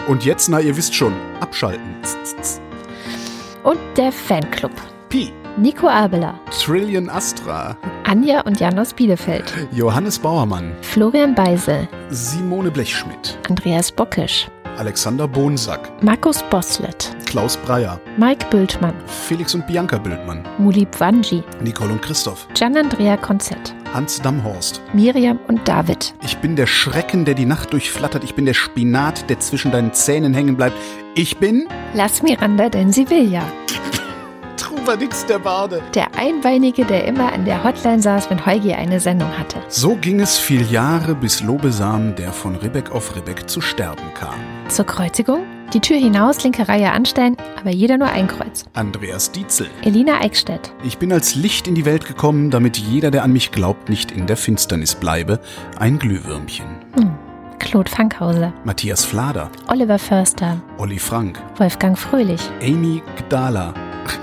Und 0.07 0.25
jetzt, 0.25 0.49
na, 0.49 0.59
ihr 0.59 0.75
wisst 0.75 0.95
schon, 0.95 1.13
abschalten. 1.41 1.95
und 3.63 3.77
der 3.97 4.11
Fanclub. 4.11 4.71
Pi. 5.09 5.31
Nico 5.57 5.87
Abela, 5.87 6.39
Trillion 6.51 7.09
Astra. 7.09 7.75
Anja 8.03 8.41
und 8.41 8.59
Jan 8.59 8.77
aus 8.77 8.93
Bielefeld, 8.93 9.51
Johannes 9.71 10.19
Bauermann. 10.19 10.71
Florian 10.81 11.33
Beisel, 11.33 11.87
Simone 12.11 12.69
Blechschmidt. 12.69 13.39
Andreas 13.49 13.91
Bockisch, 13.91 14.47
Alexander 14.77 15.27
Bonsack. 15.27 15.91
Markus 16.03 16.43
Boslett, 16.49 17.15
Klaus 17.25 17.57
Breyer. 17.57 17.99
Mike 18.17 18.45
Bültmann, 18.49 18.93
Felix 19.07 19.55
und 19.55 19.65
Bianca 19.65 19.97
Bildmann. 19.97 20.43
Mulib 20.59 20.99
Wanji, 20.99 21.43
Nicole 21.61 21.93
und 21.93 22.01
Christoph. 22.01 22.47
Gian-Andrea 22.53 23.17
Konzett, 23.17 23.73
Hans 23.93 24.21
Damhorst. 24.21 24.81
Miriam 24.93 25.39
und 25.47 25.67
David. 25.67 26.13
Ich 26.23 26.37
bin 26.37 26.55
der 26.55 26.67
Schrecken, 26.67 27.25
der 27.25 27.33
die 27.33 27.45
Nacht 27.45 27.73
durchflattert. 27.73 28.23
Ich 28.23 28.35
bin 28.35 28.45
der 28.45 28.53
Spinat, 28.53 29.29
der 29.29 29.39
zwischen 29.39 29.71
deinen 29.71 29.93
Zähnen 29.93 30.33
hängen 30.33 30.55
bleibt. 30.57 30.75
Ich 31.15 31.37
bin 31.37 31.67
Lass 31.93 32.21
Miranda, 32.21 32.69
denn 32.69 32.91
sie 32.91 33.09
will 33.09 33.31
ja. 33.31 33.43
Trubadix 34.87 35.25
der 35.25 35.39
Bade. 35.39 35.81
Der 35.95 36.07
Einbeinige, 36.17 36.85
der 36.85 37.03
immer 37.03 37.33
an 37.33 37.43
der 37.43 37.61
Hotline 37.61 38.01
saß, 38.01 38.29
wenn 38.29 38.45
Heugi 38.45 38.73
eine 38.73 39.01
Sendung 39.01 39.37
hatte. 39.37 39.57
So 39.67 39.97
ging 39.97 40.21
es 40.21 40.37
viel 40.37 40.61
Jahre, 40.71 41.13
bis 41.13 41.43
Lobesam, 41.43 42.15
der 42.15 42.31
von 42.31 42.55
Ribbeck 42.55 42.91
auf 42.91 43.13
Ribbeck 43.13 43.49
zu 43.49 43.59
sterben 43.59 44.13
kam. 44.13 44.35
Zur 44.69 44.85
Kreuzigung? 44.85 45.39
Die 45.73 45.81
Tür 45.81 45.97
hinaus, 45.97 46.41
linke 46.41 46.69
Reihe 46.69 46.89
anstellen, 46.93 47.35
aber 47.59 47.71
jeder 47.71 47.97
nur 47.97 48.07
ein 48.07 48.29
Kreuz. 48.29 48.63
Andreas 48.75 49.29
Dietzel. 49.29 49.67
Elina 49.81 50.21
Eickstedt, 50.21 50.71
Ich 50.85 50.97
bin 50.97 51.11
als 51.11 51.35
Licht 51.35 51.67
in 51.67 51.75
die 51.75 51.83
Welt 51.83 52.05
gekommen, 52.05 52.49
damit 52.49 52.77
jeder, 52.77 53.11
der 53.11 53.23
an 53.23 53.33
mich 53.33 53.51
glaubt, 53.51 53.89
nicht 53.89 54.11
in 54.11 54.25
der 54.25 54.37
Finsternis 54.37 54.95
bleibe. 54.95 55.41
Ein 55.77 55.99
Glühwürmchen. 55.99 56.65
Claude 57.59 57.91
Fankhauser, 57.91 58.53
Matthias 58.63 59.03
Flader. 59.03 59.51
Oliver 59.67 59.99
Förster, 59.99 60.61
Olli 60.77 60.99
Frank. 60.99 61.37
Wolfgang 61.57 61.99
Fröhlich, 61.99 62.41
Amy 62.61 63.03
Gdala. 63.17 63.73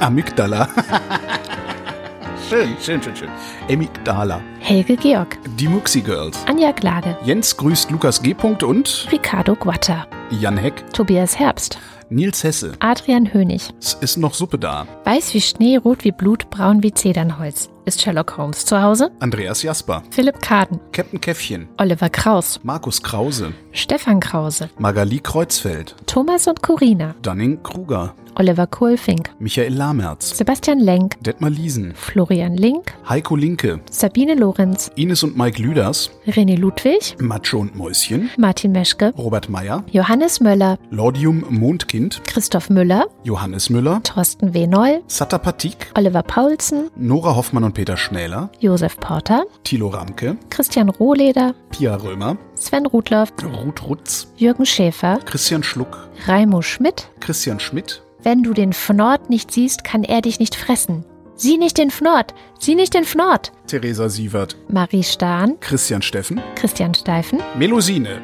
Amygdala. 0.00 0.68
schön, 2.48 2.76
schön, 2.80 3.02
schön, 3.02 3.16
schön. 3.16 3.28
Amy 3.70 3.86
Gdala. 3.86 4.40
Helge 4.60 4.96
Georg, 4.96 5.38
Die 5.58 5.68
Muxi 5.68 6.00
Girls. 6.00 6.38
Anja 6.46 6.72
Glage, 6.72 7.16
Jens 7.24 7.56
grüßt 7.56 7.90
Lukas 7.90 8.22
G. 8.22 8.34
und 8.42 9.08
Ricardo 9.10 9.54
Guatta, 9.54 10.06
Jan 10.30 10.56
Heck. 10.56 10.92
Tobias 10.92 11.38
Herbst, 11.38 11.78
Nils 12.10 12.44
Hesse. 12.44 12.72
Adrian 12.80 13.32
Hönig. 13.32 13.70
Es 13.80 13.94
ist 13.94 14.16
noch 14.16 14.34
Suppe 14.34 14.58
da. 14.58 14.86
Weiß 15.04 15.34
wie 15.34 15.40
Schnee, 15.40 15.76
rot 15.76 16.04
wie 16.04 16.12
Blut, 16.12 16.50
braun 16.50 16.82
wie 16.82 16.92
Zedernholz. 16.92 17.70
Ist 17.86 18.00
Sherlock 18.00 18.38
Holmes 18.38 18.64
zu 18.64 18.80
Hause? 18.80 19.10
Andreas 19.20 19.62
Jasper. 19.62 20.02
Philipp 20.10 20.40
Kaden, 20.40 20.80
Captain 20.92 21.20
Käffchen. 21.20 21.68
Oliver 21.76 22.08
Kraus, 22.08 22.58
Markus 22.62 23.02
Krause. 23.02 23.52
Stefan 23.72 24.20
Krause, 24.20 24.70
Magali 24.78 25.20
Kreuzfeld. 25.20 25.94
Thomas 26.06 26.46
und 26.46 26.62
Corina, 26.62 27.14
Dunning 27.22 27.62
Kruger. 27.62 28.14
Oliver 28.36 28.66
Kohlfink, 28.66 29.30
Michael 29.38 29.74
Lamerz. 29.74 30.36
Sebastian 30.36 30.80
Lenk, 30.80 31.22
Detmar 31.22 31.50
Liesen. 31.50 31.94
Florian 31.94 32.56
Link, 32.56 32.92
Heiko 33.08 33.36
Linke. 33.36 33.78
Sabine 33.88 34.34
Lorenz, 34.34 34.90
Ines 34.96 35.22
und 35.22 35.36
Mike 35.36 35.62
Lüders. 35.62 36.10
René 36.26 36.56
Ludwig, 36.56 37.14
Macho 37.20 37.58
und 37.58 37.76
Mäuschen. 37.76 38.30
Martin 38.36 38.72
Meschke, 38.72 39.12
Robert 39.16 39.48
Meyer. 39.48 39.84
Johannes 39.92 40.40
Möller, 40.40 40.78
Lordium 40.90 41.44
Mondkind. 41.48 42.22
Christoph 42.26 42.70
Müller, 42.70 43.06
Johannes 43.22 43.70
Müller. 43.70 44.00
Thorsten 44.02 44.52
W. 44.52 44.66
Noll, 44.66 45.02
Satta 45.06 45.38
Patik. 45.38 45.92
Oliver 45.96 46.24
Paulsen, 46.24 46.90
Nora 46.96 47.36
Hoffmann 47.36 47.62
und 47.62 47.73
Peter 47.74 47.96
Schmäler. 47.96 48.50
Josef 48.60 48.98
Porter, 48.98 49.44
Thilo 49.64 49.88
Ramke. 49.88 50.38
Christian 50.48 50.88
Rohleder, 50.88 51.54
Pia 51.70 51.96
Römer. 51.96 52.38
Sven 52.54 52.86
Rudloff, 52.86 53.30
Ruth 53.42 53.86
Rutz. 53.86 54.28
Jürgen 54.36 54.64
Schäfer, 54.64 55.18
Christian 55.24 55.62
Schluck. 55.62 56.08
Raimo 56.26 56.62
Schmidt. 56.62 57.10
Christian 57.20 57.60
Schmidt. 57.60 58.02
Wenn 58.22 58.42
du 58.42 58.54
den 58.54 58.72
Fnord 58.72 59.28
nicht 59.28 59.52
siehst, 59.52 59.84
kann 59.84 60.02
er 60.04 60.22
dich 60.22 60.38
nicht 60.40 60.54
fressen. 60.54 61.04
Sieh 61.36 61.58
nicht 61.58 61.76
den 61.78 61.90
Fnord, 61.90 62.32
sieh 62.60 62.76
nicht 62.76 62.94
den 62.94 63.04
Fnord. 63.04 63.52
Theresa 63.66 64.08
Sievert. 64.08 64.56
Marie 64.68 65.02
Stahn, 65.02 65.58
Christian 65.60 66.00
Steffen. 66.00 66.40
Christian 66.54 66.94
Steifen, 66.94 67.40
Melusine. 67.58 68.22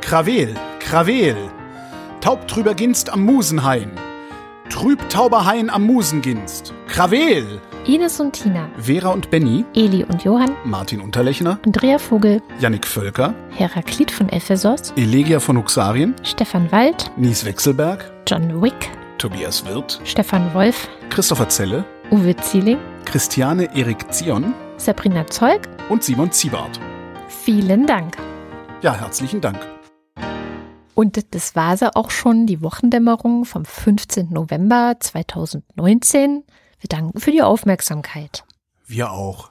Krawel, 0.00 0.54
Krawel. 0.78 1.36
Taub 2.20 2.46
trüber 2.46 2.74
Ginst 2.74 3.10
am 3.10 3.24
Musenhain. 3.24 3.90
Trüb 4.70 5.08
tauber 5.08 5.44
Hain 5.44 5.70
am 5.70 5.84
Musenginst. 5.86 6.72
Krawel. 6.88 7.60
Ines 7.86 8.18
und 8.18 8.32
Tina, 8.32 8.68
Vera 8.78 9.10
und 9.10 9.30
Benny. 9.30 9.64
Eli 9.74 10.02
und 10.02 10.24
Johann, 10.24 10.56
Martin 10.64 11.00
Unterlechner. 11.00 11.60
Andrea 11.64 11.98
Vogel, 11.98 12.42
Yannick 12.58 12.84
Völker. 12.84 13.32
Heraklit 13.50 14.10
von 14.10 14.28
Ephesos, 14.28 14.92
Elegia 14.96 15.38
von 15.38 15.56
Huxarien. 15.56 16.14
Stefan 16.24 16.70
Wald, 16.72 17.12
Nies 17.16 17.44
Wechselberg. 17.44 18.10
John 18.26 18.60
Wick, 18.60 18.90
Tobias 19.18 19.64
Wirth. 19.66 20.00
Stefan 20.02 20.52
Wolf, 20.52 20.88
Christopher 21.10 21.48
Zelle. 21.48 21.84
Uwe 22.10 22.34
Zieling, 22.36 22.78
Christiane 23.04 23.72
Erik 23.76 24.12
Zion. 24.12 24.52
Sabrina 24.78 25.24
Zeug. 25.28 25.68
Und 25.88 26.02
Simon 26.02 26.32
Ziebart. 26.32 26.80
Vielen 27.28 27.86
Dank. 27.86 28.16
Ja, 28.82 28.96
herzlichen 28.96 29.40
Dank. 29.40 29.64
Und 30.94 31.34
das 31.34 31.54
war 31.54 31.76
sie 31.76 31.94
auch 31.94 32.10
schon, 32.10 32.46
die 32.46 32.62
Wochendämmerung 32.62 33.44
vom 33.44 33.64
15. 33.64 34.30
November 34.32 34.96
2019. 34.98 36.42
Wir 36.86 36.98
danken 36.98 37.18
für 37.18 37.32
die 37.32 37.42
Aufmerksamkeit. 37.42 38.44
Wir 38.86 39.10
auch. 39.10 39.50